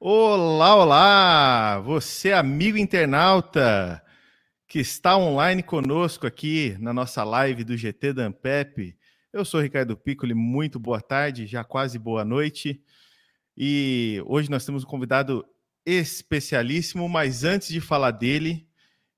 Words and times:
Olá, 0.00 0.76
olá! 0.76 1.80
Você, 1.80 2.32
amigo 2.32 2.78
internauta, 2.78 4.00
que 4.68 4.78
está 4.78 5.16
online 5.16 5.60
conosco 5.60 6.24
aqui 6.24 6.76
na 6.78 6.92
nossa 6.92 7.24
live 7.24 7.64
do 7.64 7.76
GT 7.76 8.12
da 8.12 8.26
Ampep. 8.26 8.96
Eu 9.32 9.44
sou 9.44 9.60
Ricardo 9.60 9.96
Piccoli, 9.96 10.34
muito 10.34 10.78
boa 10.78 11.00
tarde, 11.00 11.48
já 11.48 11.64
quase 11.64 11.98
boa 11.98 12.24
noite. 12.24 12.80
E 13.56 14.22
hoje 14.24 14.48
nós 14.48 14.64
temos 14.64 14.84
um 14.84 14.86
convidado 14.86 15.44
especialíssimo, 15.84 17.08
mas 17.08 17.42
antes 17.42 17.66
de 17.66 17.80
falar 17.80 18.12
dele, 18.12 18.68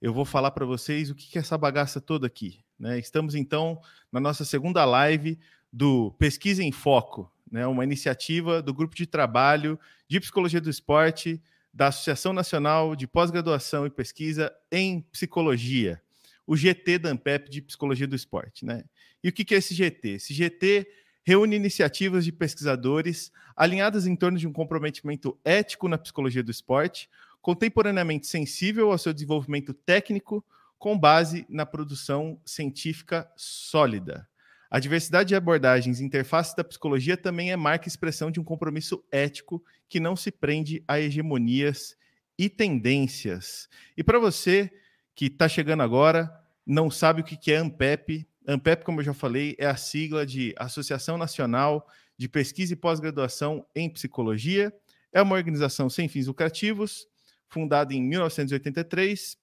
eu 0.01 0.15
vou 0.15 0.25
falar 0.25 0.51
para 0.51 0.65
vocês 0.65 1.11
o 1.11 1.15
que 1.15 1.37
é 1.37 1.43
essa 1.43 1.59
bagaça 1.59 2.01
toda 2.01 2.27
aqui. 2.27 2.65
Né? 2.79 2.99
Estamos 2.99 3.35
então 3.35 3.79
na 4.11 4.19
nossa 4.19 4.47
segunda 4.47 4.83
live 4.87 5.39
do 5.71 6.13
Pesquisa 6.13 6.63
em 6.63 6.73
Foco, 6.73 7.31
né, 7.51 7.67
uma 7.67 7.85
iniciativa 7.85 8.63
do 8.63 8.73
Grupo 8.73 8.95
de 8.95 9.07
Trabalho 9.07 9.79
de 10.09 10.21
Psicologia 10.21 10.61
do 10.61 10.71
Esporte 10.71 11.43
da 11.73 11.89
Associação 11.89 12.33
Nacional 12.33 12.97
de 12.97 13.07
Pós-Graduação 13.07 13.87
e 13.87 13.91
Pesquisa 13.91 14.53
em 14.71 15.01
Psicologia, 15.13 16.01
o 16.47 16.57
GT 16.57 16.99
da 16.99 17.11
Ampep 17.11 17.51
de 17.51 17.63
Psicologia 17.63 18.07
do 18.07 18.17
Esporte. 18.17 18.65
Né? 18.65 18.85
E 19.23 19.29
o 19.29 19.33
que 19.33 19.55
é 19.55 19.59
esse 19.59 19.75
GT? 19.75 20.09
Esse 20.11 20.35
GT 20.35 20.87
reúne 21.23 21.57
iniciativas 21.57 22.25
de 22.25 22.33
pesquisadores 22.33 23.31
alinhadas 23.57 24.07
em 24.07 24.17
torno 24.17 24.39
de 24.39 24.49
um 24.49 24.53
comprometimento 24.53 25.39
ético 25.45 25.87
na 25.87 25.99
psicologia 25.99 26.43
do 26.43 26.51
esporte, 26.51 27.09
contemporaneamente 27.41 28.27
sensível 28.27 28.91
ao 28.91 28.99
seu 28.99 29.13
desenvolvimento 29.13 29.73
técnico, 29.73 30.45
com 30.79 30.99
base 30.99 31.45
na 31.49 31.67
produção 31.67 32.41
científica 32.45 33.31
sólida. 33.37 34.30
A 34.71 34.79
diversidade 34.79 35.29
de 35.29 35.35
abordagens 35.35 35.99
e 35.99 36.05
interfaces 36.05 36.55
da 36.55 36.63
psicologia 36.63 37.17
também 37.17 37.51
é 37.51 37.57
marca 37.57 37.89
expressão 37.89 38.31
de 38.31 38.39
um 38.39 38.45
compromisso 38.45 39.05
ético 39.11 39.63
que 39.89 39.99
não 39.99 40.15
se 40.15 40.31
prende 40.31 40.85
a 40.87 41.01
hegemonias 41.01 41.97
e 42.39 42.49
tendências. 42.49 43.69
E 43.97 44.05
para 44.05 44.19
você 44.19 44.71
que 45.15 45.27
está 45.27 45.49
chegando 45.49 45.83
agora, 45.83 46.33
não 46.65 46.89
sabe 46.89 47.21
o 47.21 47.25
que 47.25 47.51
é 47.51 47.57
ANPEP, 47.57 48.27
ANPEP, 48.47 48.85
como 48.85 49.01
eu 49.01 49.05
já 49.05 49.13
falei, 49.13 49.55
é 49.59 49.67
a 49.67 49.77
sigla 49.77 50.25
de 50.25 50.55
Associação 50.57 51.19
Nacional 51.19 51.87
de 52.17 52.29
Pesquisa 52.29 52.73
e 52.73 52.77
Pós-Graduação 52.77 53.67
em 53.75 53.89
Psicologia. 53.89 54.73
É 55.13 55.21
uma 55.21 55.37
organização 55.37 55.91
sem 55.91 56.09
fins 56.09 56.27
lucrativos, 56.27 57.07
fundada 57.49 57.93
em 57.93 58.03
1983 58.03 59.37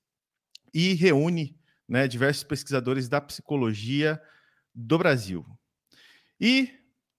e 0.73 0.93
reúne 0.93 1.55
né, 1.87 2.07
diversos 2.07 2.43
pesquisadores 2.43 3.07
da 3.07 3.21
psicologia 3.21 4.21
do 4.77 4.95
Brasil. 4.99 5.43
E 6.39 6.69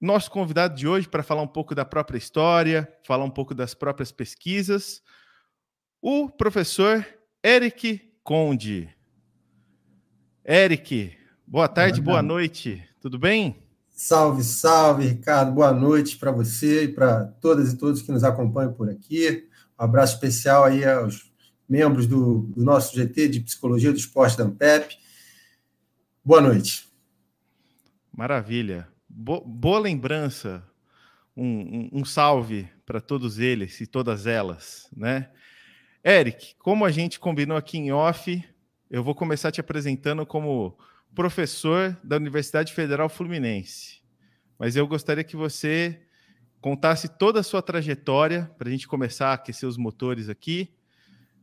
nosso 0.01 0.31
convidado 0.31 0.77
de 0.77 0.87
hoje 0.87 1.09
para 1.09 1.25
falar 1.25 1.43
um 1.43 1.49
pouco 1.49 1.75
da 1.75 1.85
própria 1.85 2.17
história, 2.17 2.89
falar 3.05 3.25
um 3.25 3.31
pouco 3.31 3.53
das 3.53 3.75
próprias 3.75 4.13
pesquisas, 4.13 5.03
o 6.01 6.31
professor 6.31 7.05
Eric 7.43 8.13
Conde. 8.23 8.89
Eric, 10.45 11.19
boa 11.45 11.67
tarde, 11.67 12.01
boa 12.01 12.23
noite, 12.23 12.83
tudo 13.01 13.19
bem? 13.19 13.67
Salve, 13.91 14.45
salve, 14.45 15.09
Ricardo, 15.09 15.51
boa 15.51 15.73
noite 15.73 16.17
para 16.17 16.31
você 16.31 16.85
e 16.85 16.89
para 16.89 17.25
todas 17.41 17.73
e 17.73 17.77
todos 17.77 18.01
que 18.01 18.13
nos 18.13 18.23
acompanham 18.23 18.73
por 18.73 18.89
aqui. 18.89 19.49
Um 19.77 19.83
abraço 19.83 20.15
especial 20.15 20.63
aí 20.63 20.85
aos 20.85 21.33
membros 21.69 22.07
do, 22.07 22.43
do 22.55 22.65
nosso 22.65 22.95
GT 22.95 23.29
de 23.29 23.41
Psicologia 23.41 23.91
do 23.91 23.99
Esporte 23.99 24.39
da 24.39 24.45
Ampep. 24.45 24.97
Boa 26.25 26.41
noite. 26.41 26.88
Maravilha. 28.19 28.89
Bo 29.09 29.41
boa 29.41 29.79
lembrança. 29.79 30.69
Um, 31.37 31.45
um, 31.47 32.01
um 32.01 32.05
salve 32.05 32.69
para 32.85 33.01
todos 33.01 33.39
eles 33.39 33.81
e 33.81 33.87
todas 33.87 34.27
elas, 34.27 34.89
né? 34.93 35.31
Eric, 36.05 36.57
como 36.57 36.85
a 36.85 36.91
gente 36.91 37.21
combinou 37.21 37.57
aqui 37.57 37.79
em 37.79 37.93
off, 37.93 38.45
eu 38.91 39.05
vou 39.05 39.15
começar 39.15 39.53
te 39.53 39.61
apresentando 39.61 40.27
como 40.27 40.77
professor 41.15 41.97
da 42.03 42.17
Universidade 42.17 42.73
Federal 42.73 43.09
Fluminense. 43.09 44.01
Mas 44.59 44.75
eu 44.75 44.85
gostaria 44.89 45.23
que 45.23 45.37
você 45.37 46.03
contasse 46.61 47.09
toda 47.09 47.39
a 47.39 47.45
sua 47.45 47.63
trajetória 47.63 48.51
para 48.59 48.67
a 48.67 48.73
gente 48.73 48.89
começar 48.89 49.29
a 49.29 49.35
aquecer 49.35 49.69
os 49.69 49.77
motores 49.77 50.29
aqui. 50.29 50.75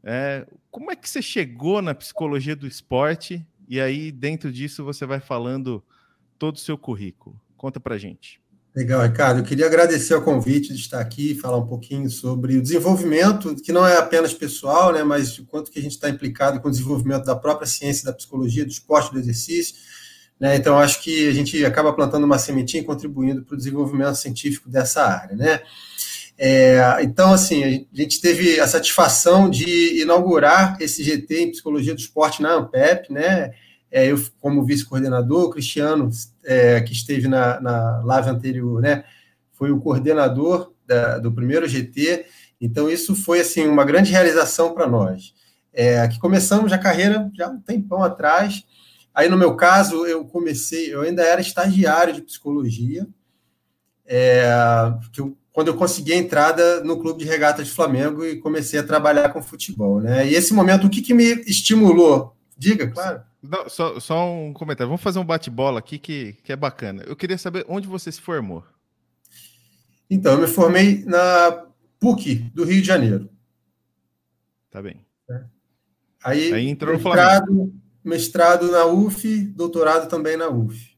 É, 0.03 0.45
como 0.69 0.91
é 0.91 0.95
que 0.97 1.09
você 1.09 1.21
chegou 1.21 1.81
na 1.81 1.95
psicologia 1.95 2.53
do 2.53 2.67
esporte? 2.67 3.47
E 3.65 3.79
aí, 3.79 4.11
dentro 4.11 4.51
disso, 4.51 4.83
você 4.83 5.05
vai 5.05 5.21
falando 5.21 5.81
todo 6.37 6.55
o 6.55 6.59
seu 6.59 6.77
currículo. 6.77 7.39
Conta 7.57 7.79
para 7.79 7.97
gente. 7.97 8.39
Legal, 8.75 9.01
Ricardo. 9.03 9.39
Eu 9.39 9.43
queria 9.45 9.65
agradecer 9.65 10.13
o 10.15 10.21
convite 10.21 10.73
de 10.73 10.81
estar 10.81 10.99
aqui 10.99 11.31
e 11.31 11.35
falar 11.35 11.57
um 11.57 11.65
pouquinho 11.65 12.09
sobre 12.09 12.57
o 12.57 12.61
desenvolvimento, 12.61 13.55
que 13.55 13.71
não 13.71 13.87
é 13.87 13.97
apenas 13.97 14.33
pessoal, 14.33 14.91
né, 14.91 15.01
mas 15.01 15.39
o 15.39 15.45
quanto 15.45 15.71
que 15.71 15.79
a 15.79 15.81
gente 15.81 15.93
está 15.93 16.09
implicado 16.09 16.59
com 16.59 16.67
o 16.67 16.71
desenvolvimento 16.71 17.23
da 17.23 17.37
própria 17.37 17.65
ciência 17.65 18.03
da 18.03 18.11
psicologia, 18.11 18.65
do 18.65 18.71
esporte, 18.71 19.13
do 19.13 19.19
exercício. 19.19 19.75
Né? 20.37 20.57
Então, 20.57 20.77
acho 20.77 21.01
que 21.01 21.29
a 21.29 21.31
gente 21.31 21.63
acaba 21.63 21.93
plantando 21.93 22.25
uma 22.25 22.37
sementinha 22.37 22.83
e 22.83 22.85
contribuindo 22.85 23.43
para 23.43 23.53
o 23.53 23.57
desenvolvimento 23.57 24.15
científico 24.15 24.69
dessa 24.69 25.05
área. 25.05 25.37
Né? 25.37 25.61
É, 26.37 26.97
então, 27.01 27.31
assim, 27.31 27.63
a 27.63 27.95
gente 27.95 28.19
teve 28.19 28.59
a 28.59 28.67
satisfação 28.67 29.49
de 29.49 30.01
inaugurar 30.01 30.75
esse 30.81 31.01
GT 31.01 31.43
em 31.43 31.51
Psicologia 31.51 31.93
do 31.93 31.99
Esporte 31.99 32.41
na 32.41 32.55
AMPEP, 32.55 33.13
né? 33.13 33.53
É, 33.95 34.11
eu 34.11 34.21
como 34.41 34.65
vice-coordenador, 34.65 35.45
o 35.45 35.49
Cristiano, 35.49 36.09
é, 36.43 36.81
que 36.81 36.91
esteve 36.91 37.29
na, 37.29 37.61
na 37.61 38.01
live 38.03 38.29
anterior, 38.29 38.81
né, 38.81 39.05
foi 39.53 39.71
o 39.71 39.79
coordenador 39.79 40.73
da, 40.85 41.17
do 41.17 41.31
primeiro 41.31 41.65
GT, 41.65 42.25
então 42.59 42.89
isso 42.89 43.15
foi, 43.15 43.39
assim, 43.39 43.65
uma 43.65 43.85
grande 43.85 44.11
realização 44.11 44.73
para 44.73 44.85
nós. 44.85 45.33
É, 45.71 46.05
que 46.09 46.19
começamos 46.19 46.73
a 46.73 46.77
carreira 46.77 47.31
já 47.33 47.47
um 47.47 47.61
tempão 47.61 48.03
atrás, 48.03 48.65
aí 49.13 49.29
no 49.29 49.37
meu 49.37 49.55
caso, 49.55 50.05
eu 50.05 50.25
comecei, 50.25 50.93
eu 50.93 50.99
ainda 50.99 51.23
era 51.23 51.39
estagiário 51.39 52.13
de 52.13 52.21
psicologia, 52.21 53.07
é, 54.05 54.45
que 55.13 55.21
eu, 55.21 55.37
quando 55.53 55.69
eu 55.69 55.77
consegui 55.77 56.11
a 56.11 56.17
entrada 56.17 56.83
no 56.83 56.99
Clube 56.99 57.23
de 57.23 57.29
Regatas 57.29 57.67
de 57.67 57.71
Flamengo 57.71 58.25
e 58.25 58.41
comecei 58.41 58.77
a 58.77 58.83
trabalhar 58.83 59.29
com 59.29 59.41
futebol, 59.41 60.01
né, 60.01 60.27
e 60.27 60.35
esse 60.35 60.53
momento, 60.53 60.85
o 60.85 60.89
que, 60.89 61.01
que 61.01 61.13
me 61.13 61.31
estimulou? 61.47 62.35
Diga, 62.57 62.89
claro. 62.89 63.21
Não, 63.49 63.69
só, 63.69 63.99
só, 63.99 64.31
um 64.31 64.53
comentário. 64.53 64.89
Vamos 64.89 65.01
fazer 65.01 65.19
um 65.19 65.25
bate-bola 65.25 65.79
aqui 65.79 65.97
que, 65.97 66.33
que 66.43 66.51
é 66.51 66.55
bacana. 66.55 67.03
Eu 67.05 67.15
queria 67.15 67.37
saber 67.37 67.65
onde 67.67 67.87
você 67.87 68.11
se 68.11 68.21
formou. 68.21 68.63
Então, 70.09 70.33
eu 70.33 70.41
me 70.41 70.47
formei 70.47 71.03
na 71.05 71.65
PUC 71.99 72.35
do 72.53 72.63
Rio 72.63 72.81
de 72.81 72.87
Janeiro. 72.87 73.29
Tá 74.69 74.81
bem. 74.81 75.05
É. 75.29 75.43
Aí, 76.23 76.53
Aí 76.53 76.67
entrou 76.67 76.93
mestrado, 76.93 77.41
no 77.41 77.55
Flamengo. 77.55 77.73
Mestrado 78.03 78.71
na 78.71 78.85
UF, 78.85 79.41
doutorado 79.55 80.09
também 80.09 80.37
na 80.37 80.49
UF. 80.49 80.95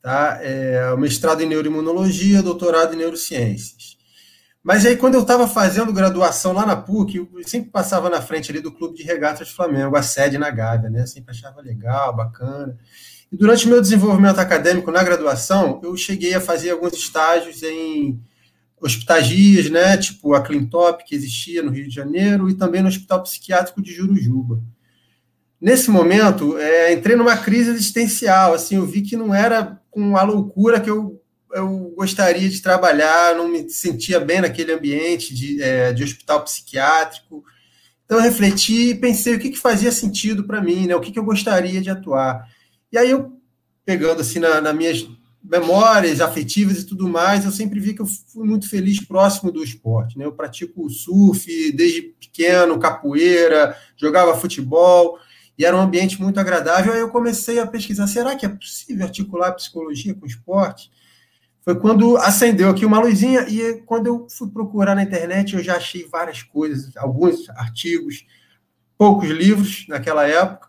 Tá? 0.00 0.38
É, 0.40 0.96
mestrado 0.96 1.42
em 1.42 1.46
neuroimunologia, 1.46 2.42
doutorado 2.42 2.94
em 2.94 2.98
neurociências. 2.98 3.98
Mas 4.62 4.86
aí, 4.86 4.96
quando 4.96 5.14
eu 5.14 5.22
estava 5.22 5.48
fazendo 5.48 5.92
graduação 5.92 6.52
lá 6.52 6.64
na 6.64 6.76
PUC, 6.76 7.16
eu 7.16 7.28
sempre 7.44 7.70
passava 7.70 8.08
na 8.08 8.22
frente 8.22 8.50
ali 8.50 8.60
do 8.60 8.70
Clube 8.70 8.96
de 8.96 9.02
Regatas 9.02 9.50
Flamengo, 9.50 9.96
a 9.96 10.02
sede 10.02 10.38
na 10.38 10.50
Gávea, 10.50 10.88
né? 10.88 11.04
Sempre 11.04 11.32
achava 11.32 11.60
legal, 11.60 12.14
bacana. 12.14 12.78
E 13.30 13.36
durante 13.36 13.66
meu 13.66 13.80
desenvolvimento 13.80 14.38
acadêmico 14.38 14.92
na 14.92 15.02
graduação, 15.02 15.80
eu 15.82 15.96
cheguei 15.96 16.34
a 16.34 16.40
fazer 16.40 16.70
alguns 16.70 16.92
estágios 16.92 17.62
em 17.64 18.20
hospitalias, 18.80 19.68
né? 19.68 19.96
Tipo 19.96 20.34
a 20.34 20.42
Clintop, 20.42 21.04
que 21.04 21.14
existia 21.14 21.62
no 21.62 21.72
Rio 21.72 21.88
de 21.88 21.94
Janeiro, 21.94 22.48
e 22.48 22.54
também 22.54 22.82
no 22.82 22.88
Hospital 22.88 23.22
Psiquiátrico 23.24 23.82
de 23.82 23.92
Jurujuba. 23.92 24.62
Nesse 25.60 25.90
momento, 25.90 26.58
é, 26.58 26.92
entrei 26.92 27.16
numa 27.16 27.36
crise 27.36 27.70
existencial, 27.70 28.54
assim, 28.54 28.76
eu 28.76 28.86
vi 28.86 29.02
que 29.02 29.16
não 29.16 29.34
era 29.34 29.80
com 29.90 30.16
a 30.16 30.22
loucura 30.22 30.80
que 30.80 30.90
eu 30.90 31.21
eu 31.52 31.92
gostaria 31.96 32.48
de 32.48 32.60
trabalhar, 32.60 33.34
não 33.34 33.48
me 33.48 33.68
sentia 33.68 34.18
bem 34.18 34.40
naquele 34.40 34.72
ambiente 34.72 35.34
de, 35.34 35.62
é, 35.62 35.92
de 35.92 36.02
hospital 36.02 36.42
psiquiátrico. 36.44 37.44
Então 38.04 38.18
eu 38.18 38.24
refleti 38.24 38.90
e 38.90 38.94
pensei 38.94 39.34
o 39.34 39.38
que, 39.38 39.50
que 39.50 39.58
fazia 39.58 39.92
sentido 39.92 40.44
para 40.44 40.60
mim, 40.60 40.86
né? 40.86 40.96
o 40.96 41.00
que, 41.00 41.12
que 41.12 41.18
eu 41.18 41.24
gostaria 41.24 41.80
de 41.80 41.90
atuar. 41.90 42.48
E 42.90 42.98
aí 42.98 43.10
eu, 43.10 43.32
pegando 43.84 44.20
assim 44.20 44.38
na, 44.38 44.60
nas 44.60 44.74
minhas 44.74 45.08
memórias 45.42 46.20
afetivas 46.20 46.78
e 46.78 46.86
tudo 46.86 47.08
mais, 47.08 47.44
eu 47.44 47.50
sempre 47.50 47.80
vi 47.80 47.94
que 47.94 48.02
eu 48.02 48.06
fui 48.06 48.46
muito 48.46 48.68
feliz 48.68 49.04
próximo 49.04 49.50
do 49.50 49.62
esporte. 49.62 50.16
Né? 50.16 50.24
Eu 50.24 50.32
pratico 50.32 50.88
surf 50.88 51.72
desde 51.72 52.02
pequeno, 52.02 52.78
capoeira, 52.78 53.76
jogava 53.96 54.38
futebol, 54.38 55.18
e 55.58 55.64
era 55.64 55.76
um 55.76 55.80
ambiente 55.80 56.20
muito 56.20 56.38
agradável. 56.38 56.92
Aí 56.92 57.00
eu 57.00 57.10
comecei 57.10 57.58
a 57.58 57.66
pesquisar, 57.66 58.06
será 58.06 58.36
que 58.36 58.46
é 58.46 58.48
possível 58.48 59.04
articular 59.04 59.52
psicologia 59.52 60.14
com 60.14 60.26
esporte? 60.26 60.90
Foi 61.64 61.78
quando 61.78 62.16
acendeu 62.16 62.68
aqui 62.68 62.84
uma 62.84 62.98
luzinha 62.98 63.46
e 63.48 63.80
quando 63.86 64.08
eu 64.08 64.26
fui 64.28 64.50
procurar 64.50 64.94
na 64.94 65.04
internet 65.04 65.54
eu 65.54 65.62
já 65.62 65.76
achei 65.76 66.06
várias 66.06 66.42
coisas, 66.42 66.96
alguns 66.96 67.48
artigos, 67.50 68.26
poucos 68.98 69.30
livros 69.30 69.86
naquela 69.88 70.26
época, 70.26 70.68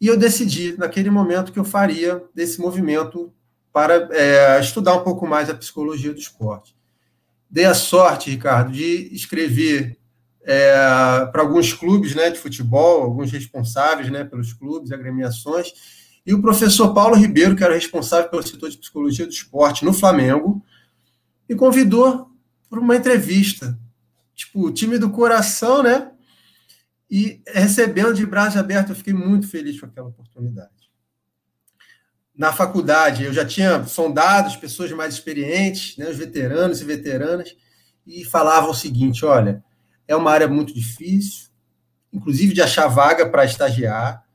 e 0.00 0.08
eu 0.08 0.16
decidi 0.16 0.76
naquele 0.76 1.08
momento 1.08 1.52
que 1.52 1.58
eu 1.58 1.64
faria 1.64 2.22
desse 2.34 2.60
movimento 2.60 3.32
para 3.72 4.08
é, 4.12 4.60
estudar 4.60 4.94
um 4.94 5.04
pouco 5.04 5.26
mais 5.26 5.48
a 5.48 5.54
psicologia 5.54 6.12
do 6.12 6.18
esporte. 6.18 6.74
dei 7.48 7.64
a 7.64 7.74
sorte, 7.74 8.30
Ricardo, 8.30 8.72
de 8.72 9.08
escrever 9.14 9.98
é, 10.42 10.74
para 11.32 11.42
alguns 11.42 11.72
clubes 11.72 12.14
né, 12.14 12.30
de 12.30 12.38
futebol, 12.38 13.02
alguns 13.02 13.30
responsáveis 13.30 14.10
né, 14.10 14.24
pelos 14.24 14.52
clubes, 14.52 14.92
agremiações, 14.92 15.72
e 16.26 16.34
o 16.34 16.42
professor 16.42 16.92
Paulo 16.92 17.14
Ribeiro, 17.14 17.54
que 17.54 17.62
era 17.62 17.74
responsável 17.74 18.28
pelo 18.28 18.42
setor 18.42 18.68
de 18.68 18.78
psicologia 18.78 19.24
do 19.24 19.32
esporte 19.32 19.84
no 19.84 19.92
Flamengo, 19.92 20.60
me 21.48 21.54
convidou 21.54 22.28
para 22.68 22.80
uma 22.80 22.96
entrevista. 22.96 23.78
Tipo, 24.34 24.72
time 24.72 24.98
do 24.98 25.10
coração, 25.10 25.84
né? 25.84 26.10
E 27.08 27.40
recebendo 27.46 28.12
de 28.12 28.26
braços 28.26 28.58
abertos, 28.58 28.90
eu 28.90 28.96
fiquei 28.96 29.14
muito 29.14 29.46
feliz 29.46 29.78
com 29.78 29.86
aquela 29.86 30.08
oportunidade. 30.08 30.70
Na 32.36 32.52
faculdade, 32.52 33.22
eu 33.22 33.32
já 33.32 33.46
tinha 33.46 33.84
sondado 33.84 34.48
as 34.48 34.56
pessoas 34.56 34.90
mais 34.90 35.14
experientes, 35.14 35.96
né, 35.96 36.10
os 36.10 36.16
veteranos 36.16 36.80
e 36.80 36.84
veteranas, 36.84 37.56
e 38.04 38.24
falavam 38.24 38.70
o 38.70 38.74
seguinte: 38.74 39.24
olha, 39.24 39.64
é 40.08 40.16
uma 40.16 40.32
área 40.32 40.48
muito 40.48 40.74
difícil, 40.74 41.48
inclusive 42.12 42.52
de 42.52 42.60
achar 42.60 42.88
vaga 42.88 43.30
para 43.30 43.44
estagiar, 43.44 44.25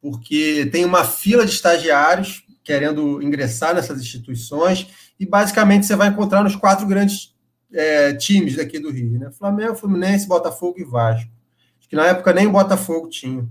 porque 0.00 0.68
tem 0.72 0.84
uma 0.84 1.04
fila 1.04 1.44
de 1.44 1.52
estagiários 1.52 2.44
querendo 2.62 3.22
ingressar 3.22 3.74
nessas 3.74 4.00
instituições, 4.00 4.86
e 5.18 5.26
basicamente 5.26 5.86
você 5.86 5.96
vai 5.96 6.08
encontrar 6.08 6.42
nos 6.42 6.56
quatro 6.56 6.86
grandes 6.86 7.34
é, 7.72 8.12
times 8.14 8.56
daqui 8.56 8.78
do 8.78 8.90
Rio, 8.90 9.18
né? 9.18 9.30
Flamengo, 9.32 9.74
Fluminense, 9.74 10.26
Botafogo 10.26 10.78
e 10.78 10.84
Vasco. 10.84 11.30
Acho 11.78 11.88
que 11.88 11.96
na 11.96 12.06
época 12.06 12.32
nem 12.32 12.46
o 12.46 12.52
Botafogo 12.52 13.08
tinha. 13.08 13.48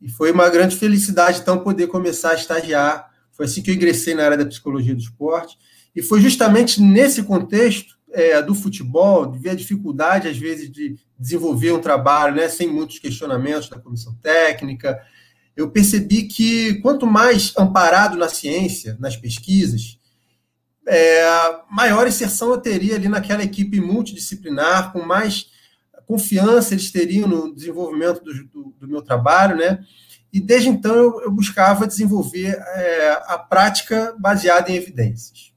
E 0.00 0.08
foi 0.08 0.30
uma 0.30 0.48
grande 0.48 0.76
felicidade, 0.76 1.40
então, 1.40 1.58
poder 1.58 1.86
começar 1.86 2.30
a 2.30 2.34
estagiar. 2.34 3.10
Foi 3.32 3.46
assim 3.46 3.62
que 3.62 3.70
eu 3.70 3.74
ingressei 3.74 4.14
na 4.14 4.24
área 4.24 4.36
da 4.36 4.46
psicologia 4.46 4.94
do 4.94 5.00
esporte. 5.00 5.56
E 5.94 6.02
foi 6.02 6.20
justamente 6.20 6.82
nesse 6.82 7.22
contexto 7.22 7.96
é, 8.12 8.40
do 8.42 8.54
futebol, 8.54 9.26
de 9.26 9.38
ver 9.38 9.50
a 9.50 9.54
dificuldade, 9.54 10.28
às 10.28 10.36
vezes, 10.36 10.70
de 10.70 10.98
desenvolver 11.18 11.72
um 11.72 11.80
trabalho, 11.80 12.36
né, 12.36 12.48
sem 12.48 12.68
muitos 12.68 12.98
questionamentos 12.98 13.68
da 13.68 13.78
comissão 13.78 14.14
técnica. 14.22 15.00
Eu 15.56 15.70
percebi 15.70 16.24
que 16.24 16.74
quanto 16.80 17.06
mais 17.06 17.54
amparado 17.56 18.16
na 18.16 18.28
ciência, 18.28 18.96
nas 19.00 19.16
pesquisas, 19.16 19.98
é, 20.86 21.24
maior 21.70 22.06
inserção 22.06 22.50
eu 22.50 22.58
teria 22.58 22.94
ali 22.94 23.08
naquela 23.08 23.42
equipe 23.42 23.80
multidisciplinar, 23.80 24.92
com 24.92 25.02
mais 25.02 25.50
confiança 26.06 26.74
eles 26.74 26.92
teriam 26.92 27.26
no 27.26 27.52
desenvolvimento 27.54 28.22
do, 28.22 28.32
do, 28.44 28.74
do 28.80 28.88
meu 28.88 29.02
trabalho, 29.02 29.56
né? 29.56 29.84
E 30.32 30.40
desde 30.40 30.68
então 30.68 30.94
eu, 30.94 31.22
eu 31.22 31.30
buscava 31.30 31.86
desenvolver 31.86 32.54
é, 32.54 33.22
a 33.26 33.38
prática 33.38 34.14
baseada 34.18 34.70
em 34.70 34.76
evidências. 34.76 35.52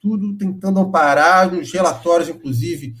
Tudo 0.00 0.36
tentando 0.36 0.80
amparar, 0.80 1.52
nos 1.52 1.70
relatórios, 1.70 2.28
inclusive, 2.28 2.94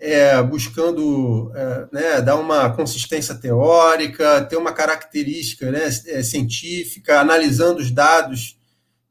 é, 0.00 0.42
buscando 0.42 1.52
é, 1.54 1.88
né, 1.92 2.22
dar 2.22 2.36
uma 2.36 2.70
consistência 2.70 3.34
teórica, 3.34 4.42
ter 4.46 4.56
uma 4.56 4.72
característica 4.72 5.70
né, 5.70 5.84
é, 6.06 6.22
científica, 6.22 7.20
analisando 7.20 7.80
os 7.80 7.90
dados 7.90 8.58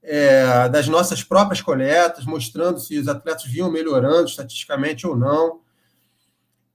é, 0.01 0.68
das 0.69 0.88
nossas 0.88 1.24
próprias 1.24 1.62
coletas, 1.62 2.25
mostrando 2.25 2.80
se 2.80 2.97
os 2.97 3.07
atletas 3.07 3.44
vinham 3.45 3.71
melhorando 3.71 4.27
estatisticamente 4.27 5.06
ou 5.06 5.15
não. 5.15 5.59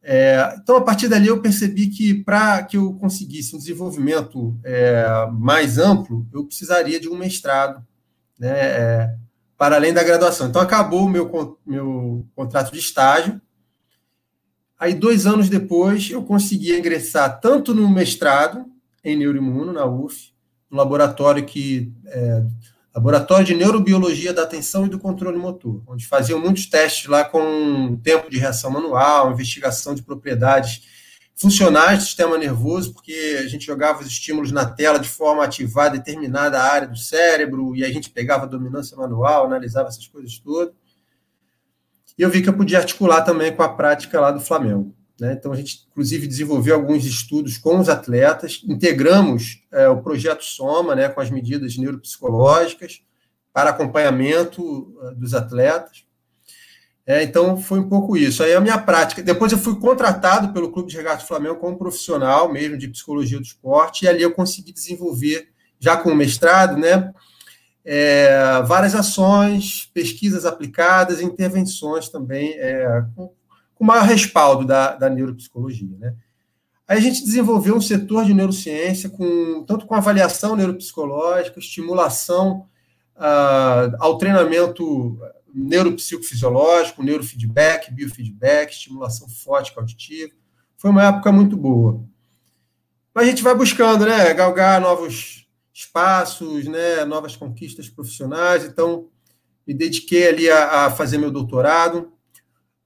É, 0.01 0.55
então, 0.63 0.77
a 0.77 0.83
partir 0.83 1.09
dali, 1.09 1.27
eu 1.27 1.41
percebi 1.43 1.89
que 1.89 2.15
para 2.15 2.63
que 2.63 2.77
eu 2.77 2.93
conseguisse 2.95 3.57
um 3.57 3.59
desenvolvimento 3.59 4.57
é, 4.63 5.27
mais 5.33 5.77
amplo, 5.77 6.25
eu 6.33 6.45
precisaria 6.45 7.01
de 7.01 7.09
um 7.09 7.17
mestrado, 7.17 7.85
né, 8.39 9.17
para 9.57 9.77
além 9.77 9.93
da 9.93 10.05
graduação. 10.05 10.49
Então, 10.49 10.63
acabou 10.63 11.07
o 11.07 11.09
meu, 11.09 11.59
meu 11.67 12.27
contrato 12.37 12.71
de 12.71 12.79
estágio. 12.79 13.41
Aí, 14.79 14.95
dois 14.95 15.27
anos 15.27 15.49
depois, 15.49 16.11
eu 16.11 16.23
consegui 16.23 16.77
ingressar 16.77 17.41
tanto 17.41 17.75
no 17.75 17.89
mestrado 17.89 18.65
em 19.03 19.17
neuroimuno, 19.17 19.73
na 19.73 19.85
UF, 19.85 20.33
no 20.71 20.77
laboratório 20.77 21.45
que 21.45 21.93
é, 22.07 22.43
Laboratório 22.95 23.45
de 23.45 23.55
Neurobiologia 23.57 24.33
da 24.33 24.45
Atenção 24.45 24.87
e 24.87 24.89
do 24.89 25.01
Controle 25.01 25.37
Motor, 25.37 25.83
onde 25.85 26.07
faziam 26.07 26.39
muitos 26.39 26.67
testes 26.67 27.09
lá 27.09 27.25
com 27.25 27.97
tempo 27.97 28.31
de 28.31 28.39
reação 28.39 28.71
manual, 28.71 29.33
investigação 29.33 29.97
de 29.97 30.03
propriedades 30.03 30.83
funcionais 31.35 31.99
do 31.99 32.05
sistema 32.05 32.39
nervoso, 32.39 32.93
porque 32.93 33.41
a 33.41 33.49
gente 33.49 33.67
jogava 33.67 34.01
os 34.01 34.07
estímulos 34.07 34.53
na 34.53 34.65
tela 34.65 35.01
de 35.01 35.09
forma 35.09 35.43
a 35.43 35.47
ativar 35.47 35.91
determinada 35.91 36.63
área 36.63 36.87
do 36.87 36.97
cérebro, 36.97 37.75
e 37.75 37.85
a 37.85 37.93
gente 37.93 38.11
pegava 38.11 38.45
a 38.45 38.49
dominância 38.49 38.97
manual, 38.97 39.47
analisava 39.47 39.89
essas 39.89 40.07
coisas 40.07 40.39
todas. 40.39 40.73
E 42.19 42.23
eu 42.23 42.31
vi 42.31 42.43
que 42.43 42.49
eu 42.49 42.57
podia 42.57 42.79
articular 42.79 43.23
também 43.23 43.55
com 43.55 43.63
a 43.63 43.69
prática 43.69 44.21
lá 44.21 44.31
do 44.31 44.41
Flamengo. 44.41 44.95
Né? 45.21 45.33
Então, 45.33 45.53
a 45.53 45.57
gente, 45.57 45.87
inclusive, 45.91 46.27
desenvolveu 46.27 46.75
alguns 46.75 47.05
estudos 47.05 47.57
com 47.57 47.79
os 47.79 47.89
atletas, 47.89 48.63
integramos 48.67 49.63
é, 49.73 49.89
o 49.89 50.03
projeto 50.03 50.45
Soma 50.45 50.95
né, 50.95 51.09
com 51.09 51.21
as 51.21 51.31
medidas 51.31 51.77
neuropsicológicas 51.77 53.01
para 53.53 53.71
acompanhamento 53.71 54.93
é, 55.03 55.15
dos 55.15 55.35
atletas. 55.35 56.05
É, 57.07 57.23
então, 57.23 57.57
foi 57.57 57.79
um 57.79 57.89
pouco 57.89 58.17
isso. 58.17 58.43
Aí 58.43 58.55
a 58.55 58.61
minha 58.61 58.79
prática. 58.79 59.23
Depois, 59.23 59.53
eu 59.53 59.59
fui 59.59 59.79
contratado 59.79 60.53
pelo 60.53 60.73
Clube 60.73 60.91
de 60.91 60.97
Regata 60.97 61.23
do 61.23 61.29
Flamengo 61.29 61.57
como 61.57 61.79
profissional 61.79 62.51
mesmo 62.51 62.79
de 62.79 62.89
psicologia 62.89 63.39
do 63.39 63.45
esporte, 63.45 64.05
e 64.05 64.09
ali 64.09 64.23
eu 64.23 64.33
consegui 64.33 64.73
desenvolver, 64.73 65.49
já 65.79 65.97
com 65.97 66.11
o 66.11 66.15
mestrado, 66.15 66.77
né, 66.79 67.13
é, 67.85 68.63
várias 68.67 68.95
ações, 68.95 69.91
pesquisas 69.93 70.47
aplicadas, 70.47 71.21
intervenções 71.21 72.09
também, 72.09 72.55
é, 72.55 73.05
com 73.15 73.33
com 73.75 73.85
maior 73.85 74.05
respaldo 74.05 74.65
da, 74.65 74.95
da 74.95 75.11
neuropsicologia. 75.11 75.97
Né? 75.99 76.15
Aí 76.87 76.99
a 76.99 77.01
gente 77.01 77.25
desenvolveu 77.25 77.77
um 77.77 77.81
setor 77.81 78.25
de 78.25 78.33
neurociência 78.33 79.11
com 79.11 79.65
tanto 79.67 79.87
com 79.87 79.95
avaliação 79.95 80.57
neuropsicológica, 80.57 81.59
estimulação 81.59 82.67
uh, 83.17 83.97
ao 83.99 84.17
treinamento 84.19 85.19
neuropsicofisiológico, 85.53 87.03
neurofeedback, 87.03 87.93
biofeedback, 87.93 88.73
estimulação 88.73 89.29
fótica 89.29 89.81
auditiva. 89.81 90.33
Foi 90.77 90.91
uma 90.91 91.05
época 91.05 91.31
muito 91.31 91.57
boa. 91.57 92.03
Mas 93.15 93.27
a 93.27 93.31
gente 93.31 93.43
vai 93.43 93.55
buscando, 93.55 94.05
né, 94.05 94.35
galgar 94.35 94.81
novos 94.81 95.44
espaços, 95.75 96.67
né, 96.67 97.05
novas 97.05 97.35
conquistas 97.35 97.89
profissionais. 97.89 98.65
Então, 98.65 99.09
me 99.67 99.75
dediquei 99.75 100.29
ali 100.29 100.49
a, 100.49 100.87
a 100.87 100.91
fazer 100.91 101.19
meu 101.19 101.33
doutorado 101.33 102.13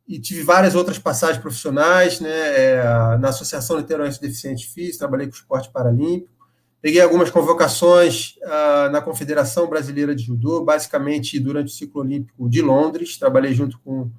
e 0.07 0.19
tive 0.19 0.43
várias 0.43 0.75
outras 0.75 0.99
passagens 0.99 1.39
profissionais, 1.39 2.19
né, 2.19 2.31
é, 2.31 2.83
na 3.21 3.29
Associação 3.29 3.81
de 3.81 3.87
Deficientes 4.19 4.65
Físicos, 4.73 4.97
trabalhei 4.97 5.27
com 5.27 5.35
esporte 5.35 5.71
paralímpico, 5.71 6.33
peguei 6.81 7.03
algumas 7.03 7.29
convocações 7.29 8.37
uh, 8.39 8.91
na 8.91 9.03
Confederação 9.03 9.69
Brasileira 9.69 10.15
de 10.15 10.25
Judô, 10.25 10.65
basicamente 10.65 11.39
durante 11.39 11.67
o 11.67 11.77
ciclo 11.77 12.01
olímpico 12.01 12.49
de 12.49 12.63
Londres, 12.63 13.19
trabalhei 13.19 13.53
junto 13.53 13.79
com 13.81 14.11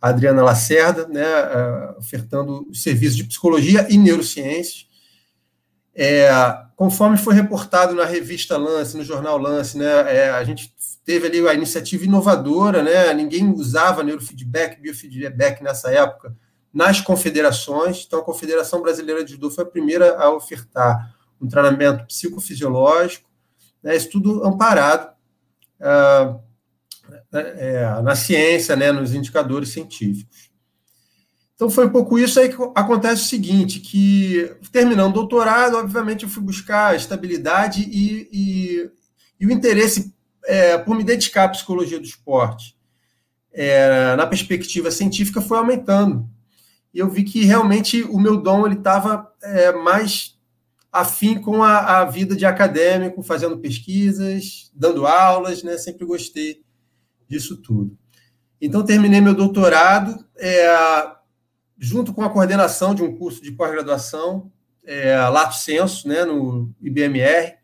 a 0.00 0.10
Adriana 0.10 0.44
Lacerda, 0.44 1.08
né, 1.08 1.24
uh, 1.24 1.98
ofertando 1.98 2.68
serviços 2.72 3.16
de 3.16 3.24
psicologia 3.24 3.88
e 3.90 3.98
neurociências, 3.98 4.86
é, 5.94 6.30
conforme 6.76 7.16
foi 7.16 7.34
reportado 7.34 7.94
na 7.94 8.04
revista 8.04 8.56
Lance, 8.56 8.96
no 8.96 9.04
jornal 9.04 9.38
Lance, 9.38 9.76
né, 9.76 9.86
é, 10.16 10.30
a 10.30 10.42
gente 10.44 10.74
teve 11.04 11.26
ali 11.26 11.46
a 11.46 11.54
iniciativa 11.54 12.04
inovadora, 12.04 12.82
né, 12.82 13.12
ninguém 13.12 13.50
usava 13.52 14.02
neurofeedback, 14.02 14.80
biofeedback 14.80 15.62
nessa 15.62 15.90
época 15.90 16.34
nas 16.72 17.00
confederações, 17.02 18.04
então 18.06 18.20
a 18.20 18.24
Confederação 18.24 18.80
Brasileira 18.80 19.22
de 19.22 19.32
Judô 19.32 19.50
foi 19.50 19.64
a 19.64 19.66
primeira 19.66 20.16
a 20.16 20.30
ofertar 20.30 21.14
um 21.38 21.46
treinamento 21.46 22.06
psicofisiológico, 22.06 23.28
né, 23.82 23.94
isso 23.94 24.08
tudo 24.10 24.42
amparado 24.46 25.12
ah, 25.80 26.38
é, 27.32 28.00
na 28.02 28.14
ciência, 28.14 28.74
né, 28.76 28.90
nos 28.90 29.12
indicadores 29.12 29.70
científicos. 29.70 30.51
Então 31.62 31.70
foi 31.70 31.86
um 31.86 31.90
pouco 31.90 32.18
isso 32.18 32.40
aí 32.40 32.48
que 32.48 32.60
acontece 32.74 33.22
o 33.22 33.26
seguinte, 33.26 33.78
que 33.78 34.52
terminando 34.72 35.12
o 35.12 35.14
doutorado, 35.14 35.76
obviamente 35.76 36.24
eu 36.24 36.28
fui 36.28 36.42
buscar 36.42 36.96
estabilidade 36.96 37.82
e, 37.82 38.28
e, 38.32 38.90
e 39.38 39.46
o 39.46 39.52
interesse 39.52 40.12
é, 40.44 40.76
por 40.76 40.96
me 40.96 41.04
dedicar 41.04 41.44
à 41.44 41.48
psicologia 41.50 42.00
do 42.00 42.04
esporte 42.04 42.76
é, 43.52 44.16
na 44.16 44.26
perspectiva 44.26 44.90
científica 44.90 45.40
foi 45.40 45.56
aumentando. 45.56 46.28
E 46.92 46.98
eu 46.98 47.08
vi 47.08 47.22
que 47.22 47.44
realmente 47.44 48.02
o 48.02 48.18
meu 48.18 48.38
dom 48.38 48.66
ele 48.66 48.78
estava 48.78 49.32
é, 49.40 49.70
mais 49.70 50.36
afim 50.90 51.40
com 51.40 51.62
a, 51.62 52.00
a, 52.00 52.04
vida 52.04 52.34
de 52.34 52.44
acadêmico, 52.44 53.22
fazendo 53.22 53.58
pesquisas, 53.58 54.68
dando 54.74 55.06
aulas, 55.06 55.62
né? 55.62 55.78
Sempre 55.78 56.04
gostei 56.04 56.60
disso 57.28 57.56
tudo. 57.56 57.96
Então 58.60 58.84
terminei 58.84 59.20
meu 59.20 59.32
doutorado, 59.32 60.26
é, 60.36 61.21
junto 61.82 62.14
com 62.14 62.22
a 62.22 62.30
coordenação 62.30 62.94
de 62.94 63.02
um 63.02 63.14
curso 63.14 63.42
de 63.42 63.52
pós-graduação, 63.52 64.50
é, 64.84 65.16
Lato 65.28 65.56
Senso, 65.56 66.08
né, 66.08 66.24
no 66.24 66.72
IBMR, 66.80 67.60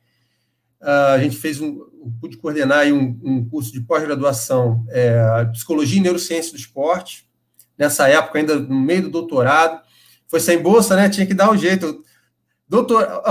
Uh, 0.81 1.15
a 1.15 1.19
gente 1.19 1.37
fez 1.37 1.61
um, 1.61 1.81
pude 2.21 2.37
coordenar 2.37 2.87
um, 2.87 3.21
um 3.25 3.49
curso 3.49 3.73
de 3.73 3.81
pós-graduação 3.81 4.87
é, 4.91 5.45
Psicologia 5.47 5.99
e 5.99 6.03
Neurociência 6.03 6.53
do 6.53 6.59
Esporte, 6.59 7.29
nessa 7.77 8.09
época 8.09 8.39
ainda 8.39 8.57
no 8.57 8.79
meio 8.79 9.03
do 9.03 9.11
doutorado, 9.11 9.83
foi 10.29 10.39
sem 10.39 10.63
bolsa, 10.63 10.95
né? 10.95 11.09
Tinha 11.09 11.27
que 11.27 11.35
dar 11.35 11.51
um 11.51 11.57
jeito. 11.57 12.05
Doutor, 12.69 13.23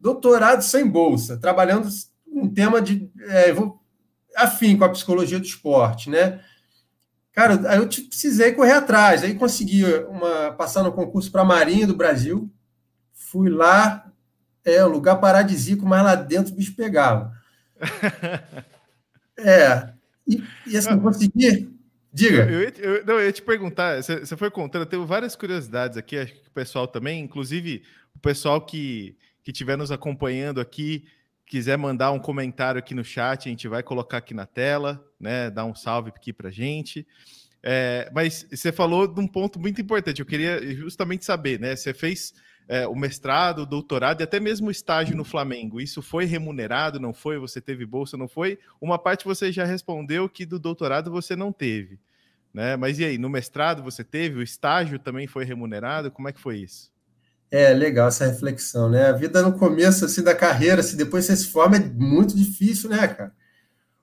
doutorado 0.00 0.62
sem 0.62 0.86
bolsa, 0.86 1.36
trabalhando 1.36 1.88
um 2.26 2.48
tema 2.48 2.80
de 2.82 3.08
é, 3.28 3.54
afim 4.34 4.76
com 4.76 4.84
a 4.84 4.88
psicologia 4.88 5.38
do 5.38 5.46
esporte, 5.46 6.10
né? 6.10 6.40
Cara, 7.38 7.70
aí 7.70 7.78
eu 7.78 7.86
precisei 7.86 8.50
correr 8.50 8.72
atrás, 8.72 9.22
aí 9.22 9.32
consegui 9.32 9.84
uma 10.08 10.50
passar 10.54 10.82
no 10.82 10.90
concurso 10.90 11.30
para 11.30 11.42
a 11.42 11.44
Marinha 11.44 11.86
do 11.86 11.94
Brasil, 11.94 12.50
fui 13.12 13.48
lá, 13.48 14.10
é 14.64 14.82
lugar 14.82 15.20
paradisíaco, 15.20 15.86
mas 15.86 16.02
lá 16.02 16.16
dentro 16.16 16.52
o 16.52 16.56
bicho 16.56 16.74
pegava. 16.74 17.32
é, 19.38 19.88
e, 20.26 20.42
e 20.66 20.76
assim, 20.76 20.98
consegui. 20.98 21.72
Diga. 22.12 22.42
Eu, 22.50 22.60
eu, 22.60 22.72
eu, 22.76 23.06
não, 23.06 23.14
eu 23.20 23.26
ia 23.26 23.32
te 23.32 23.42
perguntar, 23.42 24.02
você, 24.02 24.18
você 24.18 24.36
foi 24.36 24.50
contando, 24.50 24.82
eu 24.82 24.86
tenho 24.86 25.06
várias 25.06 25.36
curiosidades 25.36 25.96
aqui, 25.96 26.18
acho 26.18 26.32
que 26.32 26.48
o 26.48 26.52
pessoal 26.52 26.88
também, 26.88 27.22
inclusive 27.22 27.84
o 28.16 28.18
pessoal 28.18 28.60
que, 28.60 29.16
que 29.44 29.52
estiver 29.52 29.78
nos 29.78 29.92
acompanhando 29.92 30.60
aqui, 30.60 31.06
quiser 31.48 31.78
mandar 31.78 32.12
um 32.12 32.18
comentário 32.18 32.78
aqui 32.78 32.94
no 32.94 33.02
chat, 33.02 33.48
a 33.48 33.50
gente 33.50 33.66
vai 33.66 33.82
colocar 33.82 34.18
aqui 34.18 34.34
na 34.34 34.44
tela, 34.44 35.02
né? 35.18 35.50
Dar 35.50 35.64
um 35.64 35.74
salve 35.74 36.10
aqui 36.14 36.32
para 36.32 36.50
gente. 36.50 37.06
É, 37.62 38.10
mas 38.14 38.46
você 38.50 38.70
falou 38.70 39.08
de 39.08 39.18
um 39.18 39.26
ponto 39.26 39.58
muito 39.58 39.80
importante. 39.80 40.20
Eu 40.20 40.26
queria 40.26 40.60
justamente 40.74 41.24
saber, 41.24 41.58
né? 41.58 41.74
Você 41.74 41.94
fez 41.94 42.34
é, 42.68 42.86
o 42.86 42.94
mestrado, 42.94 43.62
o 43.62 43.66
doutorado 43.66 44.20
e 44.20 44.24
até 44.24 44.38
mesmo 44.38 44.68
o 44.68 44.70
estágio 44.70 45.16
no 45.16 45.24
Flamengo. 45.24 45.80
Isso 45.80 46.02
foi 46.02 46.26
remunerado? 46.26 47.00
Não 47.00 47.14
foi? 47.14 47.38
Você 47.38 47.62
teve 47.62 47.86
bolsa? 47.86 48.16
Não 48.16 48.28
foi? 48.28 48.58
Uma 48.78 48.98
parte 48.98 49.24
você 49.24 49.50
já 49.50 49.64
respondeu 49.64 50.28
que 50.28 50.44
do 50.44 50.58
doutorado 50.58 51.10
você 51.10 51.34
não 51.34 51.50
teve, 51.50 51.98
né? 52.52 52.76
Mas 52.76 52.98
e 52.98 53.06
aí? 53.06 53.16
No 53.16 53.30
mestrado 53.30 53.82
você 53.82 54.04
teve? 54.04 54.38
O 54.38 54.42
estágio 54.42 54.98
também 54.98 55.26
foi 55.26 55.44
remunerado? 55.46 56.10
Como 56.10 56.28
é 56.28 56.32
que 56.32 56.40
foi 56.40 56.58
isso? 56.58 56.92
É 57.50 57.72
legal 57.72 58.08
essa 58.08 58.26
reflexão, 58.26 58.90
né? 58.90 59.06
A 59.06 59.12
vida 59.12 59.42
no 59.42 59.58
começo 59.58 60.04
assim 60.04 60.22
da 60.22 60.34
carreira, 60.34 60.82
se 60.82 60.96
depois 60.96 61.24
você 61.24 61.36
se 61.36 61.46
forma, 61.46 61.76
é 61.76 61.80
muito 61.80 62.36
difícil, 62.36 62.90
né, 62.90 63.08
cara? 63.08 63.32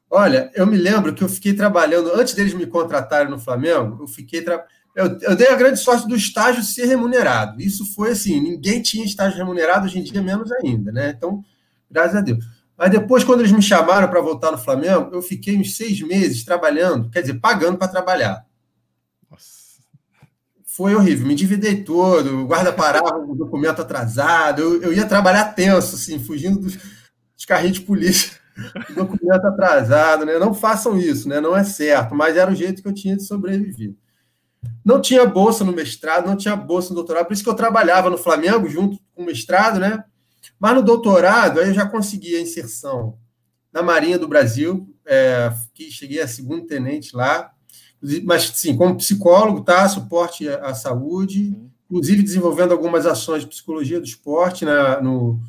Olha, 0.10 0.52
eu 0.56 0.66
me 0.66 0.78
lembro 0.78 1.14
que 1.14 1.24
eu 1.24 1.30
fiquei 1.30 1.54
trabalhando 1.54 2.12
antes 2.14 2.34
deles 2.34 2.54
me 2.54 2.66
contratarem 2.66 3.30
no 3.30 3.40
Flamengo. 3.40 4.04
Eu 4.04 4.08
fiquei 4.08 4.42
tra... 4.42 4.66
eu, 4.96 5.18
eu 5.22 5.36
dei 5.36 5.48
a 5.48 5.56
grande 5.56 5.80
sorte 5.80 6.08
do 6.08 6.16
estágio 6.16 6.64
ser 6.64 6.86
remunerado. 6.86 7.62
Isso 7.62 7.86
foi 7.94 8.12
assim, 8.12 8.40
ninguém 8.40 8.82
tinha 8.82 9.06
estágio 9.06 9.38
remunerado 9.38 9.86
hoje 9.86 10.00
em 10.00 10.04
dia 10.04 10.22
menos 10.22 10.52
ainda, 10.52 10.92
né? 10.92 11.14
Então, 11.16 11.44
graças 11.90 12.16
a 12.16 12.22
Deus. 12.22 12.44
Mas 12.78 12.92
depois, 12.92 13.24
quando 13.24 13.42
eles 13.42 13.52
me 13.52 13.62
chamaram 13.62 14.08
para 14.08 14.22
voltar 14.22 14.52
no 14.52 14.58
Flamengo, 14.58 15.12
eu 15.14 15.22
fiquei 15.22 15.58
uns 15.58 15.78
seis 15.78 16.02
meses 16.02 16.44
trabalhando, 16.44 17.10
quer 17.10 17.22
dizer, 17.22 17.36
pagando 17.36 17.78
para 17.78 17.88
trabalhar 17.88 18.46
foi 20.76 20.94
horrível. 20.94 21.26
Me 21.26 21.34
endividei 21.34 21.84
todo, 21.84 22.42
o 22.42 22.48
guarda 22.48 22.74
parava 22.74 23.18
o 23.18 23.34
documento 23.34 23.82
atrasado, 23.82 24.62
eu, 24.62 24.82
eu 24.84 24.94
ia 24.94 25.06
trabalhar 25.06 25.54
tenso, 25.54 25.96
assim, 25.96 26.20
fugindo 26.20 26.60
dos, 26.60 26.76
dos 26.76 27.46
carrinhos 27.48 27.78
de 27.78 27.86
polícia, 27.86 28.38
documento 28.94 29.46
atrasado, 29.46 30.26
né? 30.26 30.38
Não 30.38 30.54
façam 30.54 30.98
isso, 30.98 31.30
né? 31.30 31.40
Não 31.40 31.56
é 31.56 31.64
certo, 31.64 32.14
mas 32.14 32.36
era 32.36 32.52
o 32.52 32.56
jeito 32.56 32.82
que 32.82 32.88
eu 32.90 32.94
tinha 32.94 33.16
de 33.16 33.24
sobreviver. 33.24 33.94
Não 34.84 35.00
tinha 35.00 35.26
bolsa 35.26 35.64
no 35.64 35.72
mestrado, 35.72 36.28
não 36.28 36.36
tinha 36.36 36.56
bolsa 36.58 36.90
no 36.90 36.96
doutorado, 36.96 37.26
por 37.26 37.34
isso 37.34 37.44
que 37.44 37.50
eu 37.50 37.56
trabalhava 37.56 38.10
no 38.10 38.18
Flamengo 38.18 38.68
junto 38.68 38.98
com 39.14 39.24
o 39.24 39.26
mestrado, 39.26 39.80
né? 39.80 40.04
Mas 40.60 40.76
no 40.76 40.84
doutorado, 40.84 41.62
aí 41.62 41.70
eu 41.70 41.74
já 41.74 41.88
consegui 41.88 42.36
a 42.36 42.42
inserção 42.42 43.18
na 43.72 43.82
Marinha 43.82 44.20
do 44.20 44.28
Brasil, 44.28 44.94
é, 45.06 45.54
que 45.74 45.90
cheguei 45.90 46.20
a 46.22 46.28
segundo 46.28 46.66
tenente 46.66 47.16
lá, 47.16 47.55
mas 48.24 48.44
sim, 48.56 48.76
como 48.76 48.98
psicólogo, 48.98 49.62
tá? 49.62 49.88
Suporte 49.90 50.48
à 50.48 50.74
saúde, 50.74 51.56
inclusive 51.90 52.24
desenvolvendo 52.24 52.72
algumas 52.72 53.06
ações 53.06 53.42
de 53.42 53.48
psicologia 53.48 54.00
do 54.00 54.06
esporte 54.06 54.66
na, 54.66 55.02
no 55.02 55.40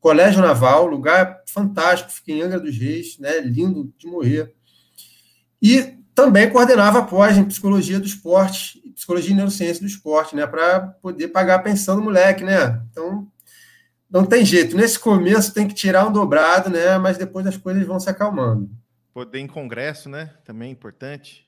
Colégio 0.00 0.40
Naval, 0.40 0.86
lugar 0.86 1.42
fantástico, 1.46 2.12
fica 2.12 2.32
em 2.32 2.42
Angra 2.42 2.60
dos 2.60 2.76
Reis, 2.76 3.18
né? 3.18 3.40
Lindo 3.40 3.92
de 3.98 4.06
morrer. 4.06 4.54
E 5.60 5.98
também 6.14 6.50
coordenava 6.50 7.02
pós 7.04 7.36
em 7.36 7.44
psicologia 7.44 7.98
do 7.98 8.06
esporte, 8.06 8.80
psicologia 8.94 9.32
e 9.32 9.34
neurociência 9.34 9.80
do 9.80 9.88
esporte, 9.88 10.36
né? 10.36 10.46
Para 10.46 10.80
poder 11.00 11.28
pagar 11.28 11.56
a 11.56 11.62
pensão 11.62 11.96
do 11.96 12.02
moleque, 12.02 12.44
né? 12.44 12.80
Então, 12.90 13.26
não 14.10 14.24
tem 14.24 14.44
jeito. 14.44 14.76
Nesse 14.76 14.98
começo 14.98 15.52
tem 15.52 15.66
que 15.66 15.74
tirar 15.74 16.06
um 16.06 16.12
dobrado, 16.12 16.70
né? 16.70 16.96
Mas 16.98 17.18
depois 17.18 17.46
as 17.46 17.56
coisas 17.56 17.86
vão 17.86 18.00
se 18.00 18.08
acalmando. 18.08 18.70
Poder 19.12 19.38
em 19.38 19.46
congresso, 19.46 20.08
né? 20.08 20.30
Também 20.44 20.68
é 20.68 20.72
importante. 20.72 21.47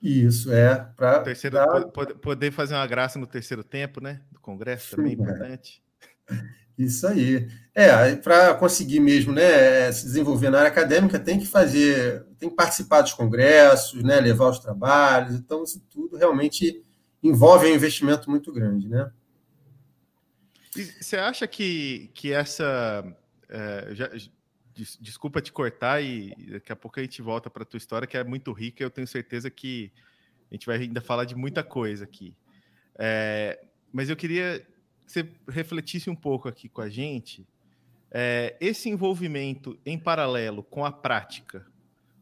Isso, 0.00 0.52
é. 0.52 0.76
Para 0.96 1.24
dar... 1.50 1.86
poder 2.22 2.52
fazer 2.52 2.74
uma 2.74 2.86
graça 2.86 3.18
no 3.18 3.26
terceiro 3.26 3.64
tempo, 3.64 4.00
né? 4.00 4.20
Do 4.30 4.40
Congresso 4.40 4.96
também 4.96 5.12
é 5.12 5.14
importante. 5.14 5.82
Isso 6.78 7.06
aí. 7.08 7.48
É, 7.74 8.14
para 8.14 8.54
conseguir 8.54 9.00
mesmo 9.00 9.32
né, 9.32 9.90
se 9.90 10.04
desenvolver 10.04 10.50
na 10.50 10.58
área 10.58 10.70
acadêmica, 10.70 11.18
tem 11.18 11.38
que 11.38 11.46
fazer, 11.46 12.24
tem 12.38 12.48
que 12.48 12.54
participar 12.54 13.00
dos 13.00 13.12
congressos, 13.12 14.02
né, 14.04 14.20
levar 14.20 14.50
os 14.50 14.60
trabalhos, 14.60 15.34
então 15.34 15.64
isso 15.64 15.80
tudo 15.90 16.16
realmente 16.16 16.80
envolve 17.20 17.66
um 17.66 17.74
investimento 17.74 18.30
muito 18.30 18.52
grande, 18.52 18.88
né? 18.88 19.10
E 20.76 20.84
você 20.84 21.16
acha 21.16 21.46
que, 21.48 22.10
que 22.14 22.32
essa. 22.32 23.04
É, 23.48 23.88
já, 23.92 24.10
des, 24.78 24.96
desculpa 25.00 25.42
te 25.42 25.52
cortar 25.52 26.00
e 26.00 26.32
daqui 26.52 26.72
a 26.72 26.76
pouco 26.76 27.00
a 27.00 27.02
gente 27.02 27.20
volta 27.20 27.50
para 27.50 27.64
tua 27.64 27.78
história, 27.78 28.06
que 28.06 28.16
é 28.16 28.22
muito 28.22 28.52
rica. 28.52 28.82
Eu 28.82 28.90
tenho 28.90 29.06
certeza 29.06 29.50
que 29.50 29.92
a 30.50 30.54
gente 30.54 30.66
vai 30.66 30.78
ainda 30.78 31.00
falar 31.00 31.24
de 31.24 31.34
muita 31.34 31.64
coisa 31.64 32.04
aqui. 32.04 32.34
É, 32.96 33.60
mas 33.92 34.08
eu 34.08 34.16
queria 34.16 34.60
que 35.04 35.12
você 35.12 35.28
refletisse 35.48 36.08
um 36.08 36.14
pouco 36.14 36.48
aqui 36.48 36.68
com 36.68 36.80
a 36.80 36.88
gente 36.88 37.46
é, 38.10 38.56
esse 38.60 38.88
envolvimento 38.88 39.78
em 39.84 39.98
paralelo 39.98 40.62
com 40.62 40.84
a 40.84 40.92
prática. 40.92 41.66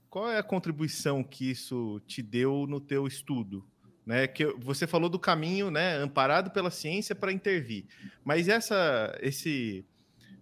Qual 0.09 0.31
é 0.31 0.39
a 0.39 0.43
contribuição 0.43 1.23
que 1.23 1.51
isso 1.51 2.01
te 2.07 2.23
deu 2.23 2.67
no 2.67 2.81
teu 2.81 3.07
estudo? 3.07 3.65
Né, 4.05 4.29
que 4.29 4.47
você 4.61 4.87
falou 4.87 5.09
do 5.09 5.19
caminho, 5.19 5.69
né, 5.69 5.97
amparado 5.97 6.53
pela 6.53 6.71
ciência 6.71 7.13
para 7.13 7.33
intervir, 7.33 7.87
mas 8.25 8.47
essa, 8.47 9.19
esse, 9.21 9.85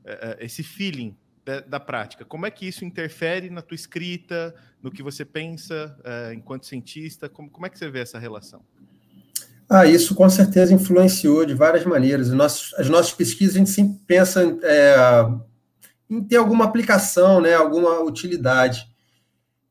é, 0.05 0.37
esse 0.45 0.63
feeling 0.63 1.17
da, 1.45 1.61
da, 1.61 1.81
prática. 1.81 2.25
Como 2.25 2.47
é 2.47 2.51
que 2.51 2.67
isso 2.67 2.85
interfere 2.85 3.51
na 3.51 3.61
tua 3.61 3.75
escrita, 3.75 4.55
no 4.83 4.91
que 4.91 5.03
você 5.03 5.25
pensa 5.25 5.97
é, 6.03 6.35
enquanto 6.35 6.67
cientista? 6.67 7.29
Como, 7.29 7.51
como 7.51 7.67
é 7.67 7.71
que 7.71 7.79
você 7.79 7.91
vê 7.91 8.01
essa 8.01 8.19
relação? 8.19 8.63
Ah, 9.69 9.87
isso 9.87 10.15
com 10.15 10.29
certeza 10.29 10.75
influenciou 10.75 11.45
de 11.45 11.55
várias 11.55 11.85
maneiras. 11.85 12.31
As 12.31 12.89
nossas 12.89 13.13
pesquisas, 13.13 13.57
a 13.57 13.59
gente 13.59 13.71
sempre 13.71 13.99
pensa 14.07 14.43
é, 14.63 14.97
em 16.09 16.23
ter 16.23 16.37
alguma 16.37 16.65
aplicação, 16.65 17.41
né, 17.41 17.55
alguma 17.55 18.01
utilidade. 18.01 18.87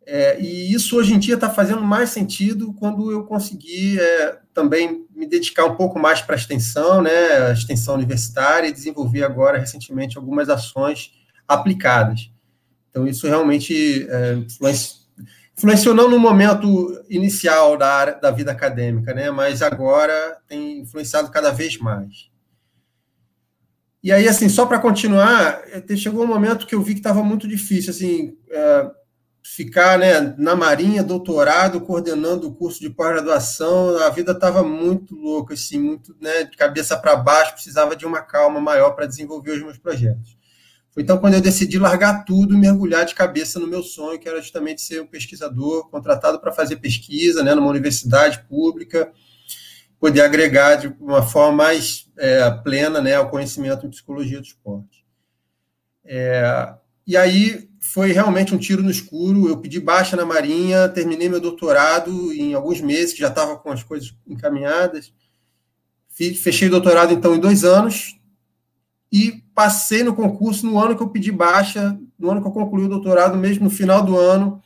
É, 0.06 0.40
e 0.40 0.74
isso 0.74 0.98
hoje 0.98 1.14
em 1.14 1.20
dia 1.20 1.36
está 1.36 1.50
fazendo 1.50 1.82
mais 1.82 2.10
sentido 2.10 2.74
quando 2.74 3.10
eu 3.10 3.24
consegui 3.24 3.98
é, 4.00 4.38
também 4.54 5.08
me 5.16 5.26
dedicar 5.26 5.66
um 5.66 5.76
pouco 5.76 5.98
mais 5.98 6.22
para 6.22 6.36
a 6.36 6.38
extensão, 6.38 7.02
né, 7.02 7.50
a 7.50 7.54
extensão 7.54 7.96
universitária, 7.96 8.68
e 8.68 8.74
desenvolver 8.74 9.24
agora 9.24 9.58
recentemente 9.58 10.18
algumas 10.18 10.50
ações 10.50 11.12
aplicadas. 11.48 12.32
Então, 12.90 13.08
isso 13.08 13.28
realmente 13.28 14.08
é, 14.10 14.38
influenciou 15.58 15.96
não 15.96 16.10
no 16.10 16.20
momento 16.20 17.04
inicial 17.10 17.78
da, 17.78 17.92
área, 17.92 18.16
da 18.16 18.32
vida 18.32 18.52
acadêmica, 18.52 19.14
né, 19.14 19.32
mas 19.32 19.62
agora 19.62 20.38
tem 20.48 20.80
influenciado 20.80 21.32
cada 21.32 21.52
vez 21.52 21.78
mais. 21.78 22.32
E 24.04 24.12
aí, 24.12 24.28
assim, 24.28 24.50
só 24.50 24.66
para 24.66 24.80
continuar, 24.80 25.62
é, 25.72 25.96
chegou 25.96 26.24
um 26.24 26.28
momento 26.28 26.68
que 26.68 26.76
eu 26.76 26.82
vi 26.82 26.94
que 26.94 27.00
estava 27.00 27.24
muito 27.24 27.48
difícil, 27.48 27.92
assim, 27.92 28.38
é, 28.52 28.92
ficar 29.42 29.98
né, 29.98 30.36
na 30.38 30.56
Marinha, 30.56 31.04
doutorado, 31.04 31.80
coordenando 31.82 32.48
o 32.48 32.54
curso 32.54 32.80
de 32.80 32.90
pós-graduação, 32.90 33.98
a 34.00 34.10
vida 34.10 34.34
estava 34.34 34.62
muito 34.62 35.16
louca, 35.16 35.54
assim, 35.54 35.80
muito 35.80 36.16
né, 36.20 36.44
de 36.44 36.58
cabeça 36.58 36.98
para 36.98 37.16
baixo, 37.16 37.54
precisava 37.54 37.96
de 37.96 38.06
uma 38.06 38.22
calma 38.22 38.60
maior 38.60 38.92
para 38.92 39.06
desenvolver 39.06 39.52
os 39.52 39.64
meus 39.64 39.78
projetos. 39.78 40.38
Foi 40.94 41.02
então 41.02 41.18
quando 41.18 41.34
eu 41.34 41.42
decidi 41.42 41.80
largar 41.80 42.24
tudo 42.24 42.54
e 42.54 42.58
mergulhar 42.58 43.04
de 43.04 43.16
cabeça 43.16 43.60
no 43.60 43.66
meu 43.66 43.82
sonho, 43.82 44.20
que 44.20 44.30
era 44.30 44.40
justamente 44.40 44.82
ser 44.82 45.02
um 45.02 45.08
pesquisador 45.08 45.90
contratado 45.90 46.40
para 46.40 46.52
fazer 46.52 46.76
pesquisa 46.76 47.44
né, 47.44 47.56
numa 47.56 47.70
universidade 47.70 48.44
pública, 48.48 49.12
poder 50.00 50.22
agregar 50.22 50.76
de 50.76 50.88
uma 51.00 51.24
forma 51.24 51.58
mais 51.58 52.08
é, 52.16 52.48
plena 52.64 53.02
né, 53.02 53.20
o 53.20 53.30
conhecimento 53.30 53.88
em 53.88 53.90
psicologia 53.90 54.40
do 54.40 54.46
esporte. 54.46 55.04
É, 56.06 56.76
e 57.08 57.18
aí 57.18 57.68
foi 57.80 58.12
realmente 58.12 58.54
um 58.54 58.58
tiro 58.60 58.84
no 58.84 58.92
escuro. 58.92 59.50
Eu 59.50 59.58
pedi 59.58 59.80
baixa 59.80 60.16
na 60.16 60.26
Marinha, 60.26 60.88
terminei 60.90 61.28
meu 61.28 61.42
doutorado 61.42 62.32
em 62.32 62.54
alguns 62.54 62.80
meses, 62.82 63.14
que 63.14 63.20
já 63.20 63.30
estava 63.30 63.58
com 63.58 63.72
as 63.72 63.82
coisas 63.82 64.16
encaminhadas. 64.28 65.12
Fechei 66.10 66.68
o 66.68 66.72
doutorado, 66.72 67.12
então, 67.12 67.36
em 67.36 67.40
dois 67.40 67.64
anos, 67.64 68.16
e 69.14 69.44
passei 69.54 70.02
no 70.02 70.16
concurso 70.16 70.66
no 70.66 70.80
ano 70.80 70.98
que 70.98 71.04
eu 71.04 71.10
pedi 71.10 71.32
baixa, 71.32 71.96
no 72.18 72.32
ano 72.32 72.42
que 72.42 72.48
eu 72.48 72.52
concluí 72.52 72.86
o 72.86 72.90
doutorado, 72.90 73.38
mesmo 73.38 73.66
no 73.66 73.70
final 73.70 74.04
do 74.04 74.18
ano, 74.18 74.60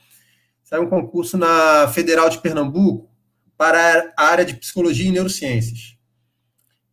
saiu 0.64 0.84
um 0.84 0.88
concurso 0.88 1.36
na 1.36 1.86
Federal 1.88 2.30
de 2.30 2.38
Pernambuco 2.38 3.10
para 3.58 4.10
a 4.16 4.24
área 4.24 4.46
de 4.46 4.54
Psicologia 4.54 5.06
e 5.06 5.12
Neurociências. 5.12 5.98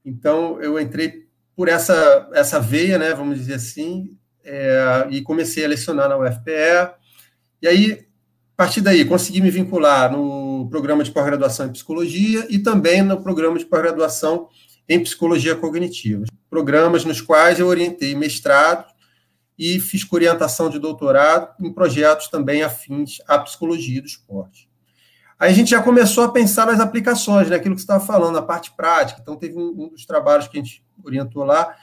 Então, 0.04 0.62
eu 0.62 0.78
entrei 0.78 1.30
por 1.56 1.70
essa, 1.70 2.30
essa 2.34 2.60
veia, 2.60 2.98
né, 2.98 3.14
vamos 3.14 3.38
dizer 3.38 3.54
assim, 3.54 4.18
é, 4.44 5.08
e 5.10 5.22
comecei 5.22 5.64
a 5.64 5.70
lecionar 5.70 6.10
na 6.10 6.18
UFPE. 6.18 6.94
E 7.62 7.68
aí, 7.70 8.06
a 8.54 8.58
partir 8.58 8.82
daí, 8.82 9.06
consegui 9.06 9.40
me 9.40 9.50
vincular 9.50 10.12
no 10.12 10.68
programa 10.70 11.06
de 11.06 11.12
pós-graduação 11.12 11.68
em 11.68 11.72
Psicologia 11.72 12.46
e 12.50 12.60
também 12.60 13.02
no 13.02 13.24
programa 13.24 13.58
de 13.58 13.66
pós-graduação 13.66 14.50
Psicologia 15.04 15.56
Cognitiva. 15.56 16.26
Programas 16.50 17.04
nos 17.04 17.22
quais 17.22 17.60
eu 17.60 17.68
orientei 17.68 18.16
mestrado 18.16 18.86
e 19.58 19.80
fiz 19.80 20.06
orientação 20.12 20.70
de 20.70 20.80
doutorado 20.80 21.54
em 21.60 21.72
projetos 21.74 22.28
também 22.28 22.62
afins 22.62 23.18
à 23.28 23.40
psicologia 23.40 24.02
do 24.02 24.08
esporte. 24.08 24.70
Aí 25.40 25.52
a 25.52 25.54
gente 25.54 25.72
já 25.72 25.82
começou 25.82 26.24
a 26.24 26.32
pensar 26.32 26.66
nas 26.66 26.80
aplicações, 26.80 27.50
né, 27.50 27.58
aquilo 27.58 27.76
que 27.76 27.82
você 27.82 27.86
estava 27.86 28.06
falando, 28.06 28.38
a 28.38 28.42
parte 28.42 28.74
prática. 28.76 29.20
Então, 29.22 29.36
teve 29.36 29.58
um, 29.58 29.90
dos 29.90 30.06
trabalhos 30.06 30.48
que 30.48 30.58
a 30.58 30.64
gente 30.64 30.84
orientou 31.04 31.44
lá 31.44 31.76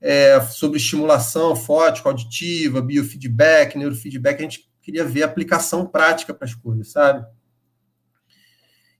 é, 0.00 0.40
sobre 0.40 0.78
estimulação 0.78 1.56
fótica, 1.56 2.08
auditiva, 2.08 2.80
biofeedback, 2.80 3.76
neurofeedback. 3.76 4.38
A 4.38 4.42
gente 4.42 4.70
queria 4.80 5.04
ver 5.04 5.24
aplicação 5.24 5.86
prática 5.86 6.32
para 6.32 6.44
as 6.44 6.54
coisas, 6.54 6.92
sabe? 6.92 7.26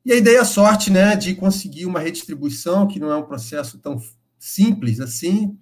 E 0.04 0.12
aí 0.12 0.20
dei 0.20 0.36
a 0.36 0.44
sorte 0.44 0.90
né, 0.90 1.16
de 1.16 1.34
conseguir 1.34 1.86
uma 1.86 1.98
redistribuição, 1.98 2.86
que 2.86 3.00
não 3.00 3.10
é 3.10 3.16
um 3.16 3.22
processo 3.22 3.78
tão 3.78 4.00
simples 4.38 5.00
assim, 5.00 5.58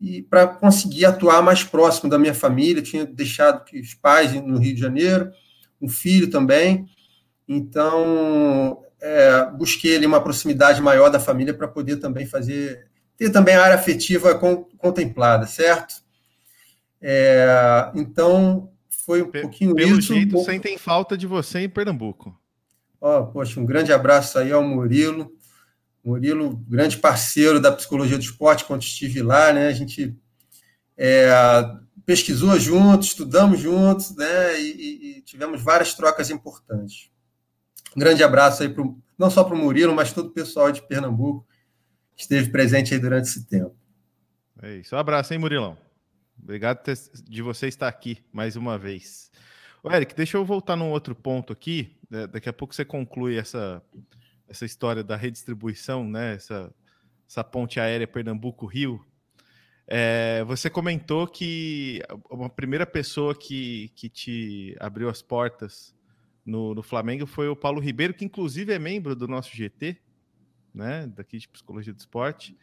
e 0.00 0.22
para 0.22 0.46
conseguir 0.46 1.06
atuar 1.06 1.42
mais 1.42 1.64
próximo 1.64 2.10
da 2.10 2.18
minha 2.18 2.34
família. 2.34 2.82
tinha 2.82 3.06
deixado 3.06 3.64
que 3.64 3.80
os 3.80 3.94
pais 3.94 4.32
no 4.34 4.58
Rio 4.58 4.74
de 4.74 4.80
Janeiro, 4.80 5.30
um 5.80 5.88
filho 5.88 6.28
também. 6.28 6.86
Então, 7.48 8.82
é, 9.00 9.46
busquei 9.56 9.96
ali 9.96 10.06
uma 10.06 10.22
proximidade 10.22 10.82
maior 10.82 11.08
da 11.08 11.18
família 11.18 11.54
para 11.54 11.66
poder 11.66 11.96
também 11.96 12.26
fazer, 12.26 12.86
ter 13.16 13.30
também 13.30 13.54
a 13.54 13.64
área 13.64 13.76
afetiva 13.76 14.34
contemplada, 14.76 15.46
certo? 15.46 15.94
É, 17.00 17.90
então, 17.94 18.70
foi 18.90 19.22
um 19.22 19.30
pouquinho 19.30 19.74
Pelo 19.74 19.98
isso. 19.98 20.08
Pelo 20.08 20.18
jeito, 20.18 20.28
um 20.28 20.32
pouco... 20.32 20.50
sentem 20.50 20.76
falta 20.76 21.16
de 21.16 21.26
você 21.26 21.60
em 21.60 21.68
Pernambuco. 21.68 22.38
Oh, 23.00 23.26
poxa, 23.26 23.60
um 23.60 23.66
grande 23.66 23.92
abraço 23.92 24.38
aí 24.38 24.52
ao 24.52 24.62
Murilo. 24.62 25.32
Murilo, 26.04 26.56
grande 26.68 26.96
parceiro 26.96 27.60
da 27.60 27.72
psicologia 27.72 28.16
do 28.16 28.22
esporte, 28.22 28.64
quando 28.64 28.82
estive 28.82 29.22
lá, 29.22 29.52
né? 29.52 29.68
A 29.68 29.72
gente 29.72 30.16
é, 30.96 31.30
pesquisou 32.04 32.58
juntos, 32.58 33.08
estudamos 33.08 33.60
juntos, 33.60 34.16
né? 34.16 34.60
E, 34.60 35.18
e, 35.18 35.22
tivemos 35.22 35.62
várias 35.62 35.94
trocas 35.94 36.30
importantes. 36.30 37.10
Um 37.96 38.00
grande 38.00 38.22
abraço 38.22 38.62
aí, 38.62 38.68
pro, 38.68 38.98
não 39.18 39.30
só 39.30 39.44
para 39.44 39.54
o 39.54 39.58
Murilo, 39.58 39.94
mas 39.94 40.12
todo 40.12 40.28
o 40.28 40.32
pessoal 40.32 40.72
de 40.72 40.82
Pernambuco 40.82 41.46
que 42.16 42.22
esteve 42.22 42.50
presente 42.50 42.94
aí 42.94 43.00
durante 43.00 43.28
esse 43.28 43.46
tempo. 43.46 43.76
É 44.60 44.76
isso. 44.76 44.96
Um 44.96 44.98
abraço, 44.98 45.32
hein, 45.32 45.38
Murilão? 45.38 45.76
Obrigado 46.42 46.80
de 47.24 47.42
você 47.42 47.68
estar 47.68 47.88
aqui 47.88 48.24
mais 48.32 48.56
uma 48.56 48.78
vez. 48.78 49.30
Ô, 49.82 49.90
Eric, 49.90 50.14
deixa 50.14 50.36
eu 50.36 50.44
voltar 50.44 50.76
num 50.76 50.90
outro 50.90 51.14
ponto 51.14 51.52
aqui. 51.52 51.97
Né? 52.08 52.26
Daqui 52.26 52.48
a 52.48 52.52
pouco 52.52 52.74
você 52.74 52.84
conclui 52.84 53.36
essa, 53.36 53.82
essa 54.48 54.64
história 54.64 55.04
da 55.04 55.16
redistribuição, 55.16 56.08
né? 56.08 56.34
Essa, 56.34 56.72
essa 57.28 57.44
ponte 57.44 57.78
aérea 57.78 58.06
Pernambuco-Rio. 58.06 59.04
É, 59.86 60.44
você 60.44 60.68
comentou 60.68 61.26
que 61.26 62.02
uma 62.30 62.50
primeira 62.50 62.86
pessoa 62.86 63.34
que, 63.34 63.90
que 63.94 64.08
te 64.08 64.76
abriu 64.78 65.08
as 65.08 65.22
portas 65.22 65.94
no, 66.44 66.74
no, 66.74 66.82
Flamengo 66.82 67.26
foi 67.26 67.48
o 67.48 67.56
Paulo 67.56 67.80
Ribeiro, 67.80 68.12
que 68.12 68.24
inclusive 68.24 68.72
é 68.72 68.78
membro 68.78 69.16
do 69.16 69.26
nosso 69.26 69.54
GT, 69.54 69.96
né? 70.74 71.06
Daqui 71.06 71.38
de 71.38 71.48
Psicologia 71.48 71.92
do 71.92 71.98
Esporte. 71.98 72.56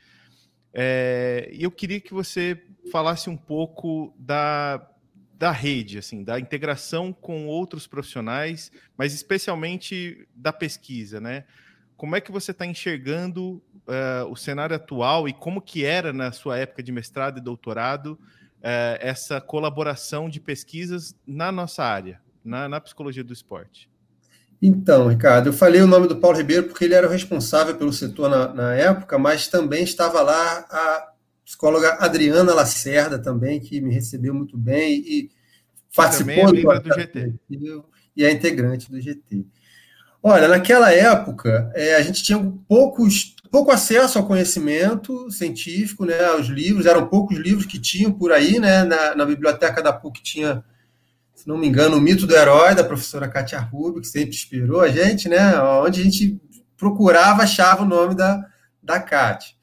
É, 0.72 1.50
e 1.54 1.64
eu 1.64 1.72
queria 1.72 2.02
que 2.02 2.14
você 2.14 2.62
falasse 2.92 3.30
um 3.30 3.38
pouco 3.38 4.14
da, 4.20 4.88
da 5.38 5.52
rede, 5.52 5.98
assim, 5.98 6.24
da 6.24 6.40
integração 6.40 7.12
com 7.12 7.48
outros 7.48 7.88
profissionais, 7.88 8.72
mas 8.98 9.14
especialmente 9.14 10.28
da 10.36 10.54
pesquisa, 10.54 11.20
né? 11.20 11.44
Como 11.98 12.16
é 12.16 12.22
que 12.22 12.32
você 12.32 12.52
está 12.52 12.66
enxergando 12.66 13.62
uh, 13.88 14.30
o 14.30 14.36
cenário 14.36 14.76
atual 14.76 15.28
e 15.28 15.34
como 15.34 15.62
que 15.62 15.86
era 15.86 16.12
na 16.12 16.32
sua 16.32 16.58
época 16.58 16.84
de 16.84 16.92
mestrado 16.92 17.38
e 17.38 17.42
doutorado 17.42 18.12
uh, 18.12 18.98
essa 19.00 19.40
colaboração 19.40 20.30
de 20.30 20.40
pesquisas 20.40 21.16
na 21.26 21.52
nossa 21.52 21.84
área, 21.84 22.22
na, 22.44 22.68
na 22.68 22.82
psicologia 22.82 23.24
do 23.24 23.34
esporte? 23.34 23.90
Então, 24.62 25.10
Ricardo, 25.10 25.50
eu 25.50 25.54
falei 25.54 25.82
o 25.82 25.88
nome 25.88 26.08
do 26.08 26.16
Paulo 26.16 26.38
Ribeiro 26.38 26.64
porque 26.64 26.86
ele 26.86 26.94
era 26.94 27.08
o 27.08 27.12
responsável 27.12 27.76
pelo 27.76 27.92
setor 27.92 28.30
na, 28.30 28.54
na 28.54 28.74
época, 28.74 29.18
mas 29.18 29.48
também 29.48 29.84
estava 29.84 30.22
lá 30.22 30.66
a 30.70 31.12
psicóloga 31.46 31.98
Adriana 32.00 32.54
Lacerda 32.54 33.20
também, 33.20 33.60
que 33.60 33.80
me 33.80 33.94
recebeu 33.94 34.34
muito 34.34 34.58
bem 34.58 34.96
e 35.06 35.30
participou 35.96 36.50
é 36.50 36.80
do, 36.80 36.80
do 36.82 36.96
GT. 36.96 37.34
E 38.18 38.26
é 38.26 38.32
integrante 38.32 38.90
do 38.90 39.00
GT. 39.00 39.46
Olha, 40.24 40.48
naquela 40.48 40.92
época, 40.92 41.72
é, 41.76 41.96
a 41.96 42.02
gente 42.02 42.24
tinha 42.24 42.40
poucos, 42.68 43.36
pouco 43.52 43.70
acesso 43.70 44.18
ao 44.18 44.26
conhecimento 44.26 45.30
científico, 45.30 46.04
né, 46.04 46.26
aos 46.26 46.48
livros, 46.48 46.88
eram 46.88 47.06
poucos 47.08 47.38
livros 47.38 47.68
que 47.68 47.80
tinham 47.80 48.12
por 48.12 48.32
aí, 48.32 48.60
né, 48.60 48.84
na, 48.84 49.16
na 49.16 49.24
biblioteca 49.24 49.84
da 49.84 49.94
PUC 49.94 50.24
tinha, 50.24 50.64
se 51.36 51.48
não 51.48 51.60
me 51.60 51.68
engano, 51.68 51.98
o 51.98 52.02
Mito 52.02 52.26
do 52.26 52.36
Herói, 52.36 52.74
da 52.74 52.84
professora 52.84 53.28
Katia 53.28 53.60
Rubio, 53.60 54.02
que 54.02 54.08
sempre 54.08 54.36
inspirou 54.36 54.82
a 54.82 54.88
gente, 54.88 55.30
né, 55.30 55.60
onde 55.62 56.02
a 56.02 56.04
gente 56.04 56.42
procurava, 56.76 57.44
achava 57.44 57.84
o 57.84 57.88
nome 57.88 58.16
da, 58.16 58.44
da 58.82 59.00
Katia. 59.00 59.55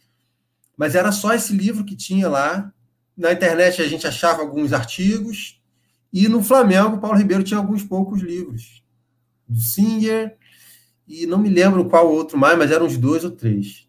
Mas 0.83 0.97
era 0.97 1.13
só 1.13 1.33
esse 1.33 1.53
livro 1.53 1.85
que 1.85 1.95
tinha 1.95 2.29
lá. 2.29 2.73
Na 3.17 3.31
internet 3.31 3.81
a 3.81 3.87
gente 3.87 4.05
achava 4.05 4.43
alguns 4.43 4.73
artigos. 4.73 5.63
E 6.13 6.27
no 6.27 6.43
Flamengo, 6.43 6.99
Paulo 6.99 7.17
Ribeiro 7.17 7.45
tinha 7.45 7.57
alguns 7.57 7.85
poucos 7.85 8.21
livros. 8.21 8.83
Do 9.47 9.61
Singer, 9.61 10.37
e 11.07 11.25
não 11.25 11.39
me 11.39 11.49
lembro 11.49 11.89
qual 11.89 12.13
outro 12.13 12.37
mais, 12.37 12.59
mas 12.59 12.73
eram 12.73 12.87
uns 12.87 12.97
dois 12.97 13.23
ou 13.23 13.31
três. 13.31 13.87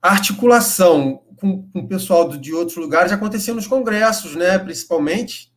A 0.00 0.12
articulação 0.12 1.22
com, 1.36 1.68
com 1.68 1.80
o 1.80 1.86
pessoal 1.86 2.26
de 2.26 2.54
outros 2.54 2.78
lugares 2.78 3.12
acontecia 3.12 3.52
nos 3.52 3.66
congressos, 3.66 4.34
né? 4.34 4.58
principalmente. 4.58 5.52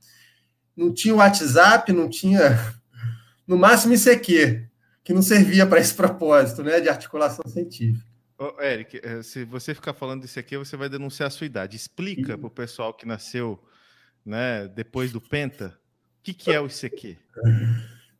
Não 0.75 0.93
tinha 0.93 1.15
WhatsApp, 1.15 1.93
não 1.93 2.09
tinha. 2.09 2.59
No 3.47 3.57
máximo 3.57 3.93
ICQ, 3.93 4.67
que 5.01 5.13
não 5.13 5.21
servia 5.21 5.65
para 5.65 5.79
esse 5.79 5.93
propósito 5.93 6.61
né? 6.61 6.81
de 6.81 6.89
articulação 6.89 7.49
científica. 7.49 8.14
Ô, 8.37 8.61
Eric, 8.61 8.99
eh, 9.01 9.23
se 9.23 9.45
você 9.45 9.73
ficar 9.73 9.93
falando 9.93 10.25
isso 10.25 10.37
aqui, 10.37 10.57
você 10.57 10.75
vai 10.75 10.89
denunciar 10.89 11.27
a 11.27 11.29
sua 11.29 11.45
idade. 11.45 11.77
Explica 11.77 12.37
para 12.37 12.47
o 12.47 12.51
pessoal 12.51 12.93
que 12.93 13.07
nasceu 13.07 13.63
né, 14.25 14.67
depois 14.67 15.11
do 15.11 15.21
Penta 15.21 15.77
o 16.19 16.23
que, 16.23 16.33
que 16.33 16.51
é 16.51 16.59
o 16.59 16.65
ICQ. 16.65 17.17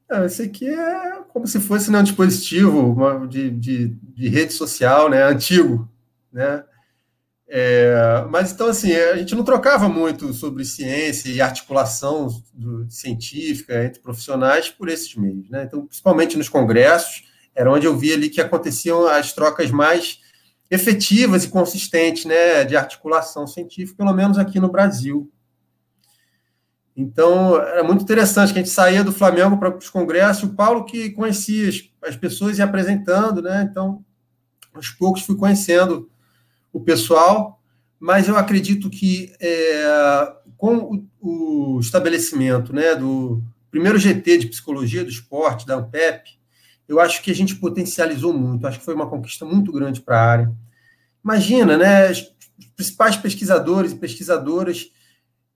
Não, 0.10 0.24
esse 0.26 0.44
aqui 0.44 0.70
é 0.70 1.22
como 1.30 1.48
se 1.48 1.60
fosse 1.60 1.92
né, 1.92 2.00
um 2.00 2.04
dispositivo 2.04 3.28
de, 3.28 3.50
de, 3.50 3.88
de, 3.88 4.30
rede 4.30 4.54
social, 4.54 5.10
né, 5.10 5.24
antigo, 5.24 5.90
né? 6.32 6.64
É, 7.48 8.26
mas 8.30 8.52
então 8.52 8.68
assim 8.68 8.92
a 8.92 9.18
gente 9.18 9.36
não 9.36 9.44
trocava 9.44 9.88
muito 9.88 10.34
sobre 10.34 10.66
ciência 10.66 11.30
e 11.30 11.40
articulação 11.40 12.28
do, 12.52 12.90
científica 12.90 13.86
entre 13.86 14.02
profissionais 14.02 14.70
por 14.70 14.90
esses 14.90 15.16
meios, 15.16 15.50
né? 15.50 15.64
Então 15.64 15.86
principalmente 15.86 16.38
nos 16.38 16.50
congressos 16.50 17.24
era 17.56 17.72
onde 17.72 17.88
eu 17.88 17.98
via 17.98 18.16
ali 18.16 18.30
que 18.30 18.42
aconteciam 18.42 19.08
as 19.08 19.34
trocas 19.34 19.72
mais 19.72 20.20
efetivas 20.70 21.44
e 21.44 21.50
consistentes, 21.50 22.26
né, 22.26 22.64
de 22.66 22.76
articulação 22.76 23.48
científica, 23.48 23.98
pelo 24.04 24.14
menos 24.14 24.38
aqui 24.38 24.60
no 24.60 24.72
Brasil. 24.72 25.32
Então, 26.98 27.58
era 27.58 27.84
muito 27.84 28.04
interessante 28.04 28.54
que 28.54 28.60
a 28.60 28.62
gente 28.62 28.74
saía 28.74 29.04
do 29.04 29.12
Flamengo 29.12 29.58
para 29.58 29.76
os 29.76 29.90
congressos, 29.90 30.44
o 30.44 30.54
Paulo 30.54 30.86
que 30.86 31.10
conhecia 31.12 31.70
as, 31.70 31.84
as 32.02 32.16
pessoas 32.16 32.58
e 32.58 32.62
apresentando, 32.62 33.42
né? 33.42 33.68
Então, 33.70 34.04
aos 34.74 34.90
poucos 34.90 35.24
fui 35.24 35.36
conhecendo 35.36 36.10
o 36.72 36.80
pessoal, 36.80 37.62
mas 38.00 38.28
eu 38.28 38.38
acredito 38.38 38.90
que 38.90 39.34
é, 39.40 40.34
com 40.58 41.06
o, 41.22 41.76
o, 41.76 41.80
estabelecimento 41.80 42.74
né, 42.74 42.96
do 42.96 43.42
primeiro 43.72 43.98
GT 43.98 44.38
de 44.38 44.48
Psicologia 44.48 45.04
do 45.04 45.10
Esporte, 45.10 45.66
da 45.66 45.78
UPEP, 45.78 46.38
eu 46.88 47.00
acho 47.00 47.22
que 47.22 47.32
a 47.32 47.36
gente 47.36 47.56
potencializou 47.56 48.34
muito, 48.34 48.68
acho 48.68 48.80
que 48.80 48.86
foi 48.86 48.94
uma 48.94 49.10
conquista 49.10 49.46
muito 49.46 49.72
grande 49.72 50.02
para 50.02 50.20
a 50.20 50.26
área. 50.26 50.52
Imagina, 51.24 51.78
né? 51.78 52.12
Os 52.12 52.34
principais 52.76 53.16
pesquisadores 53.16 53.92
e 53.92 53.96
pesquisadoras 53.96 54.92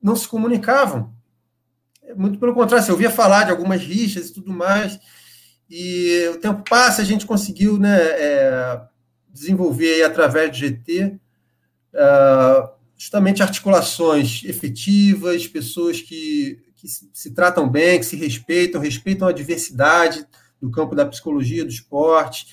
não 0.01 0.15
se 0.15 0.27
comunicavam 0.27 1.13
muito 2.15 2.39
pelo 2.39 2.53
contrário, 2.53 2.85
você 2.85 2.91
ouvia 2.91 3.09
falar 3.09 3.45
de 3.45 3.51
algumas 3.51 3.81
rixas 3.81 4.29
e 4.29 4.33
tudo 4.33 4.51
mais, 4.51 4.99
e 5.69 6.29
o 6.33 6.37
tempo 6.37 6.63
passa, 6.67 7.01
a 7.01 7.05
gente 7.05 7.25
conseguiu 7.25 7.77
né, 7.77 7.97
é, 8.01 8.81
desenvolver 9.29 9.95
aí, 9.95 10.03
através 10.03 10.49
do 10.49 10.57
GT 10.57 11.19
uh, 11.93 12.69
justamente 12.97 13.43
articulações 13.43 14.43
efetivas, 14.45 15.47
pessoas 15.47 16.01
que, 16.01 16.59
que 16.75 16.87
se, 16.87 17.09
se 17.13 17.31
tratam 17.31 17.69
bem, 17.69 17.99
que 17.99 18.05
se 18.05 18.15
respeitam, 18.15 18.81
respeitam 18.81 19.27
a 19.27 19.31
diversidade 19.31 20.25
do 20.61 20.69
campo 20.69 20.95
da 20.95 21.05
psicologia, 21.05 21.63
do 21.63 21.71
esporte. 21.71 22.47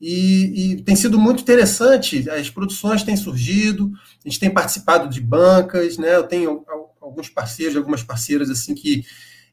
E, 0.00 0.74
e, 0.74 0.82
tem 0.82 0.94
sido 0.94 1.18
muito 1.18 1.42
interessante, 1.42 2.28
as 2.30 2.48
produções 2.48 3.02
têm 3.02 3.16
surgido, 3.16 3.90
a 4.24 4.28
gente 4.28 4.38
tem 4.38 4.48
participado 4.48 5.08
de 5.08 5.20
bancas, 5.20 5.98
né? 5.98 6.14
Eu 6.14 6.22
tenho 6.22 6.64
alguns 7.00 7.28
parceiros, 7.28 7.76
algumas 7.76 8.02
parceiras 8.02 8.48
assim 8.48 8.74
que 8.74 9.04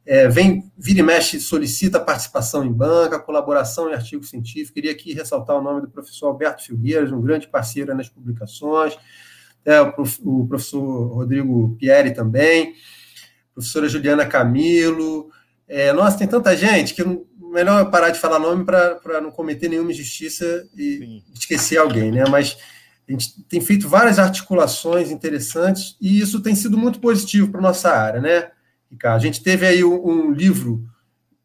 é, 0.06 0.28
vem, 0.28 0.72
vira 0.78 1.00
e 1.00 1.04
mexe, 1.04 1.40
solicita 1.40 2.00
participação 2.00 2.64
em 2.64 2.72
banca, 2.72 3.20
colaboração 3.20 3.90
em 3.90 3.94
artigo 3.94 4.24
científico. 4.24 4.76
Queria 4.76 4.92
aqui 4.92 5.14
ressaltar 5.14 5.58
o 5.58 5.64
nome 5.64 5.82
do 5.82 5.90
professor 5.90 6.28
Alberto 6.28 6.64
Filgueiras, 6.64 7.12
um 7.12 7.22
grande 7.22 7.48
parceiro 7.48 7.96
nas 7.96 8.08
publicações, 8.08 8.96
é, 9.66 9.82
o 9.82 10.46
professor 10.48 11.08
Rodrigo 11.08 11.76
Pieri 11.80 12.14
também, 12.14 12.76
professora 13.52 13.90
Juliana 13.90 14.28
Camilo. 14.28 15.32
É, 15.68 15.92
nossa, 15.92 16.20
tem 16.20 16.28
tanta 16.28 16.56
gente 16.56 16.94
que 16.94 17.04
não, 17.04 17.26
melhor 17.56 17.90
parar 17.90 18.10
de 18.10 18.20
falar 18.20 18.38
nome 18.38 18.66
para 18.66 19.22
não 19.22 19.32
cometer 19.32 19.70
nenhuma 19.70 19.92
injustiça 19.92 20.68
e 20.76 20.98
Sim. 20.98 21.24
esquecer 21.34 21.78
alguém, 21.78 22.12
né? 22.12 22.26
Mas 22.30 22.58
a 23.08 23.12
gente 23.12 23.42
tem 23.44 23.62
feito 23.62 23.88
várias 23.88 24.20
articulações 24.20 25.10
interessantes 25.10 25.96
e 26.02 26.20
isso 26.20 26.42
tem 26.42 26.54
sido 26.54 26.78
muito 26.78 27.00
positivo 27.00 27.50
para 27.50 27.60
a 27.60 27.64
nossa 27.64 27.90
área, 27.90 28.20
né, 28.20 28.52
Ricardo? 28.92 29.22
A 29.22 29.26
gente 29.26 29.42
teve 29.42 29.66
aí 29.66 29.84
um, 29.84 30.08
um, 30.08 30.32
livro 30.32 30.84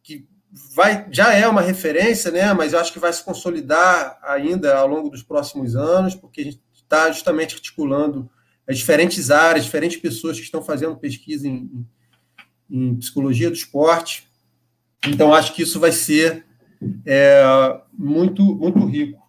que 0.03 0.27
vai, 0.75 1.07
já 1.11 1.33
é 1.33 1.47
uma 1.47 1.61
referência, 1.61 2.31
né, 2.31 2.53
mas 2.55 2.73
eu 2.73 2.81
acho 2.81 2.93
que 2.93 2.99
vai 2.99 3.13
se 3.13 3.23
consolidar 3.23 4.19
ainda 4.23 4.75
ao 4.77 4.89
longo 4.89 5.11
dos 5.11 5.23
próximos 5.23 5.77
anos, 5.77 6.15
porque 6.15 6.41
a 6.41 6.45
gente 6.45 6.61
está 6.75 7.11
justamente 7.13 7.55
articulando 7.55 8.29
as 8.67 8.79
diferentes 8.79 9.31
áreas, 9.31 9.65
diferentes 9.65 10.01
pessoas 10.01 10.39
que 10.39 10.45
estão 10.45 10.63
fazendo 10.63 10.97
pesquisa 10.97 11.47
em, 11.47 11.87
em 12.71 12.97
psicologia 12.97 13.51
do 13.51 13.57
esporte. 13.57 14.30
Então, 15.07 15.33
acho 15.33 15.55
que 15.55 15.63
isso 15.63 15.81
vai 15.81 15.93
ser 15.93 16.45
é, 17.07 17.43
muito, 17.93 18.43
muito 18.43 18.85
rico 18.87 19.21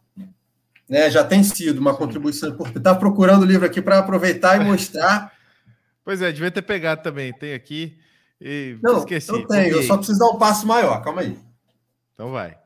né, 0.92 1.10
já 1.10 1.24
tem 1.24 1.42
sido 1.42 1.80
uma 1.80 1.96
contribuição 1.96 2.50
importante. 2.50 2.80
Estava 2.80 3.00
procurando 3.00 3.44
o 3.44 3.46
livro 3.46 3.66
aqui 3.66 3.82
para 3.82 4.00
aproveitar 4.00 4.60
e 4.60 4.60
mostrar. 4.68 5.32
Pois 6.04 6.22
é, 6.22 6.34
devia 6.34 6.52
ter 6.52 6.62
pegado 6.64 7.02
também. 7.02 7.32
Tem 7.32 7.54
aqui. 7.54 7.98
E 8.42 8.78
Não, 8.84 8.98
esqueci. 8.98 9.32
Eu 9.32 9.48
tenho, 9.48 9.78
eu 9.78 9.84
só 9.84 9.96
preciso 9.96 10.20
dar 10.20 10.32
um 10.32 10.38
passo 10.38 10.68
maior. 10.68 11.02
Calma 11.02 11.22
aí. 11.22 11.40
Então 12.14 12.32
vai. 12.32 12.58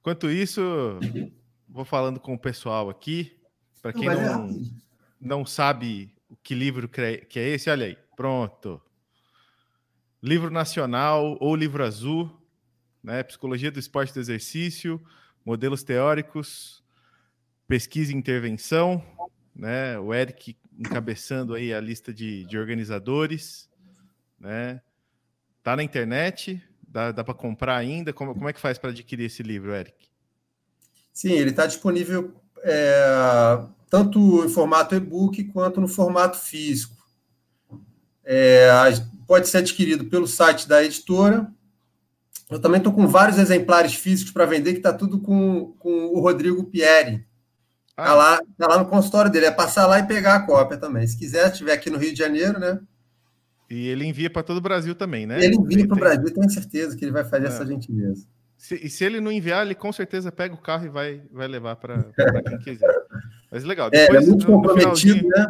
Enquanto 0.00 0.30
isso, 0.30 0.60
vou 1.66 1.86
falando 1.86 2.20
com 2.20 2.34
o 2.34 2.38
pessoal 2.38 2.90
aqui. 2.90 3.32
Para 3.80 3.94
quem 3.94 4.06
não, 4.06 4.46
não, 4.46 4.60
não 5.18 5.46
sabe 5.46 6.14
que 6.42 6.54
livro 6.54 6.86
que 6.86 7.00
é 7.00 7.48
esse, 7.48 7.70
olha 7.70 7.86
aí. 7.86 7.96
Pronto. 8.14 8.78
Livro 10.24 10.50
nacional 10.50 11.36
ou 11.38 11.54
livro 11.54 11.84
azul, 11.84 12.30
né? 13.02 13.22
Psicologia 13.22 13.70
do 13.70 13.78
esporte 13.78 14.14
do 14.14 14.20
exercício 14.20 14.98
modelos 15.44 15.82
teóricos, 15.82 16.82
pesquisa 17.68 18.12
e 18.12 18.16
intervenção, 18.16 19.04
né? 19.54 19.98
O 19.98 20.14
Eric 20.14 20.56
encabeçando 20.78 21.54
aí 21.54 21.72
a 21.72 21.80
lista 21.80 22.12
de, 22.12 22.44
de 22.46 22.58
organizadores, 22.58 23.68
né? 24.40 24.80
Tá 25.62 25.76
na 25.76 25.82
internet, 25.82 26.62
dá, 26.86 27.12
dá 27.12 27.22
para 27.22 27.34
comprar 27.34 27.76
ainda. 27.76 28.12
Como, 28.12 28.34
como 28.34 28.48
é 28.48 28.52
que 28.52 28.60
faz 28.60 28.78
para 28.78 28.90
adquirir 28.90 29.26
esse 29.26 29.42
livro, 29.42 29.74
Eric? 29.74 30.08
Sim, 31.12 31.32
ele 31.32 31.50
está 31.50 31.66
disponível 31.66 32.34
é, 32.62 33.64
tanto 33.88 34.44
em 34.44 34.48
formato 34.48 34.94
e-book 34.94 35.44
quanto 35.44 35.80
no 35.80 35.88
formato 35.88 36.38
físico. 36.38 36.96
É, 38.24 38.68
pode 39.26 39.48
ser 39.48 39.58
adquirido 39.58 40.04
pelo 40.06 40.26
site 40.26 40.68
da 40.68 40.82
editora 40.82 41.50
eu 42.50 42.58
também 42.58 42.78
estou 42.78 42.92
com 42.92 43.06
vários 43.06 43.38
exemplares 43.38 43.94
físicos 43.94 44.32
para 44.32 44.46
vender, 44.46 44.72
que 44.72 44.78
está 44.78 44.92
tudo 44.92 45.18
com, 45.18 45.74
com 45.78 46.06
o 46.06 46.20
Rodrigo 46.20 46.64
Pieri. 46.64 47.26
Está 47.90 48.10
ah. 48.10 48.14
lá, 48.14 48.40
tá 48.58 48.66
lá 48.66 48.78
no 48.78 48.88
consultório 48.88 49.30
dele. 49.30 49.46
É 49.46 49.50
passar 49.50 49.86
lá 49.86 49.98
e 49.98 50.06
pegar 50.06 50.34
a 50.34 50.46
cópia 50.46 50.76
também. 50.76 51.06
Se 51.06 51.16
quiser, 51.16 51.50
estiver 51.50 51.72
aqui 51.72 51.88
no 51.88 51.98
Rio 51.98 52.12
de 52.12 52.18
Janeiro, 52.18 52.58
né? 52.58 52.78
E 53.70 53.88
ele 53.88 54.04
envia 54.04 54.28
para 54.28 54.42
todo 54.42 54.58
o 54.58 54.62
Brasil 54.62 54.94
também, 54.94 55.26
né? 55.26 55.42
Ele 55.42 55.56
envia 55.56 55.86
para 55.86 55.96
o 55.96 55.98
Brasil, 55.98 56.32
tenho 56.32 56.50
certeza 56.50 56.96
que 56.96 57.04
ele 57.04 57.12
vai 57.12 57.24
fazer 57.24 57.46
é. 57.46 57.48
essa 57.48 57.64
gentileza. 57.64 58.26
Se, 58.58 58.74
e 58.74 58.90
se 58.90 59.04
ele 59.04 59.20
não 59.20 59.32
enviar, 59.32 59.64
ele 59.64 59.74
com 59.74 59.92
certeza 59.92 60.30
pega 60.30 60.54
o 60.54 60.60
carro 60.60 60.86
e 60.86 60.88
vai, 60.88 61.22
vai 61.32 61.48
levar 61.48 61.76
para 61.76 62.04
quem 62.46 62.58
quiser. 62.62 62.94
Mas 63.50 63.64
legal. 63.64 63.90
Depois, 63.90 64.20
é, 64.20 64.24
é 64.24 64.26
muito 64.26 64.46
comprometido, 64.46 65.28
né? 65.28 65.46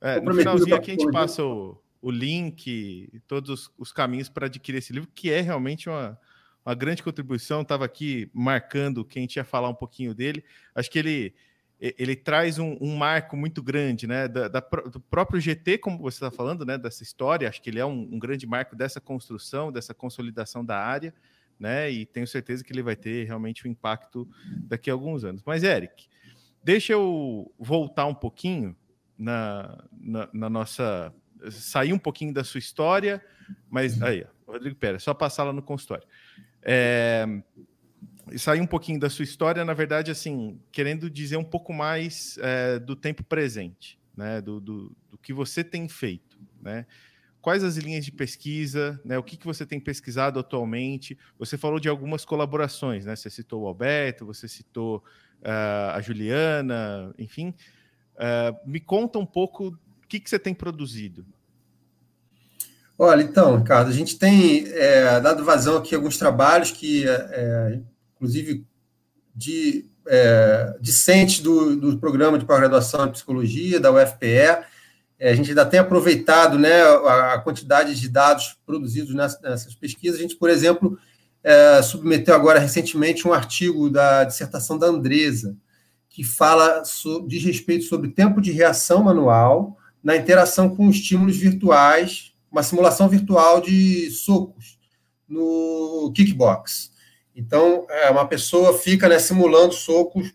É, 0.00 0.14
comprometido 0.14 0.24
no 0.24 0.34
finalzinho 0.36 0.76
aqui 0.76 0.90
a 0.92 0.94
gente 0.94 1.10
passa 1.10 1.42
o, 1.42 1.76
o 2.00 2.10
link 2.10 3.10
todos 3.26 3.50
os, 3.50 3.72
os 3.78 3.92
caminhos 3.92 4.28
para 4.28 4.46
adquirir 4.46 4.78
esse 4.78 4.92
livro, 4.92 5.08
que 5.14 5.30
é 5.30 5.40
realmente 5.40 5.88
uma, 5.88 6.18
uma 6.64 6.74
grande 6.74 7.02
contribuição. 7.02 7.62
Estava 7.62 7.84
aqui 7.84 8.30
marcando 8.32 9.04
quem 9.04 9.26
tinha 9.26 9.44
falar 9.44 9.68
um 9.68 9.74
pouquinho 9.74 10.14
dele. 10.14 10.44
Acho 10.74 10.90
que 10.90 10.98
ele 10.98 11.34
ele 11.80 12.16
traz 12.16 12.58
um, 12.58 12.76
um 12.80 12.96
marco 12.96 13.36
muito 13.36 13.62
grande, 13.62 14.06
né? 14.06 14.26
Da, 14.26 14.48
da, 14.48 14.60
do 14.60 14.98
próprio 14.98 15.40
GT, 15.40 15.78
como 15.78 15.98
você 15.98 16.16
está 16.16 16.30
falando, 16.30 16.66
né? 16.66 16.76
Dessa 16.76 17.04
história. 17.04 17.48
Acho 17.48 17.62
que 17.62 17.70
ele 17.70 17.78
é 17.78 17.86
um, 17.86 18.08
um, 18.12 18.18
grande 18.18 18.46
marco 18.46 18.74
dessa 18.74 19.00
construção, 19.00 19.70
dessa 19.70 19.94
consolidação 19.94 20.64
da 20.64 20.76
área, 20.76 21.14
né? 21.58 21.88
E 21.88 22.04
tenho 22.04 22.26
certeza 22.26 22.64
que 22.64 22.72
ele 22.72 22.82
vai 22.82 22.96
ter 22.96 23.24
realmente 23.26 23.66
um 23.66 23.70
impacto 23.70 24.28
daqui 24.64 24.90
a 24.90 24.92
alguns 24.92 25.22
anos. 25.22 25.40
Mas, 25.46 25.62
Eric, 25.62 26.08
deixa 26.64 26.94
eu 26.94 27.52
voltar 27.56 28.06
um 28.06 28.14
pouquinho 28.14 28.76
na, 29.16 29.84
na, 29.92 30.28
na 30.32 30.50
nossa. 30.50 31.14
Sair 31.50 31.92
um 31.92 31.98
pouquinho 31.98 32.32
da 32.32 32.44
sua 32.44 32.58
história, 32.58 33.24
mas 33.70 34.00
aí, 34.02 34.26
Rodrigo 34.46 34.76
Pérez, 34.76 35.02
só 35.02 35.14
passar 35.14 35.44
lá 35.44 35.52
no 35.52 35.62
consultório. 35.62 36.06
É, 36.62 37.26
sair 38.36 38.60
um 38.60 38.66
pouquinho 38.66 38.98
da 38.98 39.08
sua 39.08 39.22
história, 39.22 39.64
na 39.64 39.74
verdade, 39.74 40.10
assim, 40.10 40.60
querendo 40.70 41.08
dizer 41.08 41.36
um 41.36 41.44
pouco 41.44 41.72
mais 41.72 42.38
é, 42.42 42.78
do 42.78 42.94
tempo 42.96 43.22
presente, 43.22 43.98
né? 44.16 44.40
Do, 44.40 44.60
do, 44.60 44.96
do, 45.10 45.18
que 45.18 45.32
você 45.32 45.62
tem 45.62 45.88
feito, 45.88 46.38
né? 46.60 46.86
Quais 47.40 47.62
as 47.62 47.76
linhas 47.76 48.04
de 48.04 48.12
pesquisa, 48.12 49.00
né? 49.04 49.16
O 49.16 49.22
que, 49.22 49.36
que 49.36 49.46
você 49.46 49.64
tem 49.64 49.78
pesquisado 49.78 50.40
atualmente? 50.40 51.16
Você 51.38 51.56
falou 51.56 51.78
de 51.78 51.88
algumas 51.88 52.24
colaborações, 52.24 53.06
né? 53.06 53.14
Você 53.14 53.30
citou 53.30 53.62
o 53.62 53.66
Alberto, 53.66 54.26
você 54.26 54.48
citou 54.48 55.02
uh, 55.40 55.94
a 55.94 56.00
Juliana, 56.00 57.14
enfim. 57.16 57.54
Uh, 58.16 58.68
me 58.68 58.80
conta 58.80 59.18
um 59.18 59.26
pouco 59.26 59.78
o 60.08 60.10
que, 60.10 60.18
que 60.18 60.30
você 60.30 60.38
tem 60.38 60.54
produzido, 60.54 61.22
Olha, 63.00 63.22
então, 63.22 63.58
Ricardo, 63.58 63.90
a 63.90 63.92
gente 63.92 64.18
tem 64.18 64.66
é, 64.72 65.20
dado 65.20 65.44
vazão 65.44 65.76
aqui 65.76 65.94
a 65.94 65.98
alguns 65.98 66.18
trabalhos 66.18 66.72
que, 66.72 67.08
é, 67.08 67.78
inclusive, 68.16 68.66
de 69.32 69.88
é, 70.04 70.76
discentes 70.80 71.38
do, 71.38 71.76
do 71.76 71.98
programa 71.98 72.36
de 72.36 72.44
pós-graduação 72.44 73.06
em 73.06 73.12
psicologia, 73.12 73.78
da 73.78 73.92
UFPE, 73.92 74.64
é, 75.16 75.30
a 75.30 75.32
gente 75.32 75.50
ainda 75.50 75.64
tem 75.64 75.78
aproveitado 75.78 76.58
né, 76.58 76.82
a, 76.82 77.38
quantidade 77.38 77.94
de 77.94 78.08
dados 78.08 78.58
produzidos 78.66 79.14
nessas 79.14 79.76
pesquisas. 79.76 80.18
A 80.18 80.22
gente, 80.22 80.34
por 80.34 80.50
exemplo, 80.50 80.98
é, 81.44 81.80
submeteu 81.82 82.34
agora 82.34 82.58
recentemente 82.58 83.28
um 83.28 83.32
artigo 83.32 83.88
da 83.88 84.24
dissertação 84.24 84.76
da 84.76 84.88
Andresa, 84.88 85.56
que 86.08 86.24
fala 86.24 86.84
so, 86.84 87.24
diz 87.28 87.44
respeito 87.44 87.84
sobre 87.84 88.10
tempo 88.10 88.40
de 88.40 88.50
reação 88.50 89.04
manual 89.04 89.78
na 90.08 90.16
interação 90.16 90.74
com 90.74 90.88
estímulos 90.88 91.36
virtuais 91.36 92.32
uma 92.50 92.62
simulação 92.62 93.10
virtual 93.10 93.60
de 93.60 94.10
socos 94.10 94.78
no 95.28 96.10
kickbox. 96.16 96.90
Então, 97.36 97.86
é, 97.90 98.08
uma 98.08 98.26
pessoa 98.26 98.72
fica 98.78 99.06
né, 99.06 99.18
simulando 99.18 99.74
socos 99.74 100.32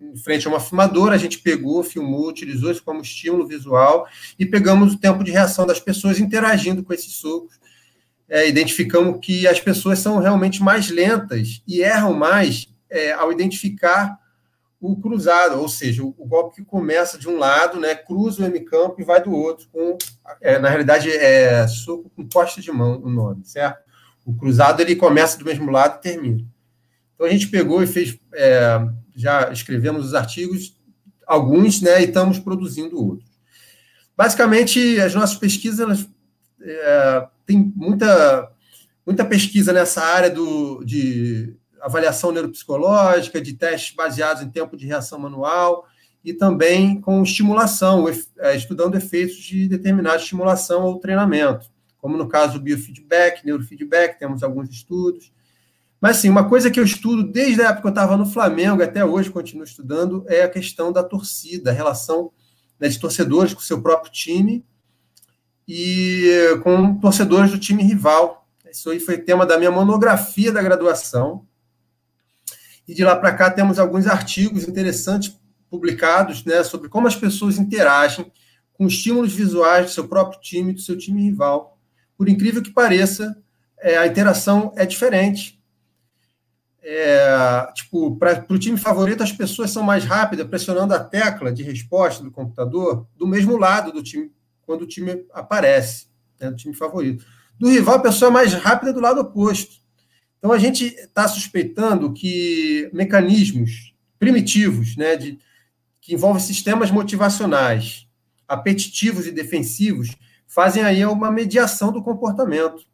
em 0.00 0.16
frente 0.16 0.46
a 0.46 0.50
uma 0.50 0.58
filmadora, 0.58 1.14
a 1.14 1.18
gente 1.18 1.38
pegou, 1.40 1.82
filmou, 1.82 2.30
utilizou 2.30 2.70
isso 2.70 2.82
como 2.82 3.02
estímulo 3.02 3.46
visual 3.46 4.08
e 4.38 4.46
pegamos 4.46 4.94
o 4.94 4.98
tempo 4.98 5.22
de 5.22 5.30
reação 5.30 5.66
das 5.66 5.78
pessoas 5.78 6.18
interagindo 6.18 6.82
com 6.82 6.94
esses 6.94 7.12
socos. 7.12 7.60
É, 8.26 8.48
identificamos 8.48 9.18
que 9.20 9.46
as 9.46 9.60
pessoas 9.60 9.98
são 9.98 10.18
realmente 10.18 10.62
mais 10.62 10.88
lentas 10.88 11.62
e 11.68 11.82
erram 11.82 12.14
mais 12.14 12.68
é, 12.88 13.12
ao 13.12 13.30
identificar 13.30 14.18
o 14.80 14.96
cruzado, 14.98 15.60
ou 15.60 15.68
seja, 15.68 16.02
o, 16.02 16.12
golpe 16.12 16.56
que 16.56 16.64
começa 16.64 17.18
de 17.18 17.28
um 17.28 17.36
lado, 17.36 17.78
né, 17.78 17.94
cruza 17.94 18.42
o 18.42 18.46
M-campo 18.46 18.98
e 18.98 19.04
vai 19.04 19.22
do 19.22 19.30
outro, 19.30 19.68
com, 19.70 19.98
é, 20.40 20.58
na 20.58 20.70
realidade 20.70 21.10
é 21.10 21.68
soco 21.68 22.10
com 22.16 22.26
costa 22.26 22.62
de 22.62 22.72
mão 22.72 22.98
o 23.02 23.10
nome, 23.10 23.44
certo? 23.44 23.84
O 24.24 24.34
cruzado 24.34 24.80
ele 24.80 24.96
começa 24.96 25.38
do 25.38 25.44
mesmo 25.44 25.70
lado 25.70 25.98
e 25.98 26.02
termina. 26.02 26.44
Então 27.14 27.26
a 27.26 27.30
gente 27.30 27.48
pegou 27.48 27.82
e 27.82 27.86
fez, 27.86 28.18
é, 28.32 28.80
já 29.14 29.52
escrevemos 29.52 30.06
os 30.06 30.14
artigos, 30.14 30.74
alguns, 31.26 31.82
né, 31.82 32.00
e 32.00 32.06
estamos 32.06 32.38
produzindo 32.38 32.98
outros. 32.98 33.28
Basicamente, 34.16 34.98
as 34.98 35.14
nossas 35.14 35.36
pesquisas, 35.36 35.80
elas 35.80 36.08
é, 36.62 37.26
tem 37.44 37.72
muita, 37.76 38.50
muita 39.04 39.24
pesquisa 39.26 39.72
nessa 39.72 40.02
área 40.02 40.30
do, 40.30 40.82
de 40.84 41.54
avaliação 41.80 42.32
neuropsicológica, 42.32 43.40
de 43.40 43.54
testes 43.54 43.94
baseados 43.94 44.42
em 44.42 44.50
tempo 44.50 44.76
de 44.76 44.86
reação 44.86 45.18
manual 45.18 45.86
e 46.24 46.32
também 46.32 47.00
com 47.00 47.22
estimulação, 47.22 48.06
é, 48.38 48.54
estudando 48.54 48.96
efeitos 48.96 49.36
de 49.36 49.68
determinada 49.68 50.16
estimulação 50.16 50.84
ou 50.84 50.98
treinamento, 50.98 51.70
como 51.98 52.16
no 52.16 52.28
caso 52.28 52.54
do 52.54 52.60
biofeedback, 52.60 53.44
neurofeedback, 53.44 54.18
temos 54.18 54.42
alguns 54.42 54.68
estudos. 54.70 55.32
Mas, 56.00 56.16
sim, 56.16 56.30
uma 56.30 56.48
coisa 56.48 56.70
que 56.70 56.80
eu 56.80 56.84
estudo 56.84 57.22
desde 57.22 57.60
a 57.60 57.66
época 57.66 57.82
que 57.82 57.86
eu 57.88 57.90
estava 57.90 58.16
no 58.16 58.24
Flamengo, 58.24 58.82
até 58.82 59.04
hoje 59.04 59.30
continuo 59.30 59.64
estudando, 59.64 60.24
é 60.28 60.42
a 60.42 60.48
questão 60.48 60.90
da 60.90 61.02
torcida, 61.02 61.70
a 61.70 61.74
relação 61.74 62.32
né, 62.78 62.88
de 62.88 62.98
torcedores 62.98 63.52
com 63.52 63.60
o 63.60 63.64
seu 63.64 63.82
próprio 63.82 64.10
time 64.10 64.64
e 65.68 66.58
com 66.62 66.98
torcedores 66.98 67.50
do 67.50 67.58
time 67.58 67.82
rival. 67.82 68.48
Isso 68.70 68.88
aí 68.90 68.98
foi 68.98 69.18
tema 69.18 69.44
da 69.44 69.58
minha 69.58 69.70
monografia 69.70 70.50
da 70.50 70.62
graduação. 70.62 71.46
E 72.90 72.94
de 72.94 73.04
lá 73.04 73.14
para 73.14 73.32
cá 73.32 73.48
temos 73.48 73.78
alguns 73.78 74.08
artigos 74.08 74.66
interessantes 74.66 75.38
publicados 75.70 76.44
né, 76.44 76.64
sobre 76.64 76.88
como 76.88 77.06
as 77.06 77.14
pessoas 77.14 77.56
interagem 77.56 78.32
com 78.72 78.88
estímulos 78.88 79.32
visuais 79.32 79.86
do 79.86 79.92
seu 79.92 80.08
próprio 80.08 80.40
time 80.40 80.72
do 80.72 80.80
seu 80.80 80.98
time 80.98 81.22
rival. 81.22 81.78
Por 82.18 82.28
incrível 82.28 82.60
que 82.60 82.72
pareça, 82.72 83.40
é, 83.78 83.96
a 83.96 84.08
interação 84.08 84.72
é 84.74 84.84
diferente 84.84 85.60
é, 86.82 87.70
tipo, 87.74 88.16
para 88.16 88.44
o 88.48 88.58
time 88.58 88.76
favorito, 88.76 89.22
as 89.22 89.30
pessoas 89.30 89.70
são 89.70 89.82
mais 89.84 90.04
rápidas, 90.04 90.48
pressionando 90.48 90.92
a 90.92 90.98
tecla 90.98 91.52
de 91.52 91.62
resposta 91.62 92.24
do 92.24 92.32
computador 92.32 93.06
do 93.16 93.28
mesmo 93.28 93.56
lado 93.56 93.92
do 93.92 94.02
time, 94.02 94.32
quando 94.62 94.82
o 94.82 94.86
time 94.86 95.24
aparece, 95.32 96.08
né, 96.40 96.50
do 96.50 96.56
time 96.56 96.74
favorito. 96.74 97.24
Do 97.56 97.68
rival, 97.68 97.96
a 97.96 98.02
pessoa 98.02 98.30
é 98.30 98.32
mais 98.32 98.52
rápida 98.54 98.92
do 98.92 99.00
lado 99.00 99.20
oposto. 99.20 99.79
Então, 100.40 100.52
a 100.52 100.58
gente 100.58 100.86
está 100.86 101.28
suspeitando 101.28 102.14
que 102.14 102.90
mecanismos 102.94 103.94
primitivos, 104.18 104.96
né, 104.96 105.14
de, 105.14 105.38
que 106.00 106.14
envolvem 106.14 106.42
sistemas 106.42 106.90
motivacionais, 106.90 108.08
apetitivos 108.48 109.26
e 109.26 109.30
defensivos, 109.30 110.16
fazem 110.46 110.82
aí 110.82 111.04
uma 111.04 111.30
mediação 111.30 111.92
do 111.92 112.02
comportamento. 112.02 112.86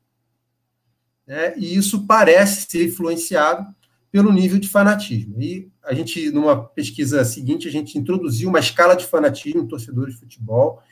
Né, 1.24 1.56
e 1.56 1.76
isso 1.76 2.04
parece 2.04 2.68
ser 2.68 2.84
influenciado 2.84 3.64
pelo 4.10 4.32
nível 4.32 4.58
de 4.58 4.68
fanatismo. 4.68 5.40
E 5.40 5.70
a 5.84 5.94
gente, 5.94 6.30
numa 6.30 6.64
pesquisa 6.64 7.24
seguinte, 7.24 7.68
a 7.68 7.70
gente 7.70 7.96
introduziu 7.96 8.48
uma 8.48 8.58
escala 8.58 8.96
de 8.96 9.06
fanatismo 9.06 9.62
em 9.62 9.68
torcedores 9.68 10.14
de 10.14 10.20
futebol 10.20 10.82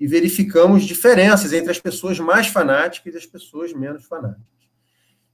e 0.00 0.06
verificamos 0.08 0.84
diferenças 0.84 1.52
entre 1.52 1.70
as 1.70 1.78
pessoas 1.78 2.18
mais 2.18 2.48
fanáticas 2.48 3.14
e 3.14 3.18
as 3.18 3.26
pessoas 3.26 3.72
menos 3.72 4.04
fanáticas. 4.04 4.53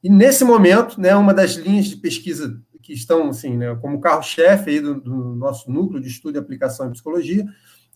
E 0.02 0.08
nesse 0.08 0.44
momento, 0.44 1.00
né, 1.00 1.14
uma 1.14 1.34
das 1.34 1.52
linhas 1.52 1.86
de 1.86 1.96
pesquisa 1.96 2.60
que 2.82 2.92
estão 2.92 3.28
assim, 3.28 3.56
né, 3.56 3.76
como 3.80 4.00
carro-chefe 4.00 4.80
do, 4.80 5.00
do, 5.00 5.36
nosso 5.36 5.70
núcleo 5.70 6.00
de 6.00 6.08
estudo 6.08 6.36
e 6.36 6.38
aplicação 6.38 6.88
em 6.88 6.92
psicologia 6.92 7.44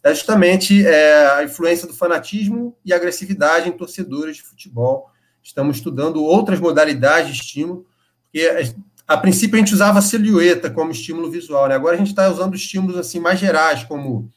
é 0.02 0.14
justamente 0.14 0.86
é, 0.86 1.26
a 1.36 1.44
influência 1.44 1.88
do 1.88 1.94
fanatismo 1.94 2.76
e 2.84 2.92
agressividade 2.92 3.68
em 3.68 3.72
torcedores 3.72 4.36
de 4.36 4.42
futebol. 4.42 5.10
Estamos 5.42 5.78
estudando 5.78 6.22
outras 6.22 6.60
modalidades 6.60 7.34
de 7.34 7.40
estímulo, 7.40 7.86
porque 8.24 8.74
a 9.08 9.16
princípio 9.16 9.56
a 9.56 9.58
gente 9.58 9.72
usava 9.72 9.98
a 9.98 10.02
silhueta 10.02 10.70
como 10.70 10.90
estímulo 10.90 11.30
visual, 11.30 11.68
né? 11.68 11.74
Agora 11.74 11.94
a 11.94 11.98
gente 11.98 12.08
está 12.08 12.28
usando 12.28 12.54
estímulos 12.54 12.98
assim 12.98 13.18
mais 13.18 13.38
gerais, 13.38 13.84
como 13.84 14.30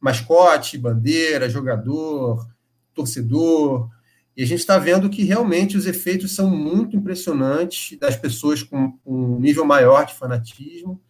mascote, 0.00 0.76
bandeira, 0.76 1.48
jogador, 1.48 2.44
torcedor. 2.92 3.88
E 4.36 4.42
a 4.42 4.46
gente 4.46 4.58
está 4.58 4.76
vendo 4.78 5.08
que 5.08 5.24
realmente 5.24 5.76
os 5.76 5.86
efeitos 5.86 6.34
são 6.34 6.50
muito 6.50 6.94
impressionantes 6.94 7.98
das 7.98 8.16
pessoas 8.16 8.62
com 8.62 8.98
um 9.04 9.40
nível 9.40 9.64
maior 9.64 10.04
de 10.04 10.14
fanatismo. 10.14 11.00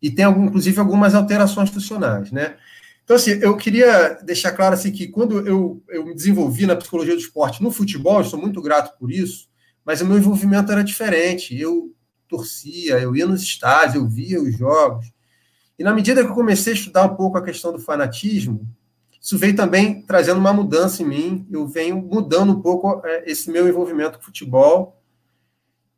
E 0.00 0.10
tem, 0.10 0.24
inclusive, 0.24 0.78
algumas 0.78 1.14
alterações 1.14 1.70
funcionais, 1.70 2.30
né? 2.30 2.56
Então, 3.02 3.16
assim, 3.16 3.32
eu 3.32 3.56
queria 3.56 4.18
deixar 4.22 4.52
claro 4.52 4.74
assim, 4.74 4.92
que 4.92 5.08
quando 5.08 5.46
eu, 5.46 5.82
eu 5.88 6.06
me 6.06 6.14
desenvolvi 6.14 6.66
na 6.66 6.76
psicologia 6.76 7.14
do 7.14 7.20
esporte 7.20 7.62
no 7.62 7.70
futebol, 7.70 8.18
eu 8.18 8.24
sou 8.24 8.40
muito 8.40 8.62
grato 8.62 8.96
por 8.98 9.10
isso, 9.10 9.48
mas 9.84 10.00
o 10.00 10.06
meu 10.06 10.16
envolvimento 10.16 10.70
era 10.70 10.84
diferente. 10.84 11.58
Eu 11.58 11.94
torcia, 12.28 12.98
eu 13.00 13.14
ia 13.14 13.26
nos 13.26 13.42
estádios, 13.42 13.96
eu 13.96 14.08
via 14.08 14.40
os 14.40 14.56
jogos. 14.56 15.12
E 15.78 15.82
na 15.82 15.92
medida 15.92 16.22
que 16.22 16.30
eu 16.30 16.34
comecei 16.34 16.72
a 16.72 16.76
estudar 16.76 17.04
um 17.04 17.16
pouco 17.16 17.36
a 17.36 17.42
questão 17.42 17.72
do 17.72 17.78
fanatismo, 17.78 18.66
isso 19.24 19.38
veio 19.38 19.56
também 19.56 20.02
trazendo 20.02 20.38
uma 20.38 20.52
mudança 20.52 21.02
em 21.02 21.06
mim. 21.06 21.48
Eu 21.50 21.66
venho 21.66 21.96
mudando 21.96 22.52
um 22.52 22.60
pouco 22.60 23.00
é, 23.06 23.24
esse 23.24 23.50
meu 23.50 23.66
envolvimento 23.66 24.18
com 24.18 24.24
futebol. 24.24 25.00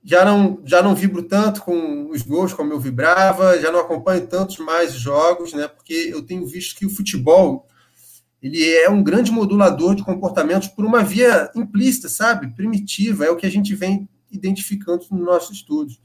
Já 0.04 0.24
não, 0.24 0.60
já 0.64 0.80
não 0.80 0.94
vibro 0.94 1.24
tanto 1.24 1.60
com 1.62 2.08
os 2.08 2.22
gols 2.22 2.54
como 2.54 2.72
eu 2.72 2.78
vibrava, 2.78 3.58
já 3.58 3.72
não 3.72 3.80
acompanho 3.80 4.24
tantos 4.28 4.58
mais 4.58 4.92
jogos, 4.92 5.52
né? 5.52 5.66
Porque 5.66 5.92
eu 6.12 6.22
tenho 6.22 6.46
visto 6.46 6.78
que 6.78 6.86
o 6.86 6.90
futebol 6.90 7.66
ele 8.40 8.64
é 8.64 8.88
um 8.88 9.02
grande 9.02 9.32
modulador 9.32 9.96
de 9.96 10.04
comportamentos 10.04 10.68
por 10.68 10.84
uma 10.84 11.02
via 11.02 11.50
implícita, 11.56 12.08
sabe? 12.08 12.54
Primitiva, 12.54 13.24
é 13.24 13.30
o 13.30 13.36
que 13.36 13.46
a 13.46 13.50
gente 13.50 13.74
vem 13.74 14.08
identificando 14.30 15.04
nos 15.10 15.26
nossos 15.26 15.56
estudos 15.56 15.98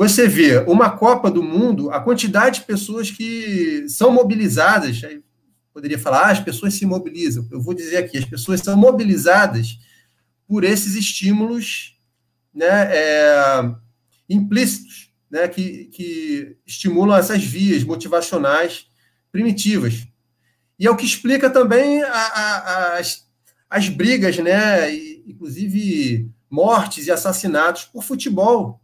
você 0.00 0.26
vê 0.26 0.64
uma 0.66 0.88
Copa 0.88 1.30
do 1.30 1.42
Mundo, 1.42 1.90
a 1.90 2.00
quantidade 2.00 2.60
de 2.60 2.64
pessoas 2.64 3.10
que 3.10 3.86
são 3.86 4.10
mobilizadas, 4.10 4.98
poderia 5.80 5.98
falar, 5.98 6.26
ah, 6.26 6.30
as 6.30 6.40
pessoas 6.40 6.74
se 6.74 6.84
mobilizam. 6.84 7.48
Eu 7.50 7.60
vou 7.60 7.72
dizer 7.72 7.96
aqui, 7.96 8.18
as 8.18 8.24
pessoas 8.24 8.60
são 8.60 8.76
mobilizadas 8.76 9.78
por 10.46 10.62
esses 10.62 10.94
estímulos 10.94 11.98
né, 12.52 12.94
é, 12.94 13.74
implícitos, 14.28 15.10
né, 15.30 15.48
que, 15.48 15.86
que 15.86 16.56
estimulam 16.66 17.16
essas 17.16 17.42
vias 17.42 17.82
motivacionais 17.82 18.86
primitivas. 19.32 20.06
E 20.78 20.86
é 20.86 20.90
o 20.90 20.96
que 20.96 21.06
explica 21.06 21.48
também 21.48 22.02
a, 22.02 22.12
a, 22.12 22.98
as, 22.98 23.26
as 23.68 23.88
brigas, 23.88 24.36
né, 24.38 24.92
e, 24.92 25.24
inclusive 25.26 26.30
mortes 26.50 27.06
e 27.06 27.10
assassinatos 27.10 27.84
por 27.84 28.02
futebol. 28.02 28.80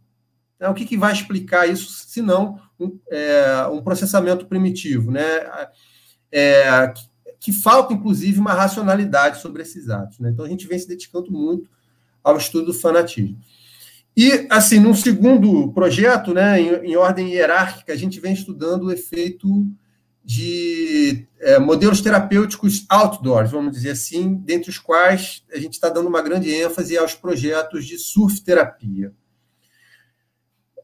Né? 0.59 0.67
O 0.67 0.73
que, 0.73 0.85
que 0.85 0.97
vai 0.97 1.13
explicar 1.13 1.67
isso, 1.67 1.91
se 2.07 2.21
não 2.21 2.59
um, 2.79 2.97
é, 3.11 3.67
um 3.67 3.83
processamento 3.83 4.47
primitivo, 4.47 5.11
né? 5.11 5.21
É, 6.31 6.87
que, 6.87 7.01
que, 7.39 7.51
falta, 7.51 7.93
inclusive, 7.93 8.39
uma 8.39 8.53
racionalidade 8.53 9.41
sobre 9.41 9.61
esses 9.61 9.89
atos. 9.89 10.19
Né? 10.19 10.29
Então, 10.29 10.45
a 10.45 10.49
gente 10.49 10.67
vem 10.67 10.77
se 10.77 10.87
dedicando 10.87 11.31
muito 11.31 11.69
ao 12.23 12.37
estudo 12.37 12.67
do 12.67 12.73
fanatismo. 12.73 13.39
E, 14.15 14.47
assim, 14.49 14.79
num 14.79 14.95
segundo 14.95 15.71
projeto, 15.73 16.33
né, 16.33 16.59
em, 16.59 16.91
em 16.91 16.95
ordem 16.95 17.33
hierárquica, 17.33 17.93
a 17.93 17.95
gente 17.95 18.19
vem 18.19 18.33
estudando 18.33 18.85
o 18.85 18.91
efeito 18.91 19.47
de 20.23 21.25
é, 21.39 21.57
modelos 21.57 22.01
terapêuticos 22.01 22.85
outdoors, 22.89 23.51
vamos 23.51 23.71
dizer 23.71 23.91
assim, 23.91 24.33
dentre 24.33 24.69
os 24.69 24.77
quais 24.77 25.43
a 25.53 25.57
gente 25.57 25.73
está 25.73 25.87
dando 25.87 26.09
uma 26.09 26.21
grande 26.21 26.51
ênfase 26.51 26.97
aos 26.97 27.13
projetos 27.13 27.85
de 27.85 27.97
surf 27.97 28.41
terapia 28.41 29.13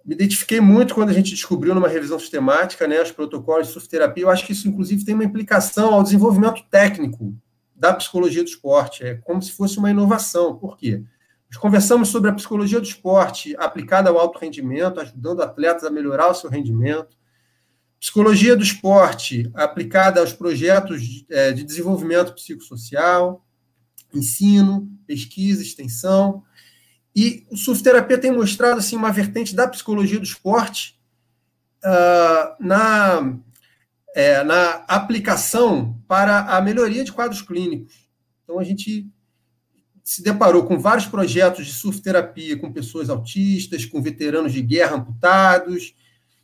me 0.05 0.15
identifiquei 0.15 0.59
muito 0.59 0.93
quando 0.93 1.09
a 1.09 1.13
gente 1.13 1.31
descobriu 1.31 1.73
numa 1.73 1.87
revisão 1.87 2.19
sistemática 2.19 2.87
né, 2.87 3.01
os 3.01 3.11
protocolos 3.11 3.67
de 3.67 3.73
surfterapia. 3.73 4.23
Eu 4.23 4.29
acho 4.29 4.45
que 4.45 4.51
isso, 4.51 4.67
inclusive, 4.67 5.05
tem 5.05 5.15
uma 5.15 5.23
implicação 5.23 5.93
ao 5.93 6.03
desenvolvimento 6.03 6.61
técnico 6.69 7.33
da 7.73 7.93
psicologia 7.93 8.43
do 8.43 8.49
esporte. 8.49 9.03
É 9.03 9.15
como 9.15 9.41
se 9.41 9.51
fosse 9.53 9.77
uma 9.77 9.89
inovação. 9.89 10.57
Por 10.57 10.77
quê? 10.77 11.03
Nós 11.49 11.57
conversamos 11.57 12.09
sobre 12.09 12.29
a 12.29 12.33
psicologia 12.33 12.81
do 12.81 12.85
esporte 12.85 13.55
aplicada 13.57 14.09
ao 14.09 14.17
alto 14.17 14.39
rendimento, 14.39 14.99
ajudando 14.99 15.41
atletas 15.41 15.85
a 15.85 15.89
melhorar 15.89 16.29
o 16.29 16.33
seu 16.33 16.49
rendimento. 16.49 17.15
Psicologia 17.97 18.57
do 18.57 18.63
esporte 18.63 19.49
aplicada 19.53 20.19
aos 20.19 20.33
projetos 20.33 21.01
de, 21.01 21.25
é, 21.29 21.53
de 21.53 21.63
desenvolvimento 21.63 22.33
psicossocial, 22.33 23.45
ensino, 24.13 24.89
pesquisa, 25.07 25.61
extensão 25.61 26.43
e 27.15 27.45
o 27.51 27.57
surfterapia 27.57 28.17
tem 28.17 28.31
mostrado 28.31 28.79
assim, 28.79 28.95
uma 28.95 29.11
vertente 29.11 29.55
da 29.55 29.67
psicologia 29.67 30.17
do 30.17 30.25
esporte 30.25 30.99
uh, 31.83 32.55
na, 32.59 33.37
é, 34.15 34.43
na 34.43 34.83
aplicação 34.87 36.01
para 36.07 36.39
a 36.39 36.61
melhoria 36.61 37.03
de 37.03 37.11
quadros 37.11 37.41
clínicos. 37.41 38.07
Então, 38.43 38.59
a 38.59 38.63
gente 38.63 39.07
se 40.03 40.21
deparou 40.21 40.65
com 40.65 40.77
vários 40.77 41.05
projetos 41.05 41.65
de 41.65 41.71
surfterapia 41.71 42.57
com 42.57 42.73
pessoas 42.73 43.09
autistas, 43.09 43.85
com 43.85 44.01
veteranos 44.01 44.51
de 44.51 44.61
guerra 44.61 44.97
amputados. 44.97 45.95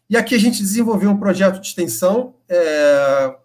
E 0.10 0.16
aqui 0.16 0.34
a 0.34 0.40
gente 0.40 0.62
desenvolveu 0.62 1.10
um 1.10 1.20
projeto 1.20 1.60
de 1.60 1.68
extensão 1.68 2.36
é, 2.48 3.36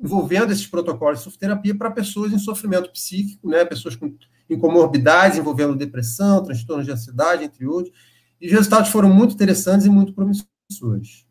envolvendo 0.00 0.52
esses 0.52 0.66
protocolos 0.66 1.18
de 1.18 1.24
surfterapia 1.24 1.76
para 1.76 1.92
pessoas 1.92 2.32
em 2.32 2.38
sofrimento 2.38 2.90
psíquico, 2.90 3.48
né, 3.48 3.64
pessoas 3.64 3.94
com 3.94 4.12
comorbidades 4.58 5.38
envolvendo 5.38 5.76
depressão, 5.76 6.42
transtornos 6.42 6.86
de 6.86 6.92
ansiedade, 6.92 7.44
entre 7.44 7.66
outros. 7.66 7.94
E 8.40 8.46
os 8.46 8.52
resultados 8.52 8.90
foram 8.90 9.08
muito 9.08 9.34
interessantes 9.34 9.86
e 9.86 9.90
muito 9.90 10.12
promissores. 10.12 11.26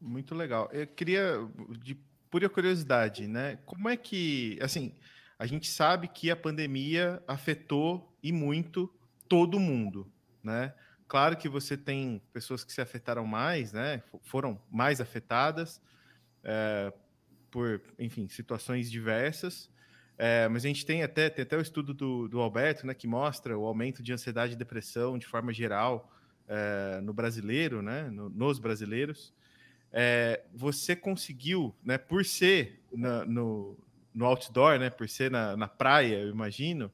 Muito 0.00 0.34
legal. 0.34 0.68
Eu 0.72 0.86
queria, 0.86 1.38
de 1.82 1.98
pura 2.30 2.48
curiosidade, 2.48 3.26
né? 3.26 3.58
Como 3.64 3.88
é 3.88 3.96
que, 3.96 4.58
assim, 4.60 4.94
a 5.38 5.46
gente 5.46 5.68
sabe 5.68 6.08
que 6.08 6.30
a 6.30 6.36
pandemia 6.36 7.22
afetou 7.26 8.16
e 8.22 8.32
muito 8.32 8.92
todo 9.28 9.60
mundo, 9.60 10.10
né? 10.42 10.72
Claro 11.08 11.36
que 11.36 11.48
você 11.48 11.76
tem 11.76 12.20
pessoas 12.32 12.64
que 12.64 12.72
se 12.72 12.80
afetaram 12.80 13.26
mais, 13.26 13.72
né? 13.72 14.02
Foram 14.22 14.60
mais 14.70 15.00
afetadas, 15.00 15.80
é, 16.42 16.92
por, 17.50 17.80
enfim, 17.98 18.28
situações 18.28 18.90
diversas. 18.90 19.70
É, 20.18 20.48
mas 20.48 20.64
a 20.64 20.68
gente 20.68 20.86
tem 20.86 21.02
até, 21.02 21.28
tem 21.28 21.42
até 21.42 21.56
o 21.56 21.60
estudo 21.60 21.92
do, 21.92 22.26
do 22.26 22.40
Alberto, 22.40 22.86
né, 22.86 22.94
que 22.94 23.06
mostra 23.06 23.56
o 23.56 23.66
aumento 23.66 24.02
de 24.02 24.12
ansiedade 24.12 24.54
e 24.54 24.56
depressão 24.56 25.18
de 25.18 25.26
forma 25.26 25.52
geral 25.52 26.10
é, 26.48 27.00
no 27.02 27.12
brasileiro, 27.12 27.82
né, 27.82 28.08
no, 28.10 28.30
nos 28.30 28.58
brasileiros. 28.58 29.32
É, 29.92 30.42
você 30.54 30.96
conseguiu, 30.96 31.74
né, 31.84 31.98
por 31.98 32.24
ser 32.24 32.80
na, 32.92 33.24
no, 33.24 33.76
no 34.14 34.24
outdoor, 34.24 34.78
né, 34.78 34.88
por 34.88 35.08
ser 35.08 35.30
na, 35.30 35.56
na 35.56 35.68
praia, 35.68 36.16
eu 36.16 36.30
imagino, 36.30 36.90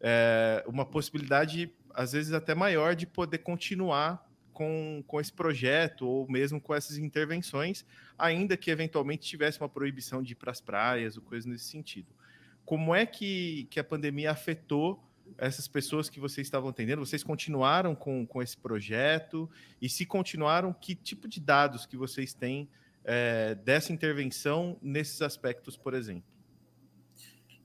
é, 0.00 0.64
uma 0.66 0.86
possibilidade, 0.86 1.70
às 1.92 2.12
vezes, 2.12 2.32
até 2.32 2.54
maior 2.54 2.94
de 2.94 3.06
poder 3.06 3.38
continuar 3.38 4.26
com, 4.54 5.04
com 5.06 5.20
esse 5.20 5.32
projeto 5.32 6.06
ou 6.06 6.30
mesmo 6.30 6.60
com 6.60 6.74
essas 6.74 6.96
intervenções, 6.96 7.84
ainda 8.18 8.56
que 8.56 8.70
eventualmente 8.70 9.26
tivesse 9.26 9.60
uma 9.60 9.68
proibição 9.68 10.22
de 10.22 10.32
ir 10.32 10.36
para 10.36 10.50
as 10.50 10.60
praias 10.60 11.16
ou 11.16 11.22
coisa 11.22 11.48
nesse 11.48 11.66
sentido. 11.66 12.06
Como 12.64 12.94
é 12.94 13.04
que, 13.04 13.66
que 13.70 13.78
a 13.78 13.84
pandemia 13.84 14.30
afetou 14.30 15.02
essas 15.36 15.66
pessoas 15.68 16.08
que 16.08 16.20
vocês 16.20 16.46
estavam 16.46 16.70
atendendo? 16.70 17.04
Vocês 17.04 17.22
continuaram 17.22 17.94
com, 17.94 18.26
com 18.26 18.42
esse 18.42 18.56
projeto? 18.56 19.50
E 19.80 19.88
se 19.88 20.06
continuaram, 20.06 20.72
que 20.72 20.94
tipo 20.94 21.28
de 21.28 21.40
dados 21.40 21.86
que 21.86 21.96
vocês 21.96 22.32
têm 22.32 22.68
é, 23.04 23.54
dessa 23.54 23.92
intervenção 23.92 24.78
nesses 24.80 25.20
aspectos, 25.20 25.76
por 25.76 25.94
exemplo? 25.94 26.34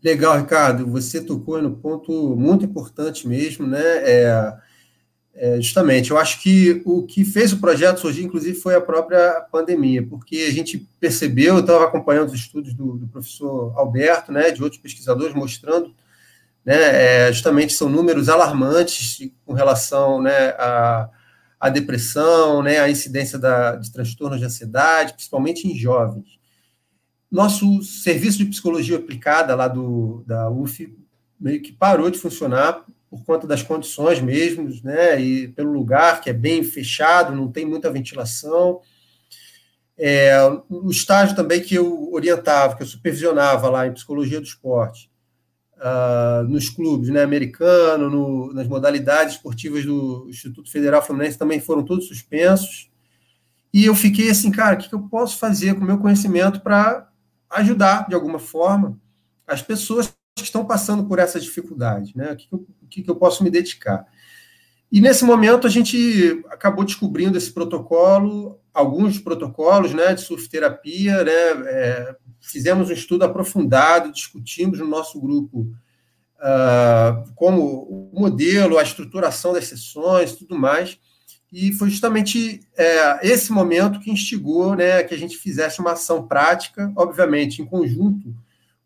Legal, 0.03 0.37
Ricardo. 0.37 0.85
Você 0.87 1.23
tocou 1.23 1.61
no 1.61 1.75
ponto 1.75 2.35
muito 2.35 2.65
importante 2.65 3.27
mesmo, 3.27 3.67
né? 3.67 3.81
É, 4.03 4.57
é, 5.41 5.55
justamente, 5.61 6.11
eu 6.11 6.17
acho 6.17 6.41
que 6.41 6.81
o 6.83 7.03
que 7.03 7.23
fez 7.23 7.53
o 7.53 7.61
projeto 7.61 8.01
surgir, 8.01 8.25
inclusive, 8.25 8.59
foi 8.59 8.75
a 8.75 8.81
própria 8.81 9.39
pandemia, 9.49 10.05
porque 10.05 10.45
a 10.49 10.51
gente 10.51 10.85
percebeu, 10.99 11.55
eu 11.55 11.61
estava 11.61 11.85
acompanhando 11.85 12.27
os 12.27 12.33
estudos 12.33 12.73
do, 12.73 12.97
do, 12.97 13.07
professor 13.07 13.73
Alberto, 13.77 14.33
né, 14.33 14.51
de 14.51 14.61
outros 14.61 14.81
pesquisadores, 14.81 15.33
mostrando, 15.33 15.95
né, 16.65 17.27
é, 17.27 17.31
justamente 17.31 17.71
são 17.71 17.87
números 17.87 18.27
alarmantes 18.27 19.31
com 19.45 19.53
relação 19.53 20.21
né, 20.21 20.49
à, 20.57 21.09
à 21.57 21.69
depressão, 21.69 22.61
né, 22.61 22.81
à 22.81 22.89
incidência 22.89 23.39
da, 23.39 23.77
de 23.77 23.89
transtornos 23.93 24.39
de 24.39 24.45
ansiedade, 24.45 25.13
principalmente 25.13 25.65
em 25.65 25.73
jovens. 25.73 26.37
Nosso 27.31 27.81
serviço 27.81 28.39
de 28.39 28.45
psicologia 28.45 28.97
aplicada 28.97 29.55
lá 29.55 29.69
do, 29.69 30.21
da 30.27 30.49
UF 30.49 30.93
meio 31.39 31.61
que 31.61 31.71
parou 31.71 32.11
de 32.11 32.19
funcionar 32.19 32.83
por 33.09 33.23
conta 33.25 33.47
das 33.47 33.63
condições 33.63 34.21
mesmo, 34.21 34.69
né, 34.83 35.19
e 35.19 35.47
pelo 35.47 35.71
lugar 35.71 36.21
que 36.21 36.29
é 36.29 36.33
bem 36.33 36.63
fechado, 36.63 37.35
não 37.35 37.51
tem 37.51 37.65
muita 37.65 37.91
ventilação. 37.91 38.81
É, 39.97 40.37
o 40.69 40.89
estágio 40.89 41.35
também 41.35 41.61
que 41.61 41.75
eu 41.75 42.11
orientava, 42.13 42.75
que 42.75 42.83
eu 42.83 42.87
supervisionava 42.87 43.69
lá 43.69 43.87
em 43.87 43.93
psicologia 43.93 44.39
do 44.39 44.45
esporte, 44.45 45.09
uh, 45.79 46.47
nos 46.47 46.69
clubes, 46.69 47.09
né, 47.09 47.23
americano, 47.23 48.09
no, 48.09 48.53
nas 48.53 48.67
modalidades 48.67 49.35
esportivas 49.35 49.85
do 49.85 50.27
Instituto 50.29 50.71
Federal 50.71 51.01
Fluminense 51.01 51.37
também 51.37 51.59
foram 51.59 51.83
todos 51.83 52.07
suspensos. 52.07 52.89
E 53.73 53.85
eu 53.85 53.95
fiquei 53.95 54.29
assim, 54.29 54.51
cara, 54.51 54.75
o 54.75 54.77
que 54.77 54.93
eu 54.93 55.01
posso 55.01 55.37
fazer 55.37 55.75
com 55.75 55.81
o 55.81 55.85
meu 55.85 55.97
conhecimento 55.97 56.61
para 56.61 57.09
ajudar 57.49 58.07
de 58.07 58.15
alguma 58.15 58.39
forma 58.39 58.99
as 59.47 59.61
pessoas 59.61 60.13
que 60.35 60.43
estão 60.43 60.65
passando 60.65 61.05
por 61.05 61.19
essa 61.19 61.39
dificuldade, 61.39 62.13
né? 62.15 62.31
O 62.31 62.35
que, 62.35 62.47
eu, 62.51 62.65
o 62.89 63.03
que 63.03 63.09
eu 63.09 63.15
posso 63.15 63.43
me 63.43 63.49
dedicar? 63.49 64.05
E 64.91 64.99
nesse 64.99 65.23
momento 65.23 65.67
a 65.67 65.69
gente 65.69 66.43
acabou 66.49 66.83
descobrindo 66.83 67.37
esse 67.37 67.51
protocolo, 67.51 68.59
alguns 68.73 69.19
protocolos, 69.19 69.93
né, 69.93 70.13
de 70.13 70.21
surfterapia, 70.21 71.23
né? 71.23 71.31
É, 71.31 72.15
fizemos 72.41 72.89
um 72.89 72.93
estudo 72.93 73.23
aprofundado, 73.23 74.11
discutimos 74.11 74.79
no 74.79 74.87
nosso 74.87 75.19
grupo 75.19 75.71
uh, 76.39 77.31
como 77.35 78.11
o 78.13 78.19
modelo, 78.19 78.77
a 78.77 78.83
estruturação 78.83 79.53
das 79.53 79.65
sessões, 79.65 80.33
tudo 80.33 80.57
mais. 80.57 80.97
E 81.51 81.73
foi 81.73 81.89
justamente 81.89 82.61
é, 82.77 83.27
esse 83.27 83.51
momento 83.51 83.99
que 83.99 84.11
instigou 84.11 84.75
né, 84.75 85.03
que 85.03 85.15
a 85.15 85.17
gente 85.17 85.35
fizesse 85.35 85.79
uma 85.79 85.93
ação 85.93 86.27
prática, 86.27 86.91
obviamente, 86.95 87.61
em 87.61 87.65
conjunto 87.65 88.35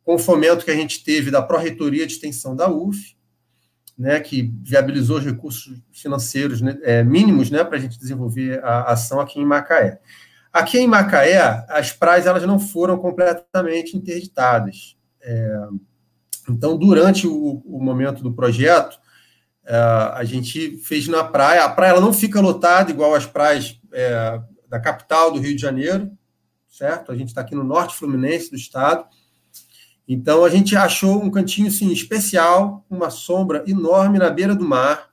com 0.04 0.16
o 0.16 0.20
fomento 0.20 0.64
que 0.64 0.72
a 0.72 0.76
gente 0.76 1.04
teve 1.04 1.30
da 1.30 1.42
Pró-Reitoria 1.42 2.06
de 2.08 2.14
Extensão 2.14 2.56
da 2.56 2.70
UF, 2.70 3.16
né, 3.98 4.20
que 4.20 4.54
viabilizou 4.64 5.18
os 5.18 5.26
recursos 5.26 5.80
financeiros 5.92 6.62
né, 6.62 6.78
é, 6.82 7.04
mínimos 7.04 7.50
né, 7.52 7.64
para 7.64 7.78
a 7.78 7.80
gente 7.80 8.00
desenvolver 8.00 8.64
a 8.64 8.92
ação 8.92 9.20
aqui 9.20 9.40
em 9.40 9.46
Macaé. 9.46 10.00
Aqui 10.52 10.78
em 10.78 10.88
Macaé, 10.88 11.66
as 11.70 11.92
praias 11.92 12.26
elas 12.26 12.44
não 12.44 12.60
foram 12.60 12.98
completamente 12.98 13.98
interditadas. 13.98 14.98
É, 15.22 15.68
então, 16.50 16.78
durante 16.78 17.26
o, 17.26 17.64
o, 17.66 17.82
momento 17.82 18.22
do 18.22 18.34
projeto, 18.34 19.00
é, 19.66 19.76
a 19.76 20.24
gente 20.24 20.78
fez 20.78 21.08
na 21.08 21.24
praia. 21.24 21.64
A 21.64 21.70
praia 21.70 21.92
ela 21.92 22.02
não 22.02 22.14
fica 22.14 22.42
lotada 22.42 22.92
igual 22.92 23.16
as 23.16 23.26
praias 23.26 23.80
é, 23.92 24.40
da 24.68 24.80
capital 24.80 25.32
do 25.32 25.40
Rio 25.40 25.56
de 25.56 25.62
Janeiro, 25.62 26.12
certo? 26.68 27.12
A 27.12 27.16
gente 27.16 27.30
está 27.30 27.42
aqui 27.42 27.56
no 27.56 27.64
norte 27.64 27.96
fluminense 27.96 28.50
do 28.50 28.56
estado. 28.56 29.06
Então 30.08 30.44
a 30.44 30.50
gente 30.50 30.76
achou 30.76 31.24
um 31.24 31.32
cantinho 31.32 31.68
assim, 31.68 31.92
especial, 31.92 32.86
uma 32.90 33.10
sombra 33.10 33.64
enorme 33.68 34.20
na 34.20 34.30
beira 34.30 34.54
do 34.54 34.68
mar, 34.68 35.10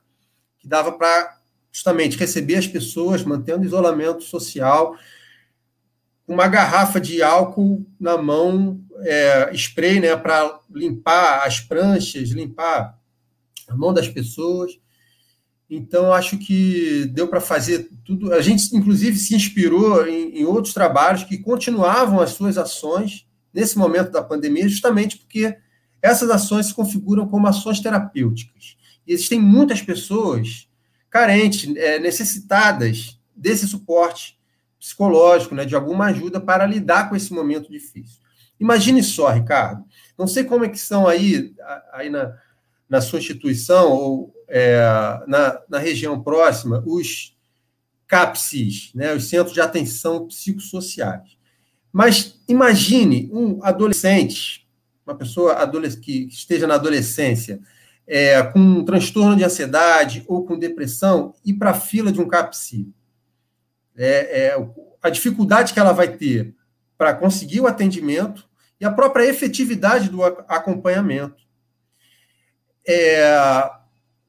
que 0.59 0.67
dava 0.67 0.91
para 0.91 1.37
justamente 1.71 2.17
receber 2.17 2.55
as 2.55 2.67
pessoas, 2.67 3.23
mantendo 3.23 3.65
isolamento 3.65 4.23
social, 4.23 4.95
uma 6.27 6.47
garrafa 6.47 6.99
de 6.99 7.21
álcool 7.21 7.85
na 7.99 8.17
mão, 8.17 8.81
é, 8.99 9.51
spray, 9.53 9.99
né, 9.99 10.15
para 10.15 10.59
limpar 10.69 11.45
as 11.45 11.59
pranchas, 11.59 12.29
limpar 12.29 12.97
a 13.67 13.75
mão 13.75 13.93
das 13.93 14.07
pessoas. 14.07 14.77
Então, 15.69 16.11
acho 16.11 16.37
que 16.37 17.05
deu 17.13 17.29
para 17.29 17.39
fazer 17.39 17.89
tudo. 18.03 18.33
A 18.33 18.41
gente, 18.41 18.75
inclusive, 18.75 19.17
se 19.17 19.33
inspirou 19.33 20.05
em, 20.05 20.39
em 20.39 20.45
outros 20.45 20.73
trabalhos 20.73 21.23
que 21.23 21.37
continuavam 21.37 22.19
as 22.19 22.31
suas 22.31 22.57
ações 22.57 23.25
nesse 23.53 23.77
momento 23.77 24.11
da 24.11 24.23
pandemia, 24.23 24.67
justamente 24.67 25.17
porque 25.17 25.57
essas 26.01 26.29
ações 26.29 26.67
se 26.67 26.73
configuram 26.73 27.27
como 27.27 27.47
ações 27.47 27.79
terapêuticas. 27.79 28.77
E 29.05 29.13
existem 29.13 29.39
muitas 29.39 29.81
pessoas 29.81 30.67
carentes, 31.09 31.75
é, 31.75 31.99
necessitadas 31.99 33.19
desse 33.35 33.67
suporte 33.67 34.39
psicológico, 34.79 35.53
né, 35.53 35.65
de 35.65 35.75
alguma 35.75 36.05
ajuda 36.05 36.39
para 36.39 36.65
lidar 36.65 37.09
com 37.09 37.15
esse 37.15 37.31
momento 37.31 37.71
difícil. 37.71 38.19
Imagine 38.59 39.03
só, 39.03 39.29
Ricardo, 39.29 39.83
não 40.17 40.25
sei 40.25 40.43
como 40.43 40.65
é 40.65 40.69
que 40.69 40.79
são 40.79 41.07
aí, 41.07 41.53
aí 41.91 42.09
na, 42.09 42.35
na 42.89 43.01
sua 43.01 43.19
instituição 43.19 43.91
ou 43.91 44.33
é, 44.47 44.81
na, 45.27 45.61
na 45.69 45.77
região 45.77 46.21
próxima 46.21 46.83
os 46.85 47.37
CAPSIS, 48.07 48.91
né, 48.93 49.13
os 49.13 49.29
Centros 49.29 49.53
de 49.53 49.61
Atenção 49.61 50.27
Psicossociais. 50.27 51.37
Mas 51.91 52.39
imagine 52.47 53.29
um 53.33 53.63
adolescente, 53.63 54.67
uma 55.05 55.15
pessoa 55.15 55.55
que 56.01 56.27
esteja 56.27 56.65
na 56.65 56.75
adolescência, 56.75 57.59
é, 58.07 58.41
com 58.43 58.59
um 58.59 58.85
transtorno 58.85 59.35
de 59.35 59.43
ansiedade 59.43 60.23
ou 60.27 60.45
com 60.45 60.57
depressão, 60.57 61.33
ir 61.45 61.53
para 61.53 61.71
a 61.71 61.79
fila 61.79 62.11
de 62.11 62.21
um 62.21 62.27
CAPSI. 62.27 62.87
É, 63.95 64.47
é, 64.47 64.67
a 65.01 65.09
dificuldade 65.09 65.73
que 65.73 65.79
ela 65.79 65.91
vai 65.91 66.15
ter 66.15 66.55
para 66.97 67.13
conseguir 67.13 67.61
o 67.61 67.67
atendimento 67.67 68.49
e 68.79 68.85
a 68.85 68.91
própria 68.91 69.25
efetividade 69.25 70.09
do 70.09 70.23
acompanhamento 70.23 71.43
é, 72.87 73.69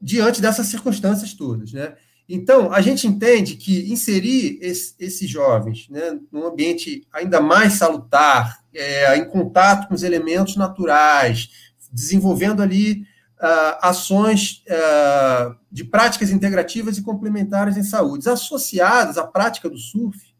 diante 0.01 0.41
dessas 0.41 0.67
circunstâncias 0.67 1.33
todas. 1.33 1.71
Né? 1.71 1.95
Então, 2.27 2.71
a 2.71 2.81
gente 2.81 3.05
entende 3.05 3.55
que 3.55 3.91
inserir 3.91 4.57
esse, 4.61 4.95
esses 4.97 5.29
jovens 5.29 5.87
né, 5.89 6.17
num 6.31 6.45
ambiente 6.45 7.05
ainda 7.11 7.41
mais 7.41 7.73
salutar, 7.73 8.63
é, 8.73 9.17
em 9.17 9.25
contato 9.25 9.87
com 9.87 9.93
os 9.93 10.03
elementos 10.03 10.55
naturais, 10.55 11.49
desenvolvendo 11.91 12.61
ali 12.61 13.05
uh, 13.43 13.77
ações 13.81 14.63
uh, 14.67 15.55
de 15.71 15.83
práticas 15.83 16.31
integrativas 16.31 16.97
e 16.97 17.03
complementares 17.03 17.77
em 17.77 17.83
saúde, 17.83 18.27
associadas 18.29 19.17
à 19.17 19.27
prática 19.27 19.69
do 19.69 19.77
surf, 19.77 20.33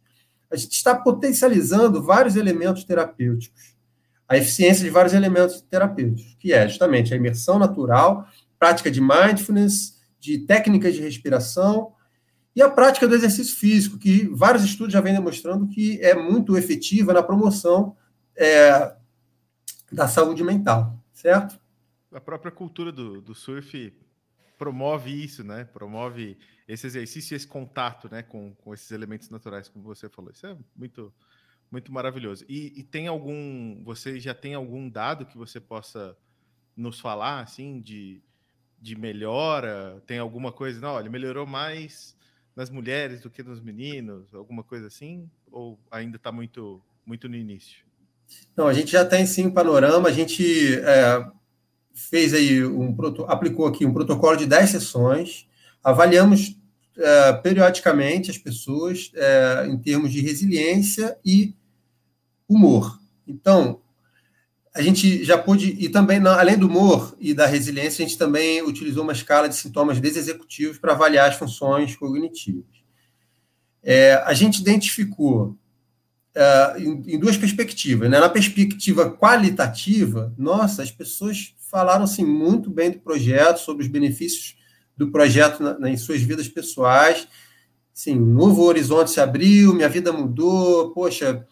a 0.50 0.56
gente 0.56 0.74
está 0.74 0.96
potencializando 0.96 2.02
vários 2.02 2.36
elementos 2.36 2.84
terapêuticos, 2.84 3.76
a 4.28 4.38
eficiência 4.38 4.84
de 4.84 4.90
vários 4.90 5.14
elementos 5.14 5.62
terapêuticos, 5.62 6.36
que 6.40 6.54
é 6.54 6.68
justamente 6.68 7.14
a 7.14 7.18
imersão 7.18 7.60
natural, 7.60 8.28
prática 8.58 8.90
de 8.90 9.02
mindfulness, 9.02 10.00
de 10.24 10.40
técnicas 10.40 10.96
de 10.96 11.02
respiração 11.02 11.94
e 12.56 12.62
a 12.62 12.70
prática 12.70 13.06
do 13.06 13.14
exercício 13.14 13.58
físico, 13.58 13.98
que 13.98 14.26
vários 14.30 14.64
estudos 14.64 14.94
já 14.94 15.02
vêm 15.02 15.14
demonstrando 15.14 15.68
que 15.68 16.00
é 16.02 16.16
muito 16.16 16.56
efetiva 16.56 17.12
na 17.12 17.22
promoção 17.22 17.98
é, 18.38 18.96
da 19.92 20.08
saúde 20.08 20.42
mental, 20.44 20.98
certo? 21.12 21.60
A 22.10 22.22
própria 22.22 22.52
cultura 22.52 22.90
do, 22.90 23.22
do 23.22 23.36
surf 23.36 23.94
promove 24.58 25.12
isso, 25.12 25.44
né? 25.44 25.66
Promove 25.66 26.38
esse 26.66 26.88
exercício 26.88 27.34
e 27.34 27.36
esse 27.36 27.48
contato, 27.48 28.08
né, 28.10 28.24
com, 28.24 28.54
com 28.56 28.74
esses 28.74 28.90
elementos 28.92 29.30
naturais, 29.30 29.68
como 29.68 29.84
você 29.84 30.08
falou. 30.08 30.32
Isso 30.32 30.48
é 30.48 30.56
muito 30.74 31.14
muito 31.70 31.92
maravilhoso. 31.92 32.46
E, 32.48 32.72
e, 32.80 32.84
tem 32.84 33.08
algum, 33.08 33.84
você 33.84 34.20
já 34.20 34.36
tem 34.36 34.54
algum 34.54 34.88
dado 34.88 35.26
que 35.26 35.36
você 35.36 35.60
possa 35.60 36.16
nos 36.78 37.00
falar, 37.00 37.40
assim, 37.40 37.82
de, 37.82 38.22
de 38.84 38.98
melhora? 38.98 40.04
Tem 40.06 40.20
alguma 40.20 40.52
coisa, 40.52 40.82
não, 40.82 40.90
olha, 40.90 41.10
melhorou 41.10 41.48
mais 41.48 42.16
nas 42.54 42.70
mulheres 42.70 43.22
do 43.22 43.30
que 43.30 43.42
nos 43.42 43.62
meninos, 43.62 44.36
alguma 44.36 44.62
coisa 44.62 44.88
assim? 44.88 45.30
Ou 45.50 45.80
ainda 45.90 46.18
está 46.18 46.34
muito, 46.34 46.82
muito 47.06 47.30
no 47.30 47.36
início? 47.36 47.78
Não, 48.56 48.68
a 48.68 48.74
gente 48.74 48.92
já 48.92 49.06
tem 49.06 49.26
sim 49.26 49.48
um 49.48 49.54
panorama, 49.54 50.10
a 50.10 50.12
gente 50.12 50.76
é, 50.82 51.26
fez 51.94 52.34
aí 52.34 52.64
um 52.66 52.96
aplicou 53.28 53.66
aqui 53.68 53.86
um 53.86 53.94
protocolo 53.94 54.36
de 54.36 54.46
10 54.46 54.70
sessões, 54.70 55.48
avaliamos 55.82 56.58
é, 56.98 57.34
periodicamente 57.34 58.30
as 58.30 58.38
pessoas 58.38 59.12
é, 59.16 59.66
em 59.68 59.78
termos 59.78 60.12
de 60.12 60.20
resiliência 60.20 61.18
e 61.26 61.56
humor. 62.50 63.00
Então, 63.26 63.82
a 64.76 64.82
gente 64.82 65.24
já 65.24 65.38
pôde, 65.38 65.76
e 65.80 65.88
também, 65.88 66.20
além 66.26 66.58
do 66.58 66.68
humor 66.68 67.16
e 67.20 67.34
da 67.34 67.46
resiliência, 67.46 68.04
a 68.04 68.08
gente 68.08 68.18
também 68.18 68.62
utilizou 68.64 69.04
uma 69.04 69.14
escala 69.14 69.48
de 69.48 69.56
sintomas 69.56 70.00
desexecutivos 70.00 70.80
para 70.80 70.94
avaliar 70.94 71.30
as 71.30 71.36
funções 71.36 71.96
cognitivas. 71.96 72.66
É, 73.84 74.16
a 74.26 74.34
gente 74.34 74.62
identificou 74.62 75.56
é, 76.34 76.76
em, 76.80 77.04
em, 77.14 77.20
duas 77.20 77.38
perspectivas. 77.38 78.10
Né? 78.10 78.20
Na 78.20 78.30
perspectiva 78.30 79.12
qualitativa, 79.12 80.34
nossa, 80.36 80.82
as 80.82 80.90
pessoas 80.90 81.54
falaram 81.70 82.06
assim, 82.06 82.26
muito 82.26 82.72
bem 82.72 82.90
do 82.90 83.00
projeto, 83.00 83.60
sobre 83.60 83.84
os 83.84 83.90
benefícios 83.90 84.56
do 84.98 85.12
projeto 85.12 85.62
na, 85.62 85.78
na, 85.78 85.90
em 85.92 85.98
suas 85.98 86.22
vidas 86.22 86.48
pessoais. 86.48 87.28
Sim, 87.94 88.20
um 88.20 88.26
novo 88.26 88.64
horizonte 88.64 89.12
se 89.12 89.20
abriu, 89.20 89.76
minha 89.76 89.90
vida 89.90 90.12
mudou, 90.12 90.92
poxa, 90.94 91.46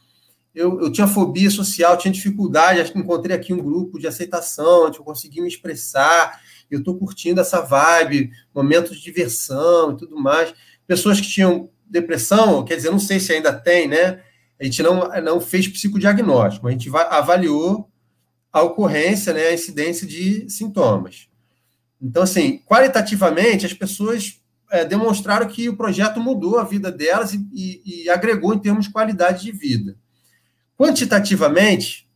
eu, 0.54 0.82
eu 0.82 0.92
tinha 0.92 1.08
fobia 1.08 1.50
social, 1.50 1.98
tinha 1.98 2.12
dificuldade, 2.12 2.82
acho 2.82 2.92
que 2.92 3.00
encontrei 3.00 3.36
aqui 3.36 3.54
um 3.54 3.62
grupo 3.64 3.98
de 3.98 4.08
aceitação, 4.08 4.88
onde 4.88 5.00
eu 5.00 5.04
consegui 5.04 5.42
me 5.42 5.48
expressar, 5.48 6.42
eu 6.70 6.80
estou 6.80 6.98
curtindo 6.98 7.40
essa 7.42 7.62
vibe, 7.62 8.32
momentos 8.54 8.98
de 8.98 9.04
diversão 9.04 9.94
e 9.94 9.98
tudo 9.98 10.18
mais. 10.18 10.54
Pessoas 10.86 11.20
que 11.22 11.28
tinham 11.28 11.70
depressão, 11.86 12.64
quer 12.66 12.76
dizer, 12.76 12.92
não 12.92 13.00
sei 13.00 13.20
se 13.20 13.34
ainda 13.34 13.54
tem, 13.54 13.88
né? 13.88 14.22
A 14.60 14.64
gente 14.64 14.84
não, 14.84 15.10
não 15.22 15.42
fez 15.42 15.68
psicodiagnóstico, 15.68 16.68
a 16.68 16.72
gente 16.72 16.90
avaliou 16.94 17.90
a 18.52 18.62
ocorrência, 18.62 19.34
né, 19.34 19.48
a 19.48 19.54
incidência 19.54 20.06
de 20.06 20.50
sintomas. 20.50 21.30
Então, 22.02 22.24
assim, 22.24 22.60
qualitativamente, 22.66 23.66
as 23.66 23.74
pessoas 23.74 24.42
é, 24.70 24.84
demonstraram 24.84 25.48
que 25.48 25.70
o 25.70 25.78
projeto 25.78 26.20
mudou 26.20 26.60
a 26.60 26.64
vida 26.64 26.92
delas 26.92 27.34
e, 27.34 27.48
e, 27.54 28.04
e 28.04 28.10
agregou 28.10 28.54
em 28.54 28.60
termos 28.60 28.86
de 28.86 28.92
qualidade 28.92 29.44
de 29.44 29.52
vida. 29.52 29.98
Quantitativamente, 30.82 32.10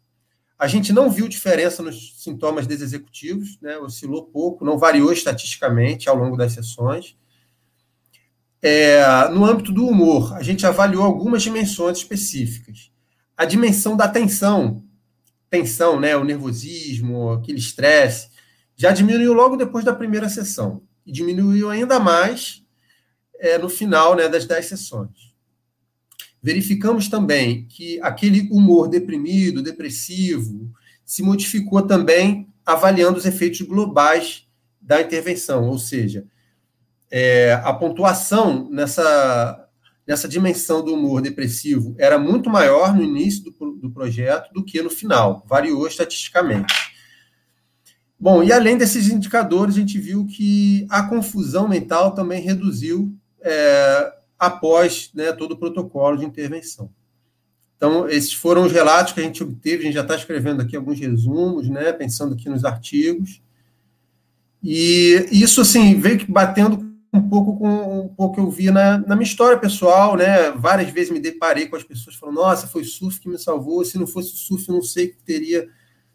a 0.57 0.66
gente 0.66 0.91
não 0.91 1.11
viu 1.11 1.28
diferença 1.28 1.84
nos 1.84 2.20
sintomas 2.24 2.66
desexecutivos, 2.66 3.59
né? 3.61 3.78
oscilou 3.78 4.26
pouco, 4.26 4.66
não 4.66 4.76
variou 4.76 5.13
estatisticamente 5.13 6.09
ao 6.09 6.16
longo 6.16 6.36
das 6.36 6.53
sessões. 6.53 7.16
É, 8.63 9.30
no 9.30 9.45
âmbito 9.45 9.72
do 9.72 9.86
humor, 9.86 10.34
a 10.34 10.41
gente 10.41 10.66
avaliou 10.66 11.03
algumas 11.03 11.43
dimensões 11.43 11.99
específicas. 11.99 12.91
A 13.38 13.45
dimensão 13.45 13.95
da 13.95 14.07
tensão, 14.07 14.84
tensão, 15.47 15.99
né, 15.99 16.18
o 16.18 16.24
nervosismo, 16.24 17.34
aquele 17.34 17.59
estresse, 17.59 18.32
já 18.76 18.91
diminuiu 18.91 19.34
logo 19.34 19.57
depois 19.57 19.86
da 19.86 19.93
primeira 19.93 20.28
sessão. 20.28 20.82
E 21.05 21.11
diminuiu 21.11 21.70
ainda 21.70 21.99
mais 21.99 22.63
é, 23.39 23.59
no 23.59 23.70
final 23.70 24.16
né, 24.16 24.28
das 24.28 24.45
dez 24.45 24.66
sessões. 24.66 25.34
Verificamos 26.46 27.08
também 27.08 27.66
que 27.68 28.00
aquele 28.04 28.48
humor 28.52 28.88
deprimido, 28.88 29.64
depressivo, 29.64 30.72
se 31.04 31.24
modificou 31.24 31.82
também 31.82 32.54
avaliando 32.64 33.18
os 33.18 33.26
efeitos 33.26 33.62
globais 33.62 34.48
da 34.80 35.02
intervenção, 35.02 35.68
ou 35.68 35.80
seja, 35.80 36.24
é, 37.10 37.54
a 37.64 37.74
pontuação 37.74 38.70
nessa, 38.70 39.68
nessa 40.06 40.28
dimensão 40.28 40.86
do 40.86 40.93
humor 40.93 41.20
depressivo 41.20 41.96
era 41.98 42.20
muito 42.20 42.48
maior 42.48 42.96
no 42.96 43.02
início 43.02 43.46
do, 43.46 43.72
do 43.72 43.89
projeto 43.89 44.54
do 44.54 44.64
que 44.64 44.84
no 44.84 44.91
final, 44.91 45.43
variou 45.50 45.88
estatisticamente. 45.88 46.72
Bom, 48.20 48.43
e 48.43 48.54
além 48.54 48.78
desses 48.78 49.10
indicadores, 49.10 49.76
a 49.76 49.80
gente 49.80 49.98
viu 49.98 50.28
que 50.28 50.86
a 50.91 51.02
confusão 51.10 51.68
mental 51.68 52.14
também 52.14 52.39
reduziu 52.39 53.12
é, 53.41 54.14
após 54.46 55.12
né, 55.14 55.32
todo 55.32 55.54
o 55.54 55.58
protocolo 55.58 56.18
de 56.18 56.26
intervenção. 56.26 56.89
Então, 57.78 58.08
esses 58.10 58.34
foram 58.34 58.64
os 58.64 58.72
relatos 58.72 59.14
que 59.14 59.20
a 59.20 59.24
gente 59.24 59.43
obteve, 59.43 59.84
a 59.84 59.86
gente 59.86 59.96
já 59.96 60.02
está 60.02 60.16
escrevendo 60.16 60.62
aqui 60.62 60.76
alguns 60.76 61.00
resumos, 61.00 61.70
né, 61.70 61.91
pensando 61.91 62.34
aqui 62.34 62.50
nos 62.50 62.64
artigos. 62.64 63.41
E 64.64 65.28
isso, 65.32 65.62
assim, 65.62 66.00
veio 66.00 66.26
batendo 66.28 66.86
um 67.14 67.30
pouco 67.30 67.58
com 67.58 68.02
um 68.02 68.08
pouco 68.10 68.36
que 68.36 68.41
eu 68.41 68.50
vi 68.50 68.72
na, 68.72 68.98
na 68.98 69.16
minha 69.16 69.28
história 69.28 69.58
pessoal, 69.58 70.16
né? 70.16 70.52
Várias 70.52 70.89
vezes 70.89 71.12
me 71.12 71.20
deparei 71.20 71.68
com 71.68 71.76
as 71.76 71.84
pessoas 71.84 72.16
falando: 72.16 72.36
nossa, 72.36 72.68
foi 72.68 72.82
o 72.82 72.86
surf 72.86 73.20
que 73.20 73.30
me 73.30 73.38
salvou, 73.38 73.86
se 73.86 73.98
não 73.98 74.08
fosse 74.08 74.34
o 74.34 74.38
surf, 74.38 74.68
eu 74.68 74.76
não 74.76 74.82
sei 74.82 75.06
o 75.06 75.10
que 75.12 75.24
teria 75.24 75.68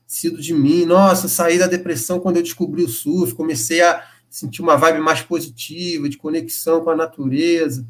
sido 0.07 0.41
de 0.41 0.53
mim. 0.53 0.85
Nossa, 0.85 1.28
saí 1.28 1.59
da 1.59 1.66
depressão 1.66 2.20
quando 2.20 2.37
eu 2.37 2.43
descobri 2.43 2.83
o 2.83 2.89
surf, 2.89 3.35
comecei 3.35 3.81
a 3.83 4.05
sentir 4.28 4.62
uma 4.62 4.76
vibe 4.76 5.01
mais 5.01 5.22
positiva, 5.22 6.09
de 6.09 6.16
conexão 6.16 6.83
com 6.83 6.91
a 6.91 6.97
natureza. 6.97 7.87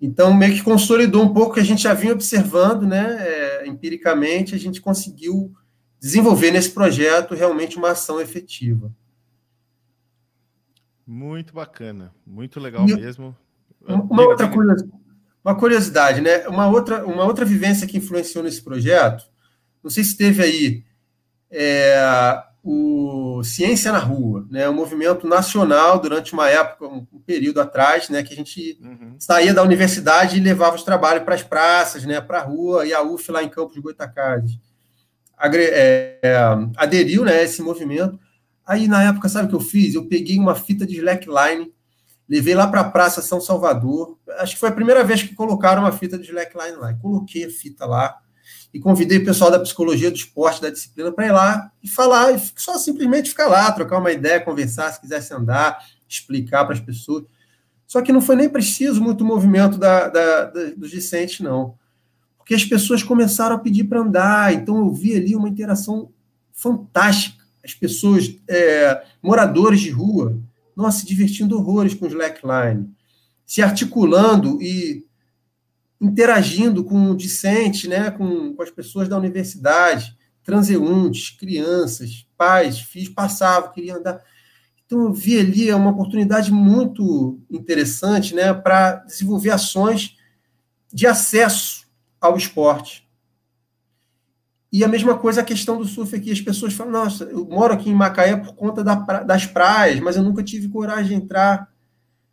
Então, 0.00 0.34
meio 0.34 0.54
que 0.54 0.62
consolidou 0.62 1.22
um 1.22 1.32
pouco 1.32 1.52
o 1.52 1.54
que 1.54 1.60
a 1.60 1.64
gente 1.64 1.82
já 1.82 1.94
vinha 1.94 2.12
observando, 2.12 2.86
né? 2.86 3.16
É, 3.20 3.66
empiricamente, 3.66 4.54
a 4.54 4.58
gente 4.58 4.80
conseguiu 4.80 5.54
desenvolver 5.98 6.50
nesse 6.50 6.70
projeto 6.70 7.34
realmente 7.34 7.78
uma 7.78 7.92
ação 7.92 8.20
efetiva. 8.20 8.92
Muito 11.06 11.54
bacana, 11.54 12.14
muito 12.26 12.60
legal 12.60 12.88
e 12.88 12.94
mesmo. 12.94 13.36
Uma, 13.86 14.02
diga, 14.02 14.22
outra 14.22 14.46
diga. 14.46 14.56
Curiosidade, 14.56 15.04
uma 15.44 15.54
curiosidade, 15.54 16.20
né? 16.20 16.48
Uma 16.48 16.68
outra, 16.68 17.06
uma 17.06 17.24
outra 17.24 17.44
vivência 17.44 17.86
que 17.86 17.98
influenciou 17.98 18.42
nesse 18.42 18.62
projeto, 18.62 19.24
não 19.82 19.90
sei 19.90 20.02
se 20.02 20.16
teve 20.16 20.42
aí 20.42 20.84
é, 21.50 22.42
o 22.66 23.44
Ciência 23.44 23.92
na 23.92 23.98
Rua, 23.98 24.46
né, 24.50 24.66
um 24.66 24.72
movimento 24.72 25.28
nacional 25.28 26.00
durante 26.00 26.32
uma 26.32 26.48
época, 26.48 26.86
um, 26.86 27.04
período 27.26 27.60
atrás, 27.60 28.08
né, 28.08 28.22
que 28.22 28.32
a 28.32 28.36
gente 28.36 28.78
uhum. 28.82 29.16
saía 29.18 29.52
da 29.52 29.62
universidade 29.62 30.38
e 30.38 30.40
levava 30.40 30.74
os 30.74 30.82
trabalhos 30.82 31.24
para 31.24 31.34
as 31.34 31.42
praças, 31.42 32.06
né, 32.06 32.22
para 32.22 32.38
a 32.38 32.42
rua, 32.42 32.86
e 32.86 32.94
a 32.94 33.02
UF 33.02 33.30
lá 33.30 33.42
em 33.42 33.50
Campos 33.50 33.74
de 33.74 33.82
Goitacazes. 33.82 34.58
É, 35.38 36.18
é, 36.22 36.36
aderiu 36.78 37.22
né, 37.22 37.32
a 37.32 37.42
esse 37.42 37.60
movimento. 37.60 38.18
Aí, 38.66 38.88
na 38.88 39.02
época, 39.02 39.28
sabe 39.28 39.44
o 39.44 39.48
que 39.50 39.56
eu 39.56 39.60
fiz? 39.60 39.94
Eu 39.94 40.08
peguei 40.08 40.38
uma 40.38 40.54
fita 40.54 40.86
de 40.86 40.96
slackline, 40.96 41.70
levei 42.26 42.54
lá 42.54 42.66
para 42.66 42.80
a 42.80 42.90
Praça 42.90 43.20
São 43.20 43.42
Salvador, 43.42 44.18
acho 44.38 44.54
que 44.54 44.60
foi 44.60 44.70
a 44.70 44.72
primeira 44.72 45.04
vez 45.04 45.22
que 45.22 45.34
colocaram 45.34 45.82
uma 45.82 45.92
fita 45.92 46.16
de 46.16 46.24
slackline 46.24 46.78
lá, 46.78 46.94
coloquei 46.94 47.44
a 47.44 47.50
fita 47.50 47.84
lá, 47.84 48.16
e 48.74 48.80
convidei 48.80 49.18
o 49.18 49.24
pessoal 49.24 49.52
da 49.52 49.60
psicologia 49.60 50.10
do 50.10 50.16
esporte, 50.16 50.60
da 50.60 50.68
disciplina, 50.68 51.12
para 51.12 51.26
ir 51.26 51.32
lá 51.32 51.70
e 51.80 51.88
falar, 51.88 52.34
e 52.34 52.42
só 52.56 52.76
simplesmente 52.76 53.30
ficar 53.30 53.46
lá, 53.46 53.70
trocar 53.70 53.98
uma 53.98 54.10
ideia, 54.10 54.40
conversar, 54.40 54.92
se 54.92 55.00
quisesse 55.00 55.32
andar, 55.32 55.78
explicar 56.08 56.64
para 56.64 56.74
as 56.74 56.80
pessoas. 56.80 57.24
Só 57.86 58.02
que 58.02 58.12
não 58.12 58.20
foi 58.20 58.34
nem 58.34 58.48
preciso 58.48 59.00
muito 59.00 59.24
movimento 59.24 59.78
da, 59.78 60.08
da, 60.08 60.44
da, 60.46 60.64
dos 60.76 60.90
discentes, 60.90 61.38
não. 61.38 61.76
Porque 62.36 62.52
as 62.52 62.64
pessoas 62.64 63.00
começaram 63.04 63.54
a 63.54 63.60
pedir 63.60 63.84
para 63.84 64.00
andar, 64.00 64.52
então 64.52 64.78
eu 64.78 64.92
vi 64.92 65.14
ali 65.14 65.36
uma 65.36 65.48
interação 65.48 66.10
fantástica. 66.52 67.44
As 67.64 67.74
pessoas, 67.74 68.36
é, 68.48 69.04
moradores 69.22 69.80
de 69.80 69.90
rua, 69.90 70.36
nossa, 70.76 70.98
se 70.98 71.06
divertindo 71.06 71.56
horrores 71.56 71.94
com 71.94 72.06
o 72.06 72.08
slackline, 72.08 72.90
se 73.46 73.62
articulando 73.62 74.60
e 74.60 75.06
interagindo 76.00 76.84
com 76.84 77.10
o 77.10 77.16
discente, 77.16 77.88
né, 77.88 78.10
com, 78.10 78.54
com 78.54 78.62
as 78.62 78.70
pessoas 78.70 79.08
da 79.08 79.16
universidade, 79.16 80.16
transeuntes, 80.42 81.30
crianças, 81.30 82.26
pais, 82.36 82.78
filhos, 82.78 83.08
passavam, 83.08 83.72
queriam 83.72 83.98
andar. 83.98 84.22
Então, 84.84 85.02
eu 85.02 85.12
vi 85.12 85.38
ali 85.38 85.72
uma 85.72 85.90
oportunidade 85.90 86.52
muito 86.52 87.40
interessante 87.50 88.34
né, 88.34 88.52
para 88.52 88.96
desenvolver 88.96 89.50
ações 89.50 90.16
de 90.92 91.06
acesso 91.06 91.86
ao 92.20 92.36
esporte. 92.36 93.04
E 94.70 94.82
a 94.84 94.88
mesma 94.88 95.16
coisa 95.16 95.40
a 95.40 95.44
questão 95.44 95.78
do 95.78 95.84
surf 95.84 96.14
aqui. 96.16 96.32
As 96.32 96.40
pessoas 96.40 96.72
falam, 96.72 96.92
nossa, 96.92 97.24
eu 97.24 97.46
moro 97.46 97.72
aqui 97.72 97.88
em 97.88 97.94
Macaé 97.94 98.36
por 98.36 98.54
conta 98.54 98.82
da, 98.82 98.94
das 99.22 99.46
praias, 99.46 100.00
mas 100.00 100.16
eu 100.16 100.22
nunca 100.22 100.42
tive 100.42 100.68
coragem 100.68 101.16
de 101.16 101.24
entrar 101.24 101.72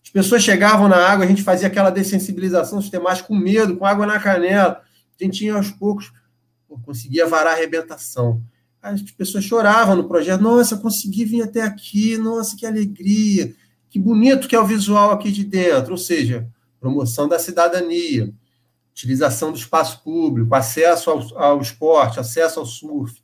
as 0.04 0.10
pessoas 0.10 0.44
chegavam 0.44 0.88
na 0.88 0.98
água, 0.98 1.26
a 1.26 1.28
gente 1.28 1.44
fazia 1.44 1.68
aquela 1.68 1.90
dessensibilização 1.90 2.82
sistemática 2.82 3.28
com 3.28 3.36
medo, 3.36 3.78
com 3.78 3.86
água 3.86 4.06
na 4.06 4.20
canela. 4.20 4.82
A 5.20 5.24
gente 5.24 5.46
ia 5.46 5.54
aos 5.54 5.70
poucos, 5.72 6.12
pô, 6.68 6.80
conseguia 6.80 7.28
varar 7.28 7.54
a 7.54 7.56
arrebentação. 7.56 8.42
As 8.82 9.02
pessoas 9.12 9.44
choravam 9.44 9.96
no 9.96 10.08
projeto. 10.08 10.42
Nossa, 10.42 10.76
consegui 10.76 11.24
vir 11.24 11.44
até 11.44 11.62
aqui. 11.62 12.18
Nossa, 12.18 12.58
que 12.58 12.66
alegria. 12.66 13.54
Que 13.90 14.00
bonito 14.00 14.48
que 14.48 14.56
é 14.56 14.60
o 14.60 14.66
visual 14.66 15.12
aqui 15.12 15.32
de 15.32 15.44
dentro. 15.44 15.92
Ou 15.92 15.98
seja, 15.98 16.48
promoção 16.80 17.28
da 17.28 17.38
cidadania. 17.38 18.34
utilização 18.92 19.52
do 19.52 19.58
espaço 19.58 20.04
público, 20.04 20.54
acesso 20.54 21.12
ao, 21.12 21.38
ao 21.38 21.62
esporte, 21.62 22.20
acesso 22.20 22.60
ao 22.60 22.66
surf. 22.66 23.22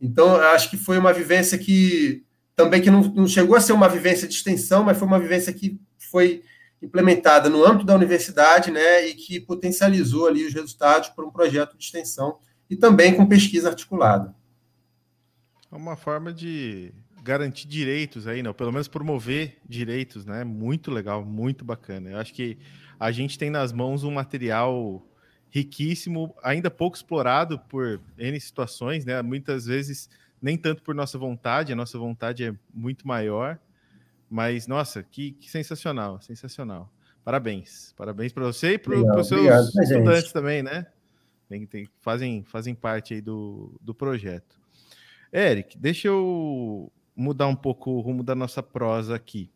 Então, 0.00 0.36
acho 0.36 0.70
que 0.70 0.76
foi 0.76 0.98
uma 0.98 1.12
vivência 1.12 1.58
que 1.58 2.24
também 2.56 2.80
que 2.82 2.90
não, 2.90 3.02
não, 3.02 3.28
chegou 3.28 3.56
a 3.56 3.60
ser 3.60 3.72
uma 3.72 3.88
vivência 3.88 4.26
de 4.26 4.34
extensão, 4.34 4.82
mas 4.82 4.98
foi 4.98 5.06
uma 5.06 5.20
vivência 5.20 5.52
que 5.52 5.78
foi 6.08 6.42
implementada 6.80 7.48
no 7.48 7.64
âmbito 7.64 7.84
da 7.84 7.94
universidade, 7.94 8.70
né, 8.70 9.06
e 9.06 9.14
que 9.14 9.40
potencializou 9.40 10.26
ali 10.28 10.46
os 10.46 10.54
resultados 10.54 11.08
para 11.08 11.24
um 11.24 11.30
projeto 11.30 11.76
de 11.76 11.84
extensão 11.84 12.38
e 12.70 12.76
também 12.76 13.14
com 13.14 13.26
pesquisa 13.26 13.68
articulada. 13.68 14.34
É 15.70 15.76
uma 15.76 15.96
forma 15.96 16.32
de 16.32 16.92
garantir 17.22 17.68
direitos 17.68 18.26
aí, 18.26 18.42
não, 18.42 18.54
pelo 18.54 18.72
menos 18.72 18.88
promover 18.88 19.58
direitos, 19.68 20.24
né? 20.24 20.44
Muito 20.44 20.90
legal, 20.90 21.22
muito 21.24 21.62
bacana. 21.62 22.10
Eu 22.10 22.18
acho 22.18 22.32
que 22.32 22.56
a 22.98 23.10
gente 23.10 23.38
tem 23.38 23.50
nas 23.50 23.70
mãos 23.70 24.02
um 24.02 24.10
material 24.10 25.06
riquíssimo, 25.50 26.34
ainda 26.42 26.70
pouco 26.70 26.96
explorado 26.96 27.58
por 27.58 28.00
N 28.16 28.40
situações, 28.40 29.04
né? 29.04 29.20
Muitas 29.20 29.66
vezes 29.66 30.08
nem 30.40 30.56
tanto 30.56 30.82
por 30.82 30.94
nossa 30.94 31.18
vontade, 31.18 31.72
a 31.72 31.76
nossa 31.76 31.98
vontade 31.98 32.44
é 32.44 32.54
muito 32.72 33.06
maior, 33.06 33.58
mas 34.30 34.66
nossa, 34.66 35.02
que, 35.02 35.32
que 35.32 35.50
sensacional, 35.50 36.20
sensacional. 36.20 36.92
Parabéns, 37.24 37.92
parabéns 37.96 38.32
para 38.32 38.44
você 38.44 38.74
e 38.74 38.78
para 38.78 38.94
os 38.94 39.28
seus 39.28 39.40
obrigado, 39.40 39.66
estudantes 39.66 40.22
gente. 40.22 40.32
também, 40.32 40.62
né? 40.62 40.86
Tem, 41.48 41.66
tem, 41.66 41.88
fazem, 42.00 42.44
fazem 42.44 42.74
parte 42.74 43.14
aí 43.14 43.20
do, 43.20 43.78
do 43.80 43.94
projeto. 43.94 44.58
Eric, 45.32 45.76
deixa 45.76 46.08
eu 46.08 46.90
mudar 47.14 47.46
um 47.46 47.56
pouco 47.56 47.90
o 47.90 48.00
rumo 48.00 48.22
da 48.22 48.34
nossa 48.34 48.62
prosa 48.62 49.14
aqui. 49.14 49.50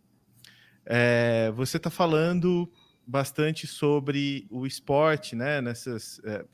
É, 0.84 1.50
você 1.54 1.76
está 1.76 1.90
falando 1.90 2.70
bastante 3.06 3.66
sobre 3.66 4.46
o 4.50 4.66
esporte, 4.66 5.36
né? 5.36 5.60
Nessas, 5.60 6.20
é, 6.24 6.44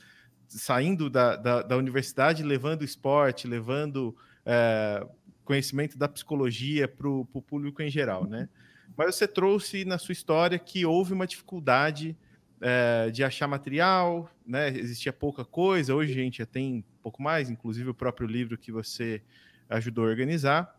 saindo 0.49 1.09
da, 1.09 1.37
da, 1.37 1.63
da, 1.63 1.77
universidade, 1.77 2.43
levando 2.43 2.85
esporte, 2.85 3.47
levando 3.47 4.17
é, 4.45 5.07
conhecimento 5.49 5.97
da 5.97 6.07
psicologia 6.07 6.87
para 6.87 7.09
o 7.09 7.25
público 7.25 7.81
em 7.81 7.89
geral, 7.89 8.27
né? 8.27 8.51
Mas 8.95 9.15
você 9.15 9.27
trouxe 9.27 9.83
na 9.83 9.97
sua 9.97 10.13
história 10.13 10.59
que 10.59 10.85
houve 10.85 11.15
uma 11.15 11.27
dificuldade 11.27 12.15
é, 12.61 13.09
de 13.11 13.25
achar 13.25 13.49
material, 13.49 14.31
né? 14.47 14.69
Existia 14.69 15.11
pouca 15.11 15.47
coisa, 15.47 15.95
hoje 15.95 16.13
a 16.13 16.23
gente 16.23 16.39
já 16.39 16.45
tem 16.45 16.75
um 16.75 17.03
pouco 17.03 17.23
mais, 17.23 17.49
inclusive 17.49 17.89
o 17.89 17.95
próprio 17.95 18.29
livro 18.29 18.59
que 18.59 18.71
você 18.71 19.23
ajudou 19.71 20.05
a 20.05 20.09
organizar. 20.09 20.79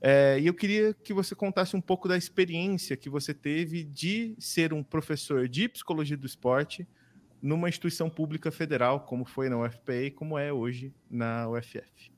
É, 0.00 0.38
e 0.38 0.46
eu 0.46 0.54
queria 0.54 0.94
que 0.94 1.12
você 1.12 1.34
contasse 1.34 1.74
um 1.74 1.80
pouco 1.80 2.06
da 2.06 2.16
experiência 2.16 2.96
que 2.96 3.10
você 3.10 3.34
teve 3.34 3.82
de 3.82 4.36
ser 4.38 4.72
um 4.72 4.84
professor 4.84 5.48
de 5.48 5.68
psicologia 5.68 6.16
do 6.16 6.26
esporte 6.26 6.86
numa 7.42 7.68
instituição 7.68 8.08
pública 8.08 8.52
federal, 8.52 9.00
como 9.00 9.24
foi 9.24 9.48
na 9.48 9.58
UFPA 9.58 9.94
e 10.04 10.10
como 10.12 10.38
é 10.38 10.52
hoje 10.52 10.94
na 11.10 11.48
UFF. 11.48 12.13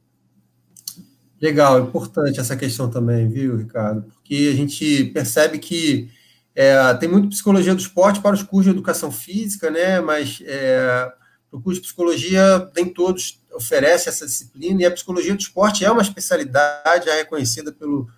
Legal, 1.41 1.81
importante 1.81 2.41
essa 2.41 2.57
questão 2.57 2.89
também, 2.89 3.29
viu, 3.29 3.57
Ricardo? 3.57 4.03
Porque 4.03 4.51
a 4.53 4.57
gente 4.57 5.05
percebe 5.07 5.59
que 5.59 6.11
é, 6.55 6.95
tem 6.95 7.09
muito 7.09 7.29
psicologia 7.29 7.75
do 7.75 7.81
esporte 7.81 8.21
para 8.21 8.35
os 8.35 8.43
cursos 8.43 8.73
de 8.73 8.79
educação 8.79 9.13
física, 9.13 9.71
né? 9.71 10.01
Mas 10.01 10.43
é, 10.47 11.13
o 11.53 11.61
curso 11.61 11.81
de 11.81 11.87
psicologia 11.87 12.71
nem 12.75 12.87
todos 12.87 13.41
oferece 13.55 14.09
essa 14.09 14.27
disciplina, 14.27 14.83
e 14.83 14.87
a 14.87 14.91
psicologia 14.91 15.35
do 15.35 15.41
esporte 15.41 15.85
é 15.85 15.91
uma 15.91 16.03
especialidade 16.03 17.09
reconhecida 17.09 17.73
pelo 17.73 18.09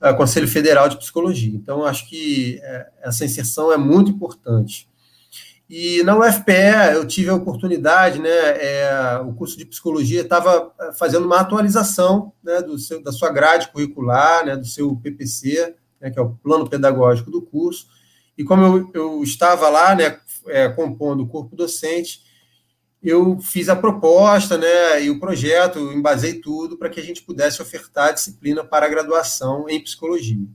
uh, 0.00 0.16
Conselho 0.16 0.48
Federal 0.48 0.88
de 0.88 0.98
Psicologia. 0.98 1.54
Então, 1.54 1.84
acho 1.84 2.08
que 2.08 2.60
uh, 2.62 3.08
essa 3.08 3.24
inserção 3.24 3.72
é 3.72 3.76
muito 3.76 4.10
importante. 4.10 4.88
E 5.68 6.02
na 6.02 6.16
UFPE 6.18 6.92
eu 6.92 7.06
tive 7.06 7.30
a 7.30 7.34
oportunidade, 7.34 8.18
né, 8.18 8.28
é, 8.28 9.18
o 9.26 9.32
curso 9.32 9.56
de 9.56 9.64
psicologia 9.64 10.20
estava 10.20 10.72
é, 10.78 10.92
fazendo 10.92 11.24
uma 11.24 11.40
atualização 11.40 12.32
né, 12.42 12.60
do 12.60 12.78
seu, 12.78 13.02
da 13.02 13.10
sua 13.10 13.30
grade 13.30 13.68
curricular, 13.68 14.44
né, 14.44 14.56
do 14.56 14.66
seu 14.66 14.94
PPC, 14.96 15.74
né, 16.00 16.10
que 16.10 16.18
é 16.18 16.22
o 16.22 16.34
plano 16.34 16.68
pedagógico 16.68 17.30
do 17.30 17.40
curso. 17.40 17.86
E 18.36 18.44
como 18.44 18.62
eu, 18.62 18.90
eu 18.92 19.22
estava 19.22 19.68
lá, 19.70 19.94
né, 19.94 20.18
é, 20.48 20.68
compondo 20.68 21.22
o 21.22 21.28
corpo 21.28 21.56
docente, 21.56 22.22
eu 23.02 23.38
fiz 23.38 23.70
a 23.70 23.76
proposta, 23.76 24.58
né, 24.58 25.02
e 25.02 25.08
o 25.08 25.18
projeto, 25.18 25.78
embasei 25.78 26.40
tudo 26.40 26.76
para 26.76 26.90
que 26.90 27.00
a 27.00 27.02
gente 27.02 27.22
pudesse 27.22 27.62
ofertar 27.62 28.08
a 28.08 28.12
disciplina 28.12 28.62
para 28.62 28.84
a 28.84 28.88
graduação 28.88 29.66
em 29.68 29.82
psicologia. 29.82 30.46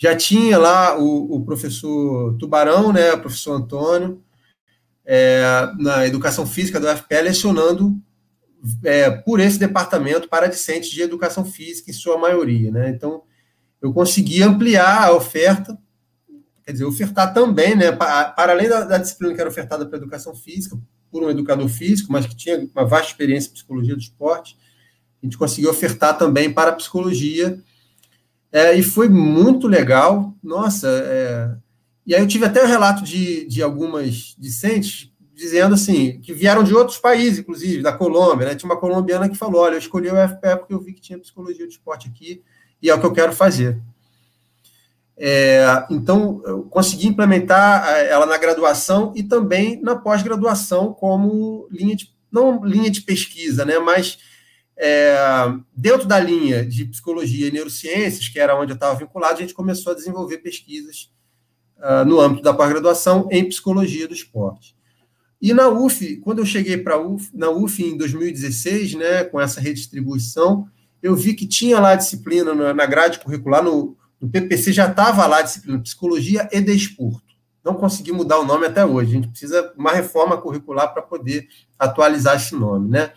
Já 0.00 0.16
tinha 0.16 0.56
lá 0.56 0.98
o, 0.98 1.36
o 1.36 1.44
professor 1.44 2.34
Tubarão, 2.38 2.90
né, 2.90 3.12
o 3.12 3.20
professor 3.20 3.52
Antônio, 3.52 4.24
é, 5.04 5.42
na 5.78 6.06
educação 6.06 6.46
física 6.46 6.80
do 6.80 6.90
UFPE, 6.90 7.20
lecionando 7.20 7.94
é, 8.82 9.10
por 9.10 9.40
esse 9.40 9.58
departamento 9.58 10.26
para 10.26 10.46
discentes 10.46 10.88
de 10.88 11.02
educação 11.02 11.44
física, 11.44 11.90
em 11.90 11.94
sua 11.94 12.16
maioria. 12.16 12.70
Né? 12.70 12.88
Então, 12.88 13.24
eu 13.82 13.92
consegui 13.92 14.42
ampliar 14.42 15.02
a 15.06 15.12
oferta, 15.12 15.76
quer 16.64 16.72
dizer, 16.72 16.86
ofertar 16.86 17.34
também, 17.34 17.76
né, 17.76 17.92
para, 17.92 18.30
para 18.30 18.52
além 18.52 18.70
da, 18.70 18.84
da 18.84 18.96
disciplina 18.96 19.34
que 19.34 19.40
era 19.40 19.50
ofertada 19.50 19.84
para 19.84 19.98
educação 19.98 20.34
física, 20.34 20.78
por 21.10 21.22
um 21.22 21.28
educador 21.28 21.68
físico, 21.68 22.10
mas 22.10 22.24
que 22.24 22.34
tinha 22.34 22.66
uma 22.74 22.86
vasta 22.86 23.08
experiência 23.08 23.50
em 23.50 23.52
psicologia 23.52 23.94
do 23.94 24.00
esporte. 24.00 24.56
A 25.22 25.26
gente 25.26 25.36
conseguiu 25.36 25.68
ofertar 25.68 26.16
também 26.16 26.50
para 26.50 26.70
a 26.70 26.74
psicologia. 26.74 27.60
É, 28.52 28.74
e 28.74 28.82
foi 28.82 29.08
muito 29.08 29.68
legal. 29.68 30.34
Nossa, 30.42 30.88
é... 30.88 31.50
e 32.06 32.14
aí 32.14 32.20
eu 32.20 32.26
tive 32.26 32.44
até 32.44 32.62
o 32.62 32.66
relato 32.66 33.04
de, 33.04 33.46
de 33.46 33.62
algumas 33.62 34.34
discentes 34.38 35.10
dizendo 35.40 35.74
assim, 35.74 36.20
que 36.20 36.34
vieram 36.34 36.62
de 36.62 36.74
outros 36.74 36.98
países, 36.98 37.38
inclusive, 37.38 37.82
da 37.82 37.94
Colômbia, 37.94 38.48
né? 38.48 38.54
Tinha 38.54 38.70
uma 38.70 38.78
colombiana 38.78 39.26
que 39.26 39.38
falou: 39.38 39.62
olha, 39.62 39.74
eu 39.74 39.78
escolhi 39.78 40.10
o 40.10 40.24
UFPE 40.24 40.56
porque 40.58 40.74
eu 40.74 40.80
vi 40.80 40.92
que 40.92 41.00
tinha 41.00 41.18
psicologia 41.18 41.64
do 41.64 41.70
esporte 41.70 42.08
aqui 42.08 42.42
e 42.82 42.90
é 42.90 42.94
o 42.94 43.00
que 43.00 43.06
eu 43.06 43.12
quero 43.12 43.32
fazer. 43.32 43.80
É, 45.16 45.86
então, 45.90 46.42
eu 46.46 46.62
consegui 46.64 47.06
implementar 47.06 47.88
é, 47.88 48.10
ela 48.10 48.26
na 48.26 48.38
graduação 48.38 49.12
e 49.14 49.22
também 49.22 49.80
na 49.80 49.96
pós-graduação 49.96 50.94
como 50.94 51.68
linha 51.70 51.96
de, 51.96 52.10
não 52.32 52.64
linha 52.64 52.90
de 52.90 53.02
pesquisa, 53.02 53.64
né, 53.64 53.78
mas 53.78 54.18
é, 54.82 55.14
dentro 55.76 56.08
da 56.08 56.18
linha 56.18 56.64
de 56.64 56.86
psicologia 56.86 57.48
e 57.48 57.52
neurociências, 57.52 58.28
que 58.28 58.40
era 58.40 58.58
onde 58.58 58.72
eu 58.72 58.74
estava 58.74 58.98
vinculado, 58.98 59.34
a 59.34 59.40
gente 59.40 59.52
começou 59.52 59.92
a 59.92 59.94
desenvolver 59.94 60.38
pesquisas 60.38 61.12
uh, 61.76 62.02
no 62.06 62.18
âmbito 62.18 62.42
da 62.42 62.54
pós-graduação 62.54 63.28
em 63.30 63.46
psicologia 63.46 64.08
do 64.08 64.14
esporte. 64.14 64.74
E 65.40 65.52
na 65.52 65.68
UF, 65.68 66.16
quando 66.18 66.38
eu 66.38 66.46
cheguei 66.46 66.78
para 66.78 66.98
UF, 66.98 67.30
na 67.34 67.50
UF 67.50 67.84
em 67.84 67.94
2016, 67.94 68.94
né, 68.94 69.24
com 69.24 69.38
essa 69.38 69.60
redistribuição, 69.60 70.66
eu 71.02 71.14
vi 71.14 71.34
que 71.34 71.46
tinha 71.46 71.78
lá 71.78 71.94
disciplina 71.94 72.54
na 72.72 72.86
grade 72.86 73.20
curricular, 73.20 73.62
no, 73.62 73.96
no 74.18 74.30
PPC 74.30 74.72
já 74.72 74.88
estava 74.88 75.26
lá 75.26 75.42
disciplina 75.42 75.78
Psicologia 75.80 76.48
e 76.50 76.60
Desporto. 76.60 77.34
Não 77.62 77.74
consegui 77.74 78.12
mudar 78.12 78.38
o 78.38 78.46
nome 78.46 78.66
até 78.66 78.84
hoje. 78.84 79.10
A 79.10 79.14
gente 79.14 79.28
precisa 79.28 79.72
uma 79.76 79.92
reforma 79.92 80.38
curricular 80.38 80.92
para 80.92 81.02
poder 81.02 81.48
atualizar 81.78 82.36
esse 82.36 82.54
nome, 82.54 82.88
né? 82.90 83.12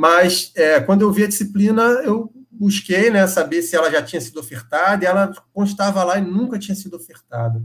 Mas 0.00 0.50
é, 0.56 0.80
quando 0.80 1.02
eu 1.02 1.12
vi 1.12 1.24
a 1.24 1.28
disciplina, 1.28 1.82
eu 2.04 2.32
busquei 2.50 3.10
né, 3.10 3.26
saber 3.26 3.60
se 3.60 3.76
ela 3.76 3.90
já 3.90 4.02
tinha 4.02 4.18
sido 4.18 4.40
ofertada, 4.40 5.04
e 5.04 5.06
ela 5.06 5.30
constava 5.52 6.02
lá 6.02 6.16
e 6.16 6.22
nunca 6.22 6.58
tinha 6.58 6.74
sido 6.74 6.96
ofertada. 6.96 7.62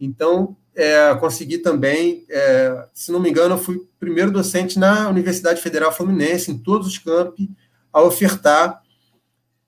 Então, 0.00 0.56
é, 0.74 1.14
consegui 1.20 1.58
também, 1.58 2.26
é, 2.28 2.88
se 2.92 3.12
não 3.12 3.20
me 3.20 3.30
engano, 3.30 3.54
eu 3.54 3.58
fui 3.58 3.80
primeiro 3.96 4.32
docente 4.32 4.76
na 4.76 5.08
Universidade 5.08 5.62
Federal 5.62 5.92
Fluminense, 5.92 6.50
em 6.50 6.58
todos 6.58 6.88
os 6.88 6.98
campi, 6.98 7.48
a 7.92 8.02
ofertar 8.02 8.82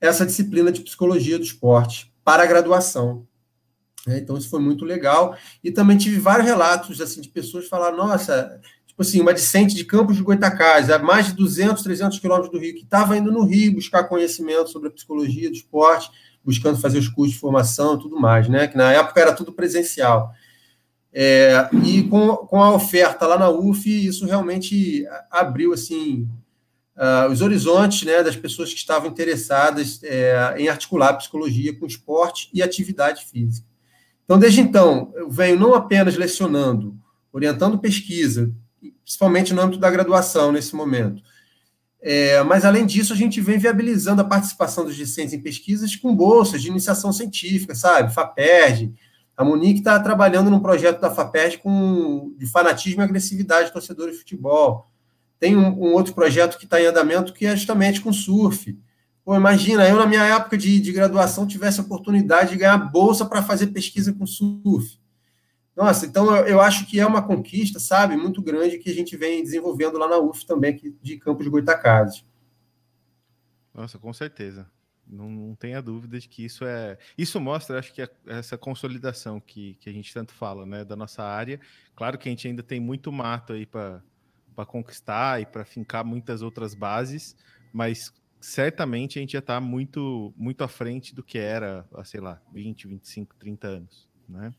essa 0.01 0.27
disciplina 0.27 0.73
de 0.73 0.81
psicologia 0.81 1.39
do 1.39 1.45
esporte 1.45 2.13
para 2.25 2.43
a 2.43 2.47
graduação. 2.47 3.25
É, 4.09 4.19
então, 4.19 4.37
isso 4.37 4.51
foi 4.51 4.59
muito 4.59 4.85
legal. 4.85 5.39
E 5.63 5.71
também 5.71 5.97
tive 5.97 6.19
vários 6.19 6.45
relatos 6.45 7.01
assim, 7.01 7.21
de 7.21 7.29
pessoas 7.29 7.69
falar: 7.69 7.93
nossa, 7.93 8.61
tipo 8.95 9.03
assim, 9.03 9.21
uma 9.21 9.35
discente 9.35 9.75
de 9.75 9.85
Campos 9.85 10.17
de 10.17 10.23
Goitacazes, 10.23 10.89
a 10.89 11.01
mais 11.01 11.27
de 11.27 11.33
200, 11.35 11.83
300 11.83 12.21
quilômetros 12.21 12.53
do 12.53 12.61
Rio, 12.61 12.75
que 12.75 12.85
estava 12.85 13.19
indo 13.19 13.33
no 13.33 13.45
Rio 13.45 13.75
buscar 13.75 14.05
conhecimento 14.05 14.71
sobre 14.71 14.87
a 14.89 14.93
psicologia 14.93 15.51
do 15.51 15.57
esporte, 15.57 16.09
buscando 16.45 16.79
fazer 16.79 16.99
os 16.99 17.09
cursos 17.09 17.35
de 17.35 17.41
formação 17.41 17.97
e 17.97 17.99
tudo 17.99 18.21
mais, 18.21 18.49
né? 18.49 18.69
Que 18.69 18.77
na 18.77 18.93
época 18.93 19.21
era 19.21 19.33
tudo 19.33 19.53
presencial. 19.53 20.33
É, 21.13 21.69
e 21.85 22.05
com, 22.05 22.37
com 22.37 22.63
a 22.63 22.73
oferta 22.73 23.27
lá 23.27 23.37
na 23.37 23.51
UF, 23.51 23.85
isso 23.85 24.27
realmente 24.27 25.05
abriu 25.29 25.73
assim 25.73 26.29
uh, 26.97 27.31
os 27.33 27.41
horizontes 27.41 28.05
né, 28.05 28.23
das 28.23 28.37
pessoas 28.37 28.73
que 28.73 28.79
estavam 28.79 29.11
interessadas 29.11 30.01
é, 30.05 30.55
em 30.57 30.69
articular 30.69 31.09
a 31.09 31.15
psicologia 31.15 31.77
com 31.77 31.87
esporte 31.87 32.49
e 32.55 32.63
atividade 32.63 33.25
física. 33.25 33.67
Então, 34.25 34.39
desde 34.39 34.61
então, 34.61 35.13
eu 35.17 35.29
venho 35.29 35.59
não 35.59 35.75
apenas 35.75 36.17
lecionando, 36.17 36.97
orientando 37.33 37.79
pesquisa, 37.79 38.55
principalmente 39.05 39.53
no 39.55 39.61
âmbito 39.61 39.79
da 39.79 39.91
graduação 39.91 40.53
nesse 40.53 40.75
momento, 40.75 41.23
é, 42.07 42.43
mas, 42.43 42.67
além 42.67 42.85
disso, 42.85 43.15
a 43.15 43.17
gente 43.17 43.41
vem 43.41 43.59
viabilizando 43.59 44.21
a 44.21 44.27
participação 44.27 44.85
dos 44.85 44.95
discentes 44.95 45.33
em 45.33 45.41
pesquisas 45.41 45.97
com 45.97 46.15
bolsas 46.15 46.61
de 46.61 46.69
iniciação 46.69 47.11
científica, 47.15 47.75
sabe? 47.75 48.13
FAPERJ, 48.13 48.93
A 49.35 49.43
Monique 49.43 49.79
está 49.79 49.99
trabalhando 49.99 50.51
num 50.51 50.61
projeto 50.61 51.01
da 51.01 51.11
FAPESP 51.11 51.63
com, 51.63 52.35
de 52.37 52.47
fanatismo 52.47 53.01
e 53.01 53.05
agressividade 53.05 53.69
de 53.69 53.73
torcedores 53.73 54.13
de 54.13 54.19
futebol. 54.19 54.91
Tem 55.41 55.57
um, 55.57 55.69
um 55.69 55.93
outro 55.95 56.13
projeto 56.13 56.59
que 56.59 56.67
está 56.67 56.79
em 56.79 56.85
andamento 56.85 57.33
que 57.33 57.47
é 57.47 57.57
justamente 57.57 58.03
com 58.03 58.13
surf. 58.13 58.79
Pô, 59.25 59.35
imagina, 59.35 59.89
eu 59.89 59.97
na 59.97 60.07
minha 60.07 60.25
época 60.25 60.59
de, 60.59 60.79
de 60.79 60.93
graduação 60.93 61.47
tivesse 61.47 61.81
a 61.81 61.83
oportunidade 61.83 62.51
de 62.51 62.59
ganhar 62.59 62.77
bolsa 62.77 63.25
para 63.25 63.43
fazer 63.43 63.69
pesquisa 63.69 64.13
com 64.13 64.27
surf. 64.27 64.99
Nossa, 65.77 66.07
então 66.07 66.35
eu, 66.37 66.47
eu, 66.47 66.61
acho 66.61 66.87
que 66.87 67.01
é 67.01 67.07
uma 67.07 67.23
conquista, 67.23 67.81
sabe, 67.81 68.17
muito 68.17 68.41
grande 68.41 68.79
que 68.79 68.91
a 68.91 68.95
gente 68.95 69.17
vem 69.17 69.43
desenvolvendo 69.43 69.99
lá 69.99 70.09
na 70.09 70.19
UF 70.19 70.47
também, 70.47 70.73
aqui 70.73 70.97
de 71.03 71.19
Campos 71.19 71.49
Goitacazes. 71.49 72.25
Nossa, 73.73 73.99
com 73.99 74.13
certeza. 74.13 74.71
Não, 75.07 75.29
não 75.29 75.55
tenha 75.55 75.83
dúvida 75.83 76.19
de 76.19 76.29
que 76.29 76.45
isso 76.45 76.65
é. 76.65 76.97
Isso 77.19 77.41
mostra, 77.41 77.79
acho 77.79 77.93
que, 77.93 78.01
é 78.01 78.09
essa 78.27 78.57
consolidação 78.57 79.41
que, 79.41 79.75
que 79.75 79.91
a 79.91 79.93
gente 79.93 80.15
tanto 80.15 80.33
fala, 80.33 80.65
né, 80.65 80.85
da 80.85 80.95
nossa 80.95 81.23
área. 81.23 81.61
Claro 81.95 82.17
que 82.17 82.29
a 82.29 82.31
gente 82.31 82.47
ainda 82.47 82.63
tem 82.63 82.81
muito 82.81 83.11
mato 83.11 83.53
aí 83.53 83.67
para 83.67 84.01
conquistar 84.67 85.43
e 85.43 85.47
para 85.47 85.65
fincar 85.65 86.05
muitas 86.05 86.41
outras 86.41 86.75
bases, 86.75 87.37
mas 87.73 88.13
certamente 88.41 89.19
a 89.19 89.23
gente 89.23 89.33
já 89.33 89.41
está 89.41 89.61
muito, 89.61 90.33
muito 90.37 90.63
à 90.63 90.69
frente 90.69 91.15
do 91.15 91.23
que 91.23 91.37
era, 91.37 91.87
sei 92.05 92.21
lá, 92.21 92.41
20, 92.53 92.87
25, 92.87 93.35
30 93.37 93.67
anos, 93.67 94.09
né? 94.29 94.55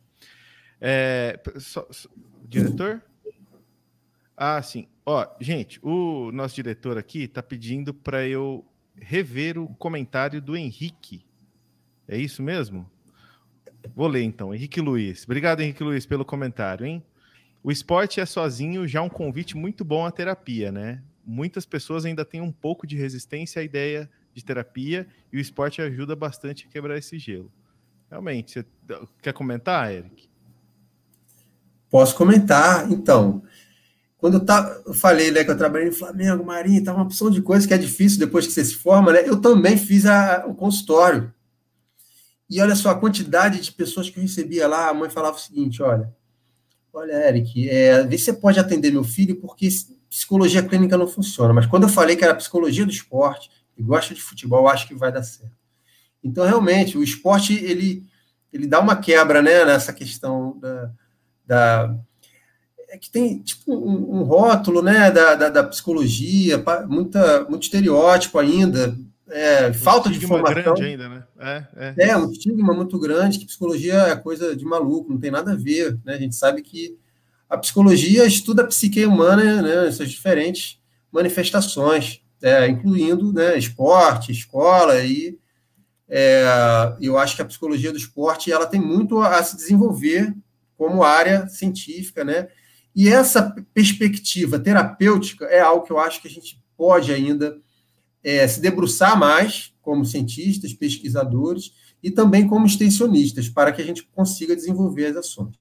É, 0.88 1.40
só, 1.58 1.88
só, 1.90 2.08
diretor? 2.48 3.02
Ah, 4.38 4.62
sim. 4.62 4.88
Ó, 5.04 5.28
gente, 5.42 5.80
o 5.82 6.32
nosso 6.32 6.54
diretor 6.54 6.96
aqui 6.96 7.24
está 7.24 7.42
pedindo 7.42 7.92
para 7.92 8.28
eu 8.28 8.64
rever 8.96 9.58
o 9.58 9.68
comentário 9.68 10.40
do 10.40 10.56
Henrique. 10.56 11.26
É 12.08 12.16
isso 12.16 12.44
mesmo? 12.44 12.88
Vou 13.96 14.08
ler 14.08 14.22
então. 14.22 14.54
Henrique 14.54 14.80
Luiz. 14.80 15.24
Obrigado, 15.24 15.62
Henrique 15.62 15.84
Luiz, 15.84 16.06
pelo 16.06 16.24
comentário, 16.24 16.86
hein? 16.86 17.04
O 17.64 17.72
esporte 17.72 18.20
é 18.20 18.26
sozinho 18.28 18.88
já 18.88 19.02
um 19.02 19.10
convite 19.10 19.58
muito 19.58 19.84
bom 19.84 20.06
à 20.06 20.12
terapia, 20.12 20.72
né? 20.72 21.02
Muitas 21.26 21.66
pessoas 21.66 22.06
ainda 22.06 22.24
têm 22.24 22.42
um 22.42 22.52
pouco 22.52 22.86
de 22.86 22.96
resistência 22.96 23.60
à 23.60 23.66
ideia 23.66 24.08
de 24.36 24.46
terapia 24.46 25.08
e 25.34 25.38
o 25.38 25.40
esporte 25.40 25.82
ajuda 25.82 26.16
bastante 26.16 26.68
a 26.68 26.70
quebrar 26.70 26.96
esse 26.96 27.18
gelo. 27.18 27.52
Realmente, 28.08 28.54
você 28.54 28.66
quer 29.20 29.34
comentar, 29.34 29.92
Eric? 29.92 30.30
Posso 31.96 32.14
comentar, 32.14 32.92
então. 32.92 33.42
Quando 34.18 34.34
eu, 34.34 34.46
tá, 34.46 34.82
eu 34.86 34.94
falei 34.94 35.32
né, 35.32 35.46
que 35.46 35.50
eu 35.50 35.58
trabalhei 35.58 35.88
no 35.88 35.96
Flamengo, 35.96 36.44
Marinho, 36.44 36.84
tá 36.84 36.94
uma 36.94 37.04
opção 37.04 37.32
de 37.32 37.42
coisa 37.42 37.66
que 37.66 37.74
é 37.74 37.78
difícil 37.78 38.20
depois 38.20 38.46
que 38.46 38.52
você 38.52 38.66
se 38.66 38.76
forma, 38.76 39.14
né? 39.14 39.22
Eu 39.26 39.40
também 39.40 39.78
fiz 39.78 40.06
a, 40.06 40.44
o 40.46 40.54
consultório. 40.54 41.34
E 42.50 42.60
olha 42.60 42.76
só, 42.76 42.90
a 42.90 43.00
quantidade 43.00 43.62
de 43.62 43.72
pessoas 43.72 44.10
que 44.10 44.20
eu 44.20 44.22
recebia 44.22 44.68
lá, 44.68 44.90
a 44.90 44.94
mãe 44.94 45.10
falava 45.10 45.38
o 45.38 45.40
seguinte: 45.40 45.82
olha, 45.82 46.14
olha, 46.92 47.14
Eric, 47.30 47.70
é, 47.70 48.04
vê 48.04 48.18
se 48.18 48.26
você 48.26 48.34
pode 48.34 48.60
atender 48.60 48.92
meu 48.92 49.06
filho, 49.06 49.38
porque 49.38 49.70
psicologia 50.10 50.62
clínica 50.62 50.98
não 50.98 51.08
funciona. 51.08 51.54
Mas 51.54 51.66
quando 51.66 51.84
eu 51.84 51.90
falei 51.90 52.18
que 52.18 52.26
era 52.26 52.36
psicologia 52.36 52.84
do 52.84 52.92
esporte 52.92 53.50
e 53.78 53.82
gosta 53.82 54.14
de 54.14 54.22
futebol, 54.22 54.68
acho 54.68 54.86
que 54.86 54.94
vai 54.94 55.14
dar 55.14 55.24
certo. 55.24 55.56
Então, 56.22 56.46
realmente, 56.46 56.98
o 56.98 57.04
esporte 57.04 57.54
ele, 57.54 58.06
ele 58.52 58.68
dá 58.68 58.82
uma 58.82 58.98
quebra 58.98 59.42
né, 59.42 59.64
nessa 59.64 59.94
questão 59.94 60.60
da, 60.60 60.92
da 61.46 61.96
é 62.96 62.98
que 62.98 63.10
tem 63.10 63.40
tipo 63.40 63.74
um, 63.74 64.20
um 64.20 64.24
rótulo 64.24 64.82
né, 64.82 65.12
da, 65.12 65.36
da, 65.36 65.50
da, 65.50 65.64
psicologia, 65.64 66.64
muita, 66.88 67.44
muito 67.50 67.64
estereótipo 67.64 68.40
ainda, 68.40 68.98
é, 69.30 69.70
um 69.70 69.74
falta 69.74 70.10
de 70.10 70.24
informação. 70.24 70.74
grande 70.74 70.84
ainda, 70.84 71.10
né? 71.10 71.24
É, 71.40 71.66
é. 71.76 72.10
é, 72.10 72.18
um 72.18 72.32
estigma 72.32 72.74
muito 72.74 72.98
grande, 72.98 73.40
que 73.40 73.46
psicologia 73.46 73.96
é 73.96 74.16
coisa 74.16 74.56
de 74.56 74.64
maluco, 74.64 75.12
não 75.12 75.20
tem 75.20 75.32
nada 75.32 75.52
a 75.52 75.56
ver. 75.56 76.00
Né? 76.06 76.14
A 76.14 76.18
gente 76.18 76.36
sabe 76.36 76.62
que 76.62 76.98
a 77.50 77.58
psicologia 77.58 78.26
estuda 78.26 78.64
a 78.64 78.68
psique 78.68 79.06
humana, 79.06 79.62
né, 79.62 79.88
essas 79.88 80.10
diferentes 80.10 80.80
manifestações, 81.12 82.22
é, 82.42 82.68
incluindo 82.68 83.34
né, 83.34 83.58
esporte, 83.58 84.32
escola, 84.32 85.04
e 85.04 85.38
é, 86.08 86.46
eu 87.02 87.18
acho 87.18 87.36
que 87.36 87.42
a 87.42 87.46
psicologia 87.46 87.92
do 87.92 87.98
esporte 87.98 88.52
ela 88.52 88.68
tem 88.68 88.80
muito 88.80 89.20
a 89.22 89.42
se 89.42 89.56
desenvolver 89.56 90.36
como 90.78 91.04
área 91.04 91.48
científica, 91.48 92.24
né? 92.24 92.48
E 92.96 93.10
essa 93.10 93.54
perspectiva 93.74 94.60
terapêutica 94.60 95.46
é 95.46 95.60
algo 95.60 95.86
que 95.86 95.92
eu 95.92 96.00
acho 96.00 96.22
que 96.22 96.28
a 96.28 96.32
gente 96.32 96.62
pode 96.78 97.12
ainda 97.12 97.58
é, 98.24 98.48
se 98.48 98.62
debruçar 98.62 99.18
mais 99.18 99.74
como 99.82 100.06
cientistas, 100.06 100.74
pesquisadores 100.74 101.74
e 102.02 102.10
também 102.10 102.48
como 102.48 102.66
extensionistas, 102.66 103.50
para 103.50 103.72
que 103.72 103.82
a 103.82 103.86
gente 103.86 104.04
consiga 104.04 104.56
desenvolver 104.56 105.08
as 105.08 105.18
ações. 105.18 105.56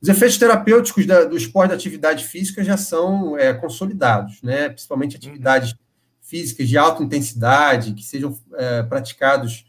Os 0.00 0.08
efeitos 0.08 0.36
terapêuticos 0.36 1.06
da, 1.06 1.24
do 1.24 1.36
esporte 1.36 1.70
da 1.70 1.76
atividade 1.76 2.24
física 2.24 2.64
já 2.64 2.76
são 2.76 3.38
é, 3.38 3.54
consolidados, 3.54 4.42
né? 4.42 4.68
principalmente 4.68 5.16
atividades 5.16 5.74
físicas 6.20 6.68
de 6.68 6.76
alta 6.76 7.02
intensidade, 7.02 7.94
que 7.94 8.02
sejam 8.02 8.36
é, 8.54 8.82
praticados 8.82 9.64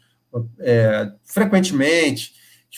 é, 0.58 1.12
frequentemente, 1.24 2.34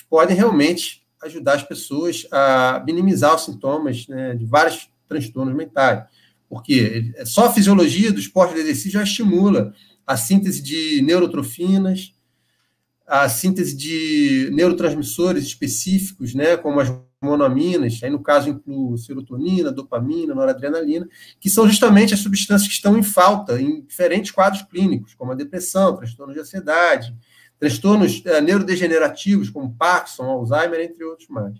podem 0.09 0.37
realmente 0.37 1.06
ajudar 1.23 1.55
as 1.55 1.63
pessoas 1.63 2.27
a 2.31 2.83
minimizar 2.87 3.35
os 3.35 3.45
sintomas 3.45 4.07
né, 4.09 4.35
de 4.35 4.45
vários 4.45 4.91
transtornos 5.09 5.55
mentais. 5.55 6.05
Porque 6.49 7.13
só 7.25 7.47
a 7.47 7.53
fisiologia 7.53 8.13
do 8.13 8.21
esporte 8.21 8.55
de 8.55 8.61
exercício 8.61 8.93
já 8.93 9.03
estimula 9.03 9.75
a 10.07 10.17
síntese 10.17 10.63
de 10.63 11.03
neurotrofinas, 11.03 12.15
a 13.07 13.29
síntese 13.29 13.77
de 13.77 14.51
neurotransmissores 14.53 15.45
específicos, 15.45 16.35
né, 16.35 16.57
como 16.57 16.81
as 16.81 16.93
monoaminas, 17.23 18.01
aí 18.03 18.11
no 18.11 18.23
caso 18.23 18.49
inclui 18.49 18.99
serotonina, 18.99 19.73
dopamina, 19.73 20.35
noradrenalina, 20.35 21.09
que 21.41 21.49
são 21.49 21.69
justamente 21.69 22.15
as 22.15 22.21
substâncias 22.21 22.69
que 22.69 22.75
estão 22.75 22.97
em 22.97 23.03
falta 23.03 23.61
em 23.61 23.83
diferentes 23.83 24.31
quadros 24.31 24.63
clínicos, 24.63 25.15
como 25.15 25.33
a 25.33 25.35
depressão, 25.35 25.97
transtorno 25.97 26.35
de 26.35 26.41
ansiedade, 26.41 27.15
transtornos 27.59 28.23
é, 28.25 28.41
neurodegenerativos, 28.41 29.51
como 29.51 29.75
Parkinson, 29.75 30.25
Alzheimer, 30.25 30.81
entre 30.81 31.05
outros 31.05 31.29
mais. 31.29 31.55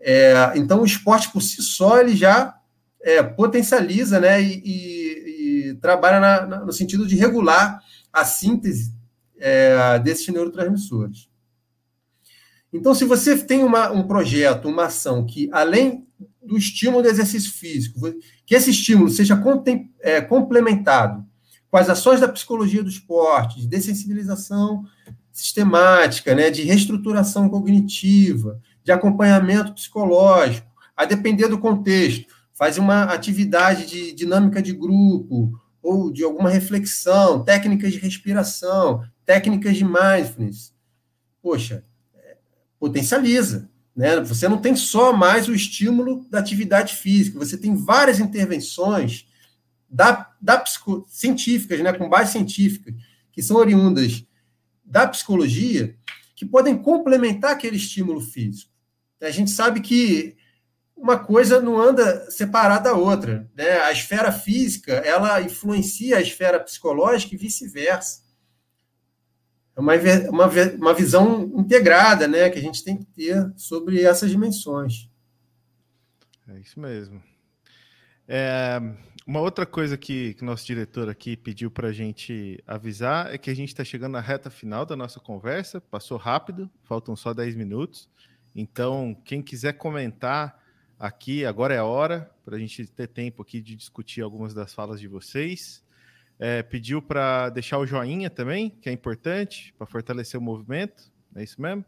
É, 0.00 0.52
então, 0.56 0.82
o 0.82 0.86
esporte 0.86 1.30
por 1.30 1.42
si 1.42 1.62
só 1.62 2.00
ele 2.00 2.14
já 2.14 2.54
é, 3.00 3.22
potencializa 3.22 4.20
né, 4.20 4.42
e, 4.42 4.62
e, 4.64 5.70
e 5.70 5.74
trabalha 5.74 6.20
na, 6.20 6.46
na, 6.46 6.64
no 6.64 6.72
sentido 6.72 7.06
de 7.06 7.16
regular 7.16 7.80
a 8.12 8.24
síntese 8.24 8.94
é, 9.38 9.98
desses 9.98 10.26
neurotransmissores. 10.28 11.28
Então, 12.72 12.94
se 12.94 13.04
você 13.04 13.38
tem 13.38 13.62
uma, 13.62 13.90
um 13.90 14.06
projeto, 14.06 14.68
uma 14.68 14.86
ação 14.86 15.24
que, 15.24 15.48
além 15.52 16.06
do 16.42 16.56
estímulo 16.56 17.02
do 17.02 17.08
exercício 17.08 17.52
físico, 17.52 18.00
que 18.44 18.54
esse 18.54 18.70
estímulo 18.70 19.08
seja 19.08 19.40
é, 20.00 20.20
complementado 20.20 21.24
com 21.70 21.76
as 21.76 21.88
ações 21.88 22.20
da 22.20 22.28
psicologia 22.28 22.82
do 22.82 22.88
esporte, 22.88 23.60
de 23.60 23.66
dessensibilização 23.66 24.84
sistemática, 25.32 26.34
né, 26.34 26.50
de 26.50 26.62
reestruturação 26.62 27.48
cognitiva, 27.48 28.60
de 28.82 28.90
acompanhamento 28.92 29.74
psicológico, 29.74 30.66
a 30.96 31.04
depender 31.04 31.48
do 31.48 31.58
contexto, 31.58 32.34
faz 32.54 32.78
uma 32.78 33.04
atividade 33.04 33.86
de 33.86 34.12
dinâmica 34.12 34.62
de 34.62 34.72
grupo 34.72 35.52
ou 35.82 36.10
de 36.10 36.24
alguma 36.24 36.48
reflexão, 36.48 37.44
técnicas 37.44 37.92
de 37.92 37.98
respiração, 37.98 39.04
técnicas 39.26 39.76
de 39.76 39.84
mindfulness. 39.84 40.72
Poxa, 41.42 41.84
é, 42.14 42.36
potencializa. 42.80 43.68
Né? 43.94 44.18
Você 44.20 44.48
não 44.48 44.58
tem 44.58 44.74
só 44.74 45.12
mais 45.12 45.48
o 45.48 45.54
estímulo 45.54 46.26
da 46.30 46.38
atividade 46.38 46.94
física, 46.94 47.38
você 47.38 47.58
tem 47.58 47.76
várias 47.76 48.18
intervenções 48.20 49.26
da, 49.88 50.32
da 50.40 50.58
psico, 50.58 51.06
científicas, 51.08 51.80
né, 51.80 51.92
com 51.92 52.08
base 52.08 52.32
científica, 52.32 52.94
que 53.32 53.42
são 53.42 53.56
oriundas 53.56 54.24
da 54.84 55.06
psicologia, 55.06 55.96
que 56.34 56.44
podem 56.44 56.76
complementar 56.76 57.52
aquele 57.52 57.76
estímulo 57.76 58.20
físico. 58.20 58.70
A 59.20 59.30
gente 59.30 59.50
sabe 59.50 59.80
que 59.80 60.36
uma 60.96 61.18
coisa 61.18 61.60
não 61.60 61.78
anda 61.78 62.30
separada 62.30 62.90
da 62.90 62.96
outra. 62.96 63.48
Né? 63.54 63.78
A 63.80 63.92
esfera 63.92 64.32
física 64.32 64.92
ela 64.92 65.40
influencia 65.42 66.16
a 66.16 66.22
esfera 66.22 66.58
psicológica 66.58 67.34
e 67.34 67.38
vice-versa. 67.38 68.24
É 69.76 69.80
uma, 69.80 69.92
uma, 70.30 70.46
uma 70.78 70.94
visão 70.94 71.52
integrada 71.54 72.26
né, 72.26 72.48
que 72.48 72.58
a 72.58 72.62
gente 72.62 72.82
tem 72.82 72.96
que 72.96 73.04
ter 73.04 73.52
sobre 73.56 74.02
essas 74.02 74.30
dimensões. 74.30 75.10
É 76.48 76.58
isso 76.58 76.80
mesmo. 76.80 77.22
É, 78.26 78.80
uma 79.26 79.40
outra 79.40 79.66
coisa 79.66 79.96
que, 79.98 80.34
que 80.34 80.44
nosso 80.44 80.64
diretor 80.64 81.08
aqui 81.08 81.36
pediu 81.36 81.68
para 81.68 81.88
a 81.88 81.92
gente 81.92 82.62
avisar 82.64 83.34
é 83.34 83.36
que 83.36 83.50
a 83.50 83.54
gente 83.54 83.70
está 83.70 83.82
chegando 83.82 84.12
na 84.12 84.20
reta 84.20 84.50
final 84.50 84.86
da 84.86 84.94
nossa 84.94 85.18
conversa. 85.18 85.80
Passou 85.80 86.16
rápido, 86.16 86.70
faltam 86.84 87.16
só 87.16 87.34
10 87.34 87.56
minutos. 87.56 88.08
Então, 88.54 89.16
quem 89.24 89.42
quiser 89.42 89.72
comentar 89.72 90.62
aqui, 90.96 91.44
agora 91.44 91.74
é 91.74 91.78
a 91.78 91.84
hora 91.84 92.30
para 92.44 92.54
a 92.54 92.58
gente 92.58 92.86
ter 92.86 93.08
tempo 93.08 93.42
aqui 93.42 93.60
de 93.60 93.74
discutir 93.74 94.22
algumas 94.22 94.54
das 94.54 94.72
falas 94.72 95.00
de 95.00 95.08
vocês. 95.08 95.84
É, 96.38 96.62
pediu 96.62 97.02
para 97.02 97.50
deixar 97.50 97.78
o 97.78 97.86
joinha 97.86 98.30
também, 98.30 98.70
que 98.70 98.88
é 98.88 98.92
importante 98.92 99.74
para 99.76 99.88
fortalecer 99.88 100.38
o 100.38 100.42
movimento. 100.42 101.10
É 101.34 101.42
isso 101.42 101.60
mesmo? 101.60 101.84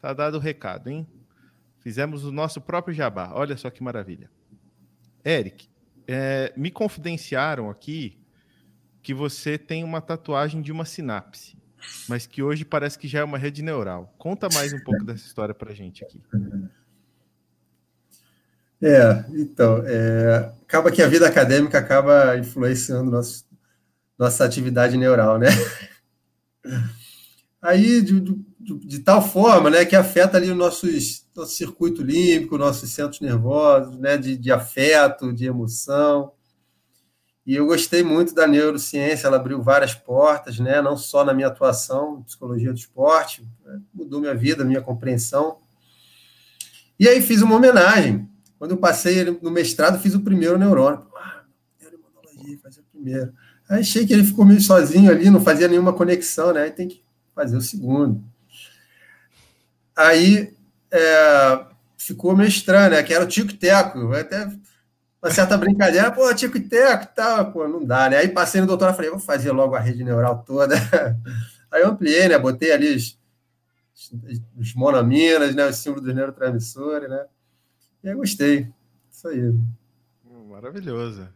Tá 0.00 0.12
dado 0.12 0.36
o 0.36 0.40
recado, 0.40 0.90
hein? 0.90 1.06
Fizemos 1.84 2.24
o 2.24 2.32
nosso 2.32 2.62
próprio 2.62 2.94
jabá. 2.94 3.30
Olha 3.34 3.58
só 3.58 3.68
que 3.68 3.82
maravilha. 3.82 4.30
Eric, 5.22 5.68
é, 6.08 6.50
me 6.56 6.70
confidenciaram 6.70 7.68
aqui 7.68 8.18
que 9.02 9.12
você 9.12 9.58
tem 9.58 9.84
uma 9.84 10.00
tatuagem 10.00 10.62
de 10.62 10.72
uma 10.72 10.86
sinapse, 10.86 11.58
mas 12.08 12.26
que 12.26 12.42
hoje 12.42 12.64
parece 12.64 12.98
que 12.98 13.06
já 13.06 13.20
é 13.20 13.24
uma 13.24 13.36
rede 13.36 13.62
neural. 13.62 14.14
Conta 14.16 14.48
mais 14.54 14.72
um 14.72 14.82
pouco 14.82 15.04
dessa 15.04 15.26
história 15.26 15.54
para 15.54 15.74
gente 15.74 16.02
aqui. 16.02 16.22
É, 18.80 19.26
então, 19.34 19.82
é, 19.86 20.54
acaba 20.62 20.90
que 20.90 21.02
a 21.02 21.06
vida 21.06 21.28
acadêmica 21.28 21.78
acaba 21.78 22.38
influenciando 22.38 23.10
nosso, 23.10 23.44
nossa 24.18 24.42
atividade 24.42 24.96
neural, 24.96 25.38
né? 25.38 25.48
Aí, 27.60 28.00
de, 28.00 28.20
de, 28.20 28.78
de, 28.86 28.98
tal 29.00 29.20
forma, 29.26 29.68
né, 29.68 29.84
que 29.84 29.96
afeta 29.96 30.38
ali 30.38 30.50
o 30.50 30.54
nosso, 30.54 30.86
nosso 31.34 31.54
circuito 31.54 32.02
límbico, 32.02 32.56
nossos 32.56 32.90
centros 32.90 33.20
nervosos, 33.20 33.98
né, 33.98 34.16
de, 34.16 34.36
de 34.36 34.52
afeto, 34.52 35.32
de 35.32 35.46
emoção. 35.46 36.32
E 37.46 37.56
eu 37.56 37.66
gostei 37.66 38.02
muito 38.02 38.34
da 38.34 38.46
neurociência, 38.46 39.26
ela 39.26 39.36
abriu 39.36 39.60
várias 39.62 39.94
portas, 39.94 40.58
né? 40.58 40.80
não 40.80 40.96
só 40.96 41.22
na 41.24 41.34
minha 41.34 41.48
atuação 41.48 42.20
em 42.20 42.22
psicologia 42.22 42.72
do 42.72 42.78
esporte, 42.78 43.46
né? 43.64 43.80
mudou 43.92 44.18
minha 44.18 44.34
vida, 44.34 44.64
minha 44.64 44.80
compreensão. 44.80 45.58
E 46.98 47.06
aí 47.06 47.20
fiz 47.20 47.42
uma 47.42 47.56
homenagem. 47.56 48.26
Quando 48.58 48.70
eu 48.70 48.78
passei 48.78 49.24
no 49.42 49.50
mestrado, 49.50 50.00
fiz 50.00 50.14
o 50.14 50.20
primeiro 50.20 50.56
neurônio. 50.56 51.06
Ah, 51.14 51.42
neuroimunologia, 51.78 52.58
fazer 52.62 52.80
o 52.80 52.84
primeiro. 52.84 53.34
Aí 53.68 53.80
achei 53.80 54.06
que 54.06 54.14
ele 54.14 54.24
ficou 54.24 54.46
meio 54.46 54.62
sozinho 54.62 55.10
ali, 55.10 55.28
não 55.28 55.42
fazia 55.42 55.68
nenhuma 55.68 55.92
conexão, 55.92 56.54
né? 56.54 56.62
Aí 56.62 56.70
tem 56.70 56.88
que 56.88 57.04
fazer 57.34 57.58
o 57.58 57.60
segundo. 57.60 58.24
Aí 59.94 60.54
é, 60.90 61.66
ficou 61.96 62.36
meio 62.36 62.48
estranho, 62.48 62.90
né? 62.90 63.02
Que 63.02 63.14
era 63.14 63.24
o 63.24 63.28
tico-teco. 63.28 64.12
Até 64.12 64.48
uma 65.24 65.30
certa 65.30 65.56
brincadeira, 65.56 66.12
pô, 66.12 66.32
tico 66.34 66.58
e 66.58 66.60
teco 66.60 67.04
e 67.04 67.14
tal, 67.14 67.50
pô, 67.50 67.66
não 67.66 67.82
dá, 67.82 68.10
né? 68.10 68.18
Aí 68.18 68.28
passei 68.28 68.60
no 68.60 68.66
doutor 68.66 68.90
e 68.90 68.94
falei, 68.94 69.10
vou 69.10 69.18
fazer 69.18 69.52
logo 69.52 69.74
a 69.74 69.80
rede 69.80 70.04
neural 70.04 70.44
toda. 70.46 70.74
Aí 71.72 71.80
eu 71.80 71.88
ampliei, 71.88 72.28
né? 72.28 72.38
Botei 72.38 72.72
ali 72.72 72.94
os, 72.94 73.18
os 74.54 74.74
monaminas, 74.74 75.54
né? 75.54 75.66
Os 75.66 75.76
símbolos 75.76 76.04
dos 76.04 76.14
neurotransmissores, 76.14 77.08
né? 77.08 77.24
E 78.02 78.08
aí 78.10 78.14
gostei. 78.14 78.68
Isso 79.10 79.26
aí. 79.26 79.52
Maravilhoso. 80.48 81.26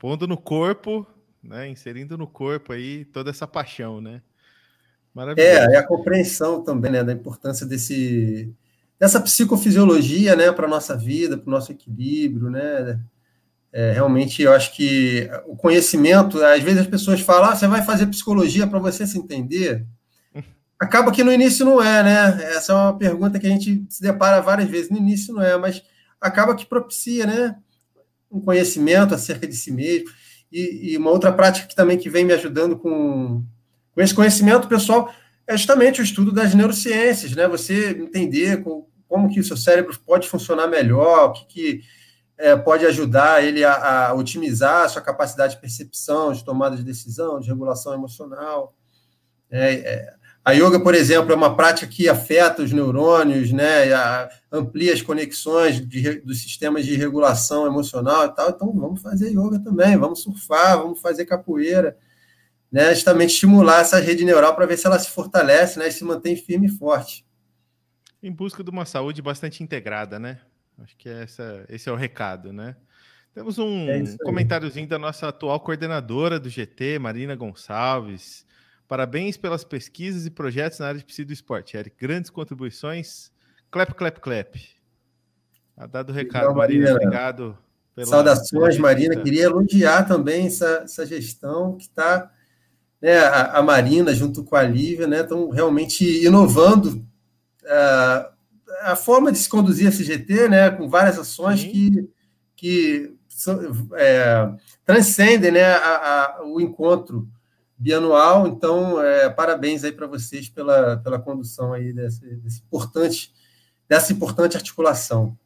Pondo 0.00 0.26
no 0.26 0.36
corpo, 0.36 1.06
né? 1.42 1.68
Inserindo 1.68 2.18
no 2.18 2.26
corpo 2.26 2.72
aí 2.72 3.04
toda 3.06 3.30
essa 3.30 3.46
paixão, 3.46 4.00
né? 4.00 4.20
Maravilhoso. 5.14 5.50
É, 5.50 5.70
e 5.70 5.76
a 5.76 5.86
compreensão 5.86 6.62
também, 6.62 6.90
né? 6.90 7.04
Da 7.04 7.12
importância 7.12 7.64
desse 7.64 8.52
dessa 9.04 9.20
psicofisiologia, 9.20 10.34
né, 10.34 10.50
para 10.50 10.66
nossa 10.66 10.96
vida, 10.96 11.36
para 11.36 11.46
o 11.46 11.50
nosso 11.50 11.70
equilíbrio, 11.70 12.48
né? 12.48 12.98
É, 13.70 13.92
realmente, 13.92 14.40
eu 14.40 14.50
acho 14.50 14.74
que 14.74 15.28
o 15.46 15.54
conhecimento, 15.54 16.42
às 16.42 16.62
vezes 16.62 16.80
as 16.80 16.86
pessoas 16.86 17.20
falam, 17.20 17.50
ah, 17.50 17.54
você 17.54 17.66
vai 17.66 17.82
fazer 17.82 18.06
psicologia 18.06 18.66
para 18.66 18.78
você 18.78 19.06
se 19.06 19.18
entender. 19.18 19.84
Acaba 20.80 21.12
que 21.12 21.22
no 21.22 21.30
início 21.30 21.66
não 21.66 21.82
é, 21.82 22.02
né? 22.02 22.44
Essa 22.56 22.72
é 22.72 22.76
uma 22.76 22.96
pergunta 22.96 23.38
que 23.38 23.46
a 23.46 23.50
gente 23.50 23.84
se 23.90 24.00
depara 24.00 24.40
várias 24.40 24.70
vezes. 24.70 24.90
No 24.90 24.96
início 24.96 25.34
não 25.34 25.42
é, 25.42 25.54
mas 25.58 25.82
acaba 26.18 26.54
que 26.54 26.64
propicia, 26.64 27.26
né? 27.26 27.56
Um 28.30 28.40
conhecimento 28.40 29.14
acerca 29.14 29.46
de 29.46 29.54
si 29.54 29.70
mesmo. 29.70 30.08
E, 30.50 30.92
e 30.92 30.96
uma 30.96 31.10
outra 31.10 31.30
prática 31.30 31.66
que 31.66 31.76
também 31.76 31.98
que 31.98 32.08
vem 32.08 32.24
me 32.24 32.32
ajudando 32.32 32.78
com, 32.78 33.44
com 33.92 34.00
esse 34.00 34.14
conhecimento, 34.14 34.66
pessoal, 34.66 35.12
é 35.46 35.56
justamente 35.56 36.00
o 36.00 36.04
estudo 36.04 36.32
das 36.32 36.54
neurociências, 36.54 37.32
né? 37.32 37.46
Você 37.48 37.90
entender 37.90 38.62
como 39.08 39.32
que 39.32 39.40
o 39.40 39.44
seu 39.44 39.56
cérebro 39.56 39.98
pode 40.06 40.28
funcionar 40.28 40.66
melhor, 40.66 41.30
o 41.30 41.32
que, 41.32 41.46
que 41.46 41.80
é, 42.36 42.56
pode 42.56 42.84
ajudar 42.86 43.44
ele 43.44 43.64
a, 43.64 44.08
a, 44.08 44.14
otimizar 44.14 44.84
a 44.84 44.88
sua 44.88 45.02
capacidade 45.02 45.54
de 45.54 45.60
percepção, 45.60 46.32
de 46.32 46.44
tomada 46.44 46.76
de 46.76 46.82
decisão, 46.82 47.38
de 47.38 47.48
regulação 47.48 47.94
emocional. 47.94 48.74
É, 49.50 49.74
é, 49.74 50.14
a 50.44 50.52
yoga, 50.52 50.80
por 50.80 50.94
exemplo, 50.94 51.32
é 51.32 51.34
uma 51.34 51.56
prática 51.56 51.86
que 51.86 52.08
afeta 52.08 52.62
os 52.62 52.72
neurônios, 52.72 53.52
né? 53.52 53.92
A, 53.92 54.28
amplia 54.52 54.92
as 54.92 55.00
conexões 55.00 55.80
de, 55.80 56.20
dos 56.20 56.42
sistemas 56.42 56.84
de 56.84 56.96
regulação 56.96 57.66
emocional 57.66 58.26
e 58.26 58.34
tal. 58.34 58.50
Então, 58.50 58.72
vamos 58.72 59.00
fazer 59.00 59.30
yoga 59.30 59.58
também, 59.58 59.96
vamos 59.96 60.22
surfar, 60.22 60.78
vamos 60.78 61.00
fazer 61.00 61.24
capoeira 61.24 61.96
né, 62.74 62.92
justamente 62.92 63.30
estimular 63.30 63.82
essa 63.82 64.00
rede 64.00 64.24
neural 64.24 64.56
para 64.56 64.66
ver 64.66 64.76
se 64.76 64.84
ela 64.84 64.98
se 64.98 65.08
fortalece 65.08 65.78
né, 65.78 65.86
e 65.86 65.92
se 65.92 66.02
mantém 66.02 66.34
firme 66.34 66.66
e 66.66 66.70
forte. 66.70 67.24
Em 68.24 68.32
busca 68.32 68.64
de 68.64 68.70
uma 68.70 68.86
saúde 68.86 69.20
bastante 69.20 69.62
integrada, 69.62 70.18
né? 70.18 70.40
Acho 70.82 70.96
que 70.96 71.10
essa, 71.10 71.62
esse 71.68 71.90
é 71.90 71.92
o 71.92 71.94
recado, 71.94 72.54
né? 72.54 72.74
Temos 73.34 73.58
um 73.58 73.86
é 73.90 74.02
comentáriozinho 74.24 74.88
da 74.88 74.98
nossa 74.98 75.28
atual 75.28 75.60
coordenadora 75.60 76.40
do 76.40 76.48
GT, 76.48 76.98
Marina 76.98 77.36
Gonçalves. 77.36 78.46
Parabéns 78.88 79.36
pelas 79.36 79.62
pesquisas 79.62 80.24
e 80.24 80.30
projetos 80.30 80.78
na 80.78 80.86
área 80.86 81.00
de 81.00 81.04
psico 81.04 81.32
esporte. 81.32 81.76
Eric, 81.76 81.94
grandes 82.00 82.30
contribuições. 82.30 83.30
Clap, 83.70 83.92
clap, 83.92 84.18
clap. 84.18 84.56
Tá 85.76 85.86
dado 85.86 86.08
o 86.08 86.12
recado, 86.14 86.44
Legal, 86.44 86.56
Marina. 86.56 86.84
Marina. 86.84 86.96
Obrigado. 86.96 87.58
Pela, 87.94 88.06
Saudações, 88.06 88.78
Marina. 88.78 89.16
Queria 89.16 89.44
elogiar 89.44 90.04
também 90.04 90.46
essa, 90.46 90.80
essa 90.84 91.04
gestão 91.04 91.76
que 91.76 91.82
está 91.82 92.32
né, 93.02 93.18
a, 93.18 93.58
a, 93.58 93.62
Marina, 93.62 94.14
junto 94.14 94.42
com 94.42 94.56
a 94.56 94.62
Lívia, 94.62 95.06
né, 95.06 95.20
estão 95.20 95.50
realmente 95.50 96.24
inovando 96.24 97.04
a 98.82 98.96
forma 98.96 99.30
de 99.30 99.38
se 99.38 99.48
conduzir 99.48 99.88
a 99.88 99.90
CGT, 99.90 100.48
né, 100.48 100.70
com 100.70 100.88
várias 100.88 101.18
ações 101.18 101.60
Sim. 101.60 101.70
que, 101.70 102.10
que 102.56 103.16
é, 103.94 104.52
transcendem 104.84 105.52
né, 105.52 105.64
a, 105.64 106.38
a, 106.38 106.44
o 106.44 106.60
encontro 106.60 107.28
bianual. 107.76 108.46
Então, 108.46 109.00
é, 109.02 109.28
parabéns 109.30 109.84
aí 109.84 109.92
para 109.92 110.06
vocês 110.06 110.48
pela, 110.48 110.96
pela 110.98 111.18
condução 111.18 111.72
aí 111.72 111.92
desse, 111.92 112.24
desse 112.36 112.60
importante, 112.60 113.32
dessa 113.88 114.12
importante 114.12 114.56
articulação. 114.56 115.36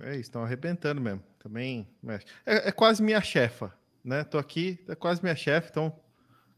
É, 0.00 0.16
estão 0.16 0.42
arrebentando 0.42 1.00
mesmo. 1.00 1.22
Também 1.38 1.88
é, 2.44 2.68
é 2.68 2.72
quase 2.72 3.02
minha 3.02 3.20
chefa, 3.20 3.72
né? 4.04 4.24
Tô 4.24 4.38
aqui, 4.38 4.78
é 4.88 4.94
quase 4.94 5.22
minha 5.22 5.36
chefe, 5.36 5.68
então 5.70 5.94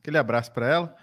Aquele 0.01 0.17
abraço 0.17 0.51
para 0.53 0.67
ela. 0.67 0.97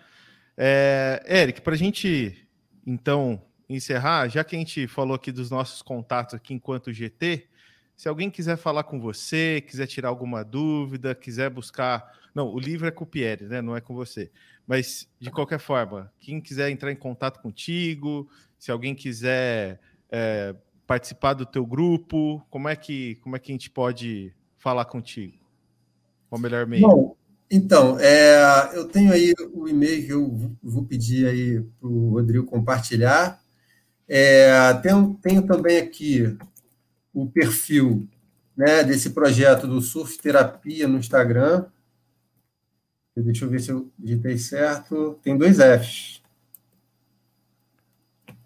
É, 0.58 1.24
Eric, 1.28 1.62
para 1.62 1.74
a 1.74 1.78
gente 1.78 2.48
então 2.86 3.42
encerrar, 3.70 4.28
já 4.28 4.44
que 4.44 4.56
a 4.56 4.60
gente 4.60 4.88
falou 4.88 5.16
aqui 5.16 5.32
dos 5.32 5.50
nossos 5.50 5.82
contatos 5.82 6.34
aqui 6.34 6.54
enquanto 6.54 6.94
GT, 6.94 7.48
se 7.98 8.08
alguém 8.08 8.30
quiser 8.30 8.58
falar 8.58 8.84
com 8.84 9.00
você, 9.00 9.62
quiser 9.68 9.88
tirar 9.88 10.10
alguma 10.10 10.44
dúvida, 10.44 11.16
quiser 11.16 11.50
buscar. 11.50 12.12
Não, 12.34 12.48
o 12.48 12.60
livro 12.60 12.88
é 12.88 12.92
com 12.92 13.04
o 13.04 13.08
Pierre, 13.08 13.46
né? 13.46 13.60
Não 13.60 13.76
é 13.76 13.82
com 13.82 13.96
você. 13.96 14.30
Mas, 14.68 15.10
de 15.20 15.32
qualquer 15.32 15.58
forma, 15.58 16.12
quem 16.20 16.40
quiser 16.40 16.70
entrar 16.70 16.92
em 16.92 16.96
contato 16.96 17.42
contigo, 17.42 18.30
se 18.60 18.70
alguém 18.70 18.94
quiser 18.94 19.80
é, 20.12 20.54
participar 20.86 21.34
do 21.34 21.46
teu 21.46 21.66
grupo, 21.66 22.46
como 22.52 22.70
é 22.70 22.76
que 22.76 23.16
como 23.16 23.36
é 23.36 23.40
que 23.40 23.52
a 23.52 23.56
gente 23.56 23.72
pode 23.72 24.32
falar 24.58 24.86
contigo? 24.86 25.34
Qual 26.30 26.38
o 26.38 26.42
melhor 26.42 26.68
meio? 26.68 26.88
Bom, 26.88 27.16
então, 27.50 27.98
é, 28.00 28.72
eu 28.74 28.86
tenho 28.86 29.12
aí 29.12 29.34
o 29.54 29.68
e-mail 29.68 30.06
que 30.06 30.14
eu 30.14 30.52
vou 30.62 30.84
pedir 30.84 31.28
aí 31.28 31.62
para 31.80 31.90
o 31.90 32.12
Rodrigo 32.12 32.46
compartilhar. 32.46 33.42
É, 34.08 34.74
tenho, 34.76 35.20
tenho, 35.22 35.46
também 35.46 35.80
aqui 35.80 36.38
o 37.14 37.28
perfil 37.28 38.08
né, 38.56 38.82
desse 38.84 39.10
projeto 39.10 39.68
do 39.68 39.82
Surf 39.82 40.18
Terapia 40.18 40.88
no 40.88 40.98
Instagram. 40.98 41.66
Deixa 43.16 43.46
eu 43.46 43.50
ver 43.50 43.60
se 43.60 43.72
eu 43.72 43.92
digitei 43.98 44.38
certo. 44.38 45.20
Tem 45.24 45.38
dois 45.38 45.58
Fs. 45.58 46.22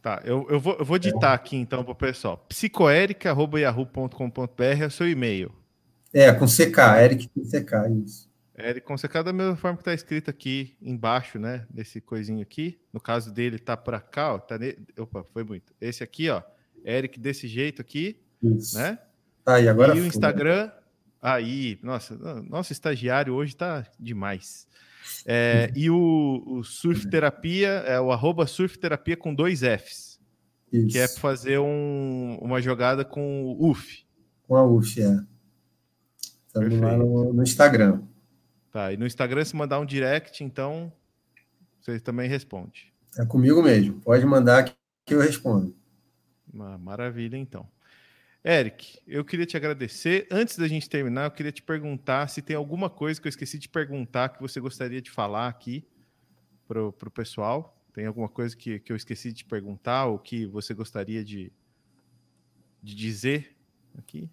Tá, 0.02 0.22
eu, 0.24 0.48
eu, 0.50 0.60
vou, 0.60 0.78
eu 0.80 0.86
vou 0.86 0.98
digitar 0.98 1.34
aqui 1.34 1.58
então 1.58 1.84
para 1.84 1.92
o 1.92 1.96
pessoal. 1.96 2.38
psicoerica.yahoo.com.br 2.50 4.82
é 4.82 4.88
o 4.88 4.92
seu 4.92 5.08
e-mail. 5.08 5.52
É, 6.14 6.32
com 6.32 6.46
CK, 6.46 6.78
Eric 7.02 7.30
com 7.30 7.42
CK, 7.42 7.74
isso. 8.04 8.31
Eric 8.68 8.88
Fonseca 8.88 9.24
da 9.24 9.34
mesma 9.34 9.56
forma 9.56 9.78
que 9.78 9.82
está 9.82 9.94
escrito 9.94 10.30
aqui 10.30 10.76
embaixo, 10.82 11.40
né? 11.40 11.66
Desse 11.70 12.02
coisinho 12.02 12.42
aqui. 12.42 12.80
No 12.92 13.00
caso 13.00 13.32
dele, 13.32 13.60
tá 13.60 13.76
para 13.76 14.00
cá, 14.00 14.34
ó. 14.34 14.40
Tá 14.40 14.58
ne... 14.58 14.78
Opa, 14.98 15.24
foi 15.34 15.44
muito. 15.44 15.74
Esse 15.80 16.04
aqui, 16.04 16.30
ó. 16.30 16.42
Eric 16.86 17.20
desse 17.20 17.48
jeito 17.48 17.82
aqui, 17.82 18.20
Isso. 18.42 18.78
né? 18.78 18.98
Tá 19.44 19.56
aí, 19.56 19.68
agora. 19.68 19.96
E 19.96 20.02
o 20.02 20.06
Instagram. 20.06 20.72
Aí, 21.22 21.78
nossa, 21.84 22.16
nosso 22.42 22.72
estagiário 22.72 23.34
hoje 23.36 23.56
tá 23.56 23.86
demais. 24.00 24.68
É, 25.26 25.72
e 25.76 25.90
o, 25.90 26.44
o 26.48 26.64
Surf 26.64 27.08
Terapia 27.10 27.70
é 27.86 28.00
o 28.00 28.12
arroba 28.12 28.48
Surf 28.48 28.78
Terapia 28.80 29.16
com 29.16 29.34
dois 29.34 29.60
Fs. 29.60 30.20
Isso. 30.72 30.88
Que 30.88 30.98
é 31.00 31.08
fazer 31.08 31.60
um, 31.60 32.38
uma 32.42 32.62
jogada 32.62 33.04
com 33.04 33.44
o 33.44 33.70
UF. 33.70 34.06
Com 34.48 34.56
a 34.56 34.66
UF, 34.66 35.02
é. 35.02 35.20
Estamos 36.48 36.80
lá 36.80 36.98
no, 36.98 37.34
no, 37.34 37.44
Instagram. 37.44 38.02
Tá, 38.72 38.94
e 38.94 38.98
no 38.98 39.06
Instagram, 39.06 39.44
se 39.44 39.56
mandar 39.56 39.80
um 39.80 39.86
direct, 39.86 40.44
então 40.44 40.92
você 41.82 42.00
também 42.00 42.30
responde. 42.30 42.94
É 43.18 43.26
comigo 43.26 43.62
mesmo. 43.62 44.00
Pode 44.00 44.26
mandar 44.26 44.64
que 44.64 45.14
eu 45.14 45.20
respondo. 45.20 45.76
Maravilha, 46.54 47.36
então. 47.36 47.68
Eric, 48.44 49.00
eu 49.06 49.24
queria 49.24 49.46
te 49.46 49.56
agradecer. 49.56 50.28
Antes 50.32 50.58
da 50.58 50.68
gente 50.68 50.90
terminar, 50.90 51.26
eu 51.26 51.32
queria 51.32 51.52
te 51.52 51.62
perguntar 51.62 52.28
se 52.28 52.42
tem 52.42 52.56
alguma 52.56 52.90
coisa 52.90 53.20
que 53.22 53.28
eu 53.28 53.30
esqueci 53.30 53.60
de 53.60 53.70
perguntar 53.70 54.30
que 54.30 54.42
você 54.42 54.60
gostaria 54.60 55.02
de 55.02 55.12
falar 55.12 55.48
aqui 55.48 55.86
para 56.68 56.82
o 56.82 57.12
pessoal. 57.14 57.78
Tem 57.94 58.06
alguma 58.06 58.30
coisa 58.30 58.56
que, 58.56 58.80
que 58.80 58.92
eu 58.92 58.96
esqueci 58.96 59.34
de 59.34 59.44
perguntar 59.44 60.06
ou 60.06 60.18
que 60.18 60.46
você 60.46 60.74
gostaria 60.74 61.24
de, 61.24 61.52
de 62.82 62.96
dizer 62.96 63.56
aqui? 63.98 64.30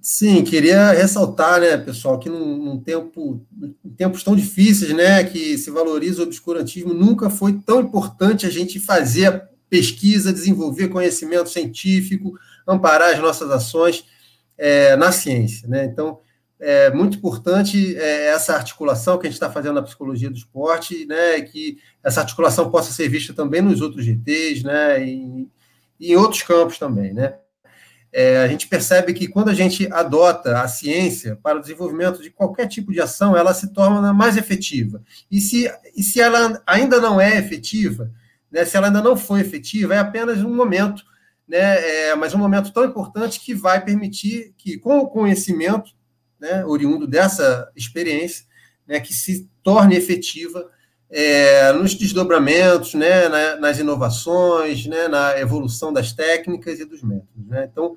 Sim, 0.00 0.42
queria 0.42 0.92
ressaltar, 0.92 1.60
né, 1.60 1.76
pessoal, 1.76 2.18
que 2.18 2.28
num, 2.28 2.56
num 2.56 2.80
tempo, 2.80 3.44
em 3.84 3.90
tempos 3.90 4.22
tão 4.22 4.34
difíceis, 4.34 4.94
né, 4.94 5.24
que 5.24 5.58
se 5.58 5.70
valoriza 5.70 6.22
o 6.22 6.24
obscurantismo, 6.24 6.94
nunca 6.94 7.28
foi 7.28 7.52
tão 7.52 7.80
importante 7.80 8.46
a 8.46 8.50
gente 8.50 8.78
fazer 8.78 9.48
pesquisa, 9.68 10.32
desenvolver 10.32 10.88
conhecimento 10.88 11.50
científico, 11.50 12.38
amparar 12.66 13.14
as 13.14 13.18
nossas 13.20 13.50
ações 13.50 14.04
é, 14.56 14.96
na 14.96 15.12
ciência. 15.12 15.68
Né? 15.68 15.84
Então, 15.84 16.20
é 16.60 16.90
muito 16.90 17.18
importante 17.18 17.96
é, 17.96 18.28
essa 18.28 18.54
articulação 18.54 19.18
que 19.18 19.26
a 19.26 19.30
gente 19.30 19.36
está 19.36 19.50
fazendo 19.50 19.74
na 19.74 19.82
psicologia 19.82 20.30
do 20.30 20.36
esporte, 20.36 21.06
né, 21.06 21.40
que 21.42 21.78
essa 22.02 22.20
articulação 22.20 22.70
possa 22.70 22.92
ser 22.92 23.08
vista 23.08 23.32
também 23.32 23.62
nos 23.62 23.80
outros 23.80 24.04
GTs, 24.04 24.64
né, 24.64 25.04
e, 25.04 25.48
e 26.00 26.12
em 26.12 26.16
outros 26.16 26.42
campos 26.42 26.78
também, 26.78 27.12
né. 27.12 27.34
É, 28.12 28.38
a 28.38 28.48
gente 28.48 28.68
percebe 28.68 29.12
que 29.12 29.28
quando 29.28 29.50
a 29.50 29.54
gente 29.54 29.86
adota 29.92 30.62
a 30.62 30.68
ciência 30.68 31.38
para 31.42 31.58
o 31.58 31.60
desenvolvimento 31.60 32.22
de 32.22 32.30
qualquer 32.30 32.66
tipo 32.66 32.92
de 32.92 33.00
ação, 33.00 33.36
ela 33.36 33.52
se 33.52 33.72
torna 33.72 34.14
mais 34.14 34.36
efetiva. 34.36 35.02
E 35.30 35.40
se, 35.40 35.70
e 35.94 36.02
se 36.02 36.20
ela 36.20 36.62
ainda 36.66 37.00
não 37.00 37.20
é 37.20 37.36
efetiva, 37.36 38.10
né, 38.50 38.64
se 38.64 38.76
ela 38.76 38.86
ainda 38.86 39.02
não 39.02 39.16
foi 39.16 39.40
efetiva, 39.40 39.94
é 39.94 39.98
apenas 39.98 40.42
um 40.42 40.54
momento 40.54 41.04
né, 41.48 42.08
é, 42.10 42.14
mas 42.14 42.34
um 42.34 42.38
momento 42.38 42.72
tão 42.72 42.84
importante 42.84 43.40
que 43.40 43.54
vai 43.54 43.82
permitir 43.82 44.52
que, 44.58 44.76
com 44.76 44.98
o 44.98 45.08
conhecimento 45.08 45.92
né, 46.38 46.64
oriundo 46.66 47.06
dessa 47.06 47.72
experiência, 47.74 48.44
né, 48.86 49.00
que 49.00 49.14
se 49.14 49.48
torne 49.62 49.96
efetiva 49.96 50.70
é, 51.10 51.72
nos 51.72 51.94
desdobramentos, 51.94 52.94
né, 52.94 53.28
na, 53.28 53.56
nas 53.56 53.78
inovações, 53.78 54.86
né, 54.86 55.08
na 55.08 55.38
evolução 55.38 55.92
das 55.92 56.12
técnicas 56.12 56.80
e 56.80 56.84
dos 56.84 57.02
métodos. 57.02 57.46
Né? 57.46 57.68
Então, 57.70 57.96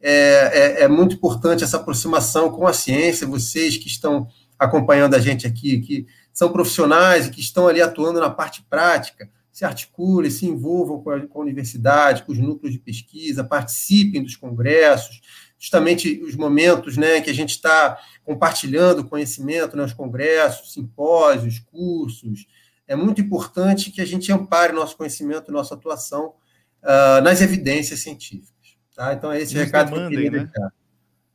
é, 0.00 0.12
é, 0.12 0.82
é, 0.82 0.88
muito 0.88 1.16
importante 1.16 1.64
essa 1.64 1.76
aproximação 1.76 2.50
com 2.50 2.66
a 2.66 2.72
ciência, 2.72 3.26
vocês 3.26 3.76
que 3.76 3.88
estão 3.88 4.28
acompanhando 4.58 5.14
a 5.14 5.20
gente 5.20 5.46
aqui, 5.46 5.80
que 5.80 6.06
são 6.32 6.52
profissionais 6.52 7.26
e 7.26 7.30
que 7.30 7.40
estão 7.40 7.68
ali 7.68 7.80
atuando 7.80 8.20
na 8.20 8.30
parte 8.30 8.64
prática, 8.68 9.28
se 9.52 9.64
articulem, 9.64 10.30
se 10.30 10.46
envolvam 10.46 11.02
com 11.02 11.10
a, 11.10 11.26
com 11.26 11.40
a 11.40 11.42
universidade, 11.42 12.22
com 12.22 12.32
os 12.32 12.38
núcleos 12.38 12.72
de 12.72 12.78
pesquisa, 12.78 13.42
participem 13.42 14.22
dos 14.22 14.36
congressos, 14.36 15.20
justamente 15.58 16.22
os 16.22 16.36
momentos 16.36 16.96
né, 16.96 17.20
que 17.20 17.30
a 17.30 17.34
gente 17.34 17.50
está 17.50 17.98
compartilhando 18.24 19.04
conhecimento 19.04 19.76
nos 19.76 19.90
né, 19.90 19.96
congressos, 19.96 20.72
simpósios, 20.72 21.58
cursos. 21.58 22.46
É 22.86 22.94
muito 22.94 23.20
importante 23.20 23.90
que 23.90 24.00
a 24.00 24.06
gente 24.06 24.30
ampare 24.32 24.72
nosso 24.72 24.96
conhecimento, 24.96 25.50
nossa 25.50 25.74
atuação 25.74 26.34
uh, 26.82 27.20
nas 27.22 27.40
evidências 27.40 28.00
científicas. 28.00 28.78
Tá? 28.94 29.12
Então, 29.12 29.32
é 29.32 29.40
esse 29.40 29.54
Nos 29.54 29.64
recado 29.64 29.90
demandem, 29.90 30.08
que 30.08 30.14
eu 30.14 30.22
queria 30.22 30.42
né? 30.42 30.50
deixar. 30.52 30.72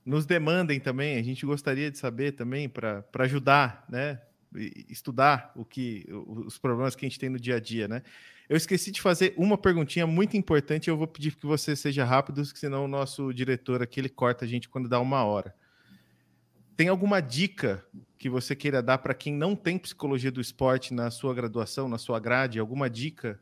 Nos 0.06 0.26
demandem 0.26 0.80
também, 0.80 1.18
a 1.18 1.24
gente 1.24 1.46
gostaria 1.46 1.92
de 1.92 1.98
saber 1.98 2.34
também 2.34 2.68
para 2.68 3.06
ajudar, 3.20 3.86
né? 3.90 4.20
estudar 4.90 5.52
o 5.56 5.66
que 5.66 6.06
os 6.10 6.58
problemas 6.58 6.96
que 6.96 7.06
a 7.06 7.10
gente 7.10 7.20
tem 7.20 7.30
no 7.30 7.40
dia 7.40 7.56
a 7.56 7.60
dia, 7.60 7.88
né? 7.88 8.04
Eu 8.50 8.58
esqueci 8.58 8.92
de 8.92 9.02
fazer 9.02 9.34
uma 9.38 9.58
perguntinha 9.58 10.06
muito 10.06 10.36
importante. 10.36 10.90
Eu 10.90 10.98
vou 10.98 11.08
pedir 11.08 11.36
que 11.36 11.46
você 11.46 11.76
seja 11.76 12.04
rápido, 12.04 12.44
senão 12.46 12.86
o 12.86 12.88
nosso 12.88 13.34
diretor 13.34 13.82
aqui 13.82 14.00
ele 14.00 14.10
corta 14.10 14.46
a 14.46 14.48
gente 14.48 14.68
quando 14.70 14.90
dá 14.90 15.00
uma 15.00 15.24
hora. 15.24 15.56
Tem 16.76 16.88
alguma 16.88 17.22
dica 17.22 17.86
que 18.18 18.30
você 18.30 18.56
queira 18.56 18.82
dar 18.82 18.98
para 18.98 19.14
quem 19.14 19.34
não 19.34 19.56
tem 19.56 19.78
psicologia 19.78 20.32
do 20.32 20.42
esporte 20.42 20.94
na 20.94 21.12
sua 21.12 21.34
graduação, 21.34 21.88
na 21.88 21.98
sua 21.98 22.20
grade? 22.20 22.60
Alguma 22.60 22.90
dica 22.90 23.40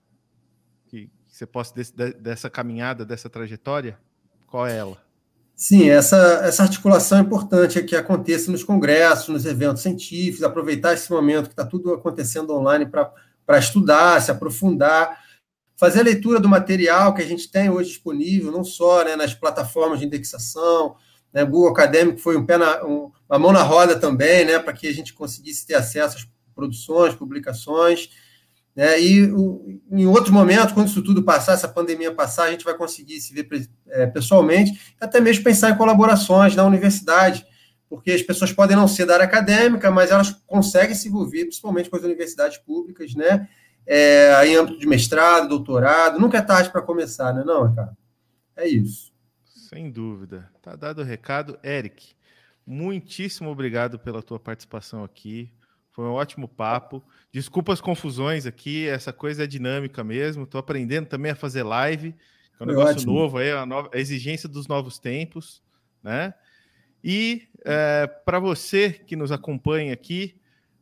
que, 0.88 1.10
você 1.28 1.46
possa 1.46 1.74
desse, 1.74 1.94
dessa 1.94 2.50
caminhada, 2.50 3.06
dessa 3.06 3.30
trajetória? 3.30 3.98
Qual 4.48 4.68
é 4.68 4.76
ela? 4.76 5.02
Sim, 5.56 5.90
essa, 5.90 6.18
essa 6.44 6.64
articulação 6.64 7.20
é 7.20 7.22
importante 7.22 7.78
é 7.78 7.84
que 7.84 7.96
aconteça 7.96 8.52
nos 8.52 8.64
congressos, 8.64 9.30
nos 9.30 9.46
eventos 9.46 9.82
científicos, 9.82 10.44
aproveitar 10.44 10.94
esse 10.94 11.10
momento 11.12 11.46
que 11.46 11.54
está 11.54 11.66
tudo 11.66 11.94
acontecendo 11.94 12.54
online 12.54 12.86
para 12.86 13.14
estudar, 13.60 14.22
se 14.22 14.32
aprofundar, 14.32 15.20
fazer 15.76 16.02
a 16.02 16.04
leitura 16.04 16.40
do 16.40 16.50
material 16.50 17.14
que 17.14 17.22
a 17.22 17.26
gente 17.26 17.52
tem 17.52 17.70
hoje 17.70 17.90
disponível, 17.90 18.52
não 18.52 18.64
só 18.64 19.04
né, 19.04 19.16
nas 19.16 19.34
plataformas 19.34 20.00
de 20.00 20.06
indexação, 20.06 20.96
né, 21.34 21.44
Google 21.44 21.72
Acadêmico 21.72 22.20
foi 22.20 22.38
um 22.38 22.46
pé 22.46 22.58
na, 22.58 22.86
um, 22.86 23.12
uma 23.30 23.40
mão 23.40 23.52
na 23.52 23.64
roda 23.64 24.00
também, 24.00 24.46
né, 24.46 24.60
para 24.60 24.74
que 24.74 24.88
a 24.88 24.94
gente 24.94 25.14
conseguisse 25.14 25.66
ter 25.66 25.76
acesso 25.76 26.18
às 26.18 26.28
produções, 26.54 27.16
publicações, 27.16 28.10
né? 28.76 29.02
E 29.02 29.30
o, 29.32 29.82
em 29.92 30.06
outro 30.06 30.34
momento, 30.34 30.74
quando 30.74 30.88
isso 30.88 31.02
tudo 31.02 31.24
passar, 31.24 31.54
essa 31.54 31.68
pandemia 31.68 32.14
passar, 32.14 32.46
a 32.46 32.52
gente 32.52 32.64
vai 32.64 32.76
conseguir 32.76 33.20
se 33.20 33.34
ver 33.34 33.48
é, 33.90 34.08
pessoalmente, 34.08 34.96
até 35.00 35.20
mesmo 35.20 35.44
pensar 35.44 35.72
em 35.72 35.78
colaborações 35.78 36.56
na 36.56 36.66
universidade, 36.66 37.46
porque 37.92 38.12
as 38.12 38.22
pessoas 38.22 38.54
podem 38.54 38.78
não 38.78 38.88
ser 38.88 39.06
da 39.06 39.16
área 39.16 39.26
acadêmica, 39.26 39.92
mas 39.92 40.12
elas 40.12 40.32
conseguem 40.48 40.96
se 40.96 41.10
envolver, 41.10 41.44
principalmente 41.44 41.90
com 41.90 41.98
as 41.98 42.04
universidades 42.04 42.58
públicas, 42.58 43.14
né? 43.14 43.50
É, 43.86 44.48
em 44.48 44.56
âmbito 44.56 44.80
de 44.80 44.88
mestrado, 44.88 45.50
doutorado, 45.50 46.18
nunca 46.18 46.38
é 46.38 46.42
tarde 46.42 46.70
para 46.70 46.82
começar, 46.82 47.34
né, 47.34 47.44
não, 47.46 47.76
cara? 47.76 47.92
É 48.56 48.66
isso. 48.66 49.12
Sem 49.44 49.92
dúvida. 49.92 50.50
Tá 50.62 50.74
dado 50.74 51.02
o 51.02 51.04
recado. 51.04 51.60
Eric, 51.62 52.14
muitíssimo 52.66 53.50
obrigado 53.50 54.00
pela 54.00 54.24
tua 54.24 54.40
participação 54.40 55.04
aqui. 55.04 55.52
Foi 55.92 56.06
um 56.06 56.14
ótimo 56.14 56.48
papo. 56.48 57.04
Desculpa 57.30 57.74
as 57.74 57.82
confusões 57.82 58.46
aqui, 58.46 58.88
essa 58.88 59.12
coisa 59.12 59.44
é 59.44 59.48
dinâmica 59.48 60.02
mesmo. 60.02 60.44
Estou 60.44 60.60
aprendendo 60.60 61.08
também 61.08 61.34
a 61.34 61.36
fazer 61.36 61.64
live, 61.64 62.16
é 62.58 62.64
um 62.64 62.68
negócio 62.68 62.96
ótimo. 62.96 63.14
novo 63.14 63.38
aí, 63.38 63.52
a, 63.52 63.66
nova, 63.66 63.90
a, 63.94 64.00
exigência 64.00 64.48
dos 64.48 64.66
novos 64.66 64.98
tempos, 64.98 65.62
né? 66.02 66.34
E 67.04 67.48
é, 67.66 68.08
para 68.08 68.40
você 68.40 68.92
que 68.92 69.16
nos 69.16 69.32
acompanha 69.32 69.94
aqui, 69.94 70.36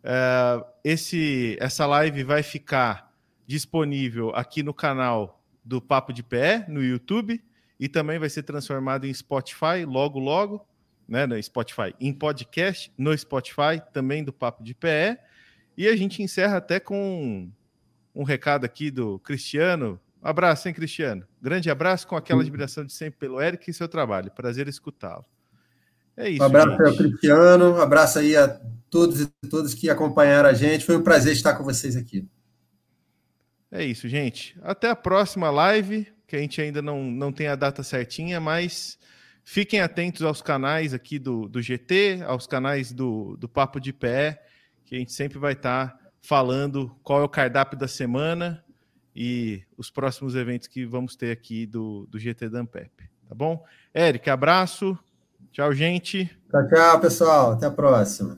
é, 0.03 0.63
esse, 0.84 1.57
essa 1.59 1.86
live 1.86 2.24
vai 2.24 2.43
ficar 2.43 3.13
disponível 3.45 4.30
aqui 4.36 4.61
no 4.61 4.74
canal 4.74 5.43
do 5.63 5.82
Papo 5.82 6.13
de 6.13 6.24
Pé, 6.24 6.65
no 6.67 6.84
YouTube, 6.84 7.43
e 7.80 7.88
também 7.88 8.20
vai 8.20 8.30
ser 8.30 8.43
transformado 8.43 9.05
em 9.05 9.13
Spotify 9.13 9.86
logo, 9.86 10.20
logo 10.20 10.67
né, 11.07 11.26
no 11.26 11.41
Spotify, 11.41 11.95
em 11.99 12.13
podcast, 12.13 12.91
no 12.97 13.17
Spotify, 13.17 13.82
também 13.91 14.24
do 14.24 14.32
Papo 14.32 14.63
de 14.63 14.76
Pé. 14.76 15.24
E 15.76 15.88
a 15.88 15.95
gente 15.95 16.22
encerra 16.22 16.57
até 16.57 16.80
com 16.80 17.49
um 18.13 18.24
recado 18.24 18.65
aqui 18.65 18.91
do 18.91 19.17
Cristiano. 19.20 19.99
Um 20.22 20.28
abraço, 20.28 20.67
hein, 20.67 20.74
Cristiano? 20.74 21.26
Grande 21.41 21.70
abraço 21.70 22.05
com 22.05 22.15
aquela 22.15 22.41
admiração 22.41 22.86
de 22.86 22.93
sempre 22.93 23.17
pelo 23.17 23.41
Eric 23.41 23.70
e 23.70 23.74
seu 23.74 23.88
trabalho. 23.88 24.30
Prazer 24.32 24.67
escutá-lo. 24.67 25.26
É 26.20 26.30
isso. 26.30 26.43
Um 26.43 26.45
abraço 26.45 26.78
para 26.78 26.91
o 26.91 26.97
Cristiano, 26.97 27.72
um 27.72 27.82
abraço 27.82 28.20
aí 28.20 28.36
a 28.36 28.47
todos 28.89 29.22
e 29.22 29.28
todas 29.49 29.74
que 29.74 29.89
acompanharam 29.89 30.49
a 30.49 30.53
gente. 30.53 30.86
Foi 30.86 30.95
um 30.95 31.03
prazer 31.03 31.34
estar 31.34 31.55
com 31.55 31.63
vocês 31.63 31.95
aqui. 31.95 32.28
É 33.72 33.84
isso, 33.84 34.07
gente. 34.07 34.55
Até 34.61 34.89
a 34.89 34.95
próxima 34.95 35.49
live, 35.49 36.07
que 36.28 36.36
a 36.36 36.39
gente 36.39 36.61
ainda 36.61 36.82
não, 36.82 37.03
não 37.03 37.32
tem 37.32 37.47
a 37.47 37.55
data 37.55 37.82
certinha, 37.82 38.39
mas 38.39 38.99
Fiquem 39.51 39.82
atentos 39.82 40.22
aos 40.22 40.43
canais 40.43 40.93
aqui 40.93 41.17
do, 41.17 41.49
do 41.49 41.59
GT, 41.59 42.22
aos 42.24 42.45
canais 42.45 42.91
do, 42.91 43.36
do 43.36 43.49
Papo 43.49 43.80
de 43.80 43.91
Pé, 43.91 44.45
que 44.86 44.93
a 44.93 44.99
gente 44.99 45.11
sempre 45.11 45.39
vai 45.39 45.53
estar 45.53 45.88
tá 45.88 46.09
falando 46.22 46.95
qual 47.01 47.22
é 47.22 47.24
o 47.24 47.28
cardápio 47.28 47.76
da 47.76 47.88
semana 47.88 48.63
e 49.15 49.63
os 49.76 49.89
próximos 49.89 50.36
eventos 50.36 50.67
que 50.67 50.86
vamos 50.86 51.15
ter 51.15 51.32
aqui 51.32 51.65
do, 51.65 52.05
do 52.11 52.20
GT 52.20 52.47
Dampep. 52.47 52.91
Tá 53.28 53.34
bom? 53.34 53.65
Eric, 53.91 54.30
abraço. 54.30 54.95
Tchau, 55.51 55.73
gente. 55.73 56.29
Tchau, 56.49 56.67
tchau, 56.67 56.99
pessoal. 56.99 57.51
Até 57.53 57.65
a 57.67 57.71
próxima. 57.71 58.37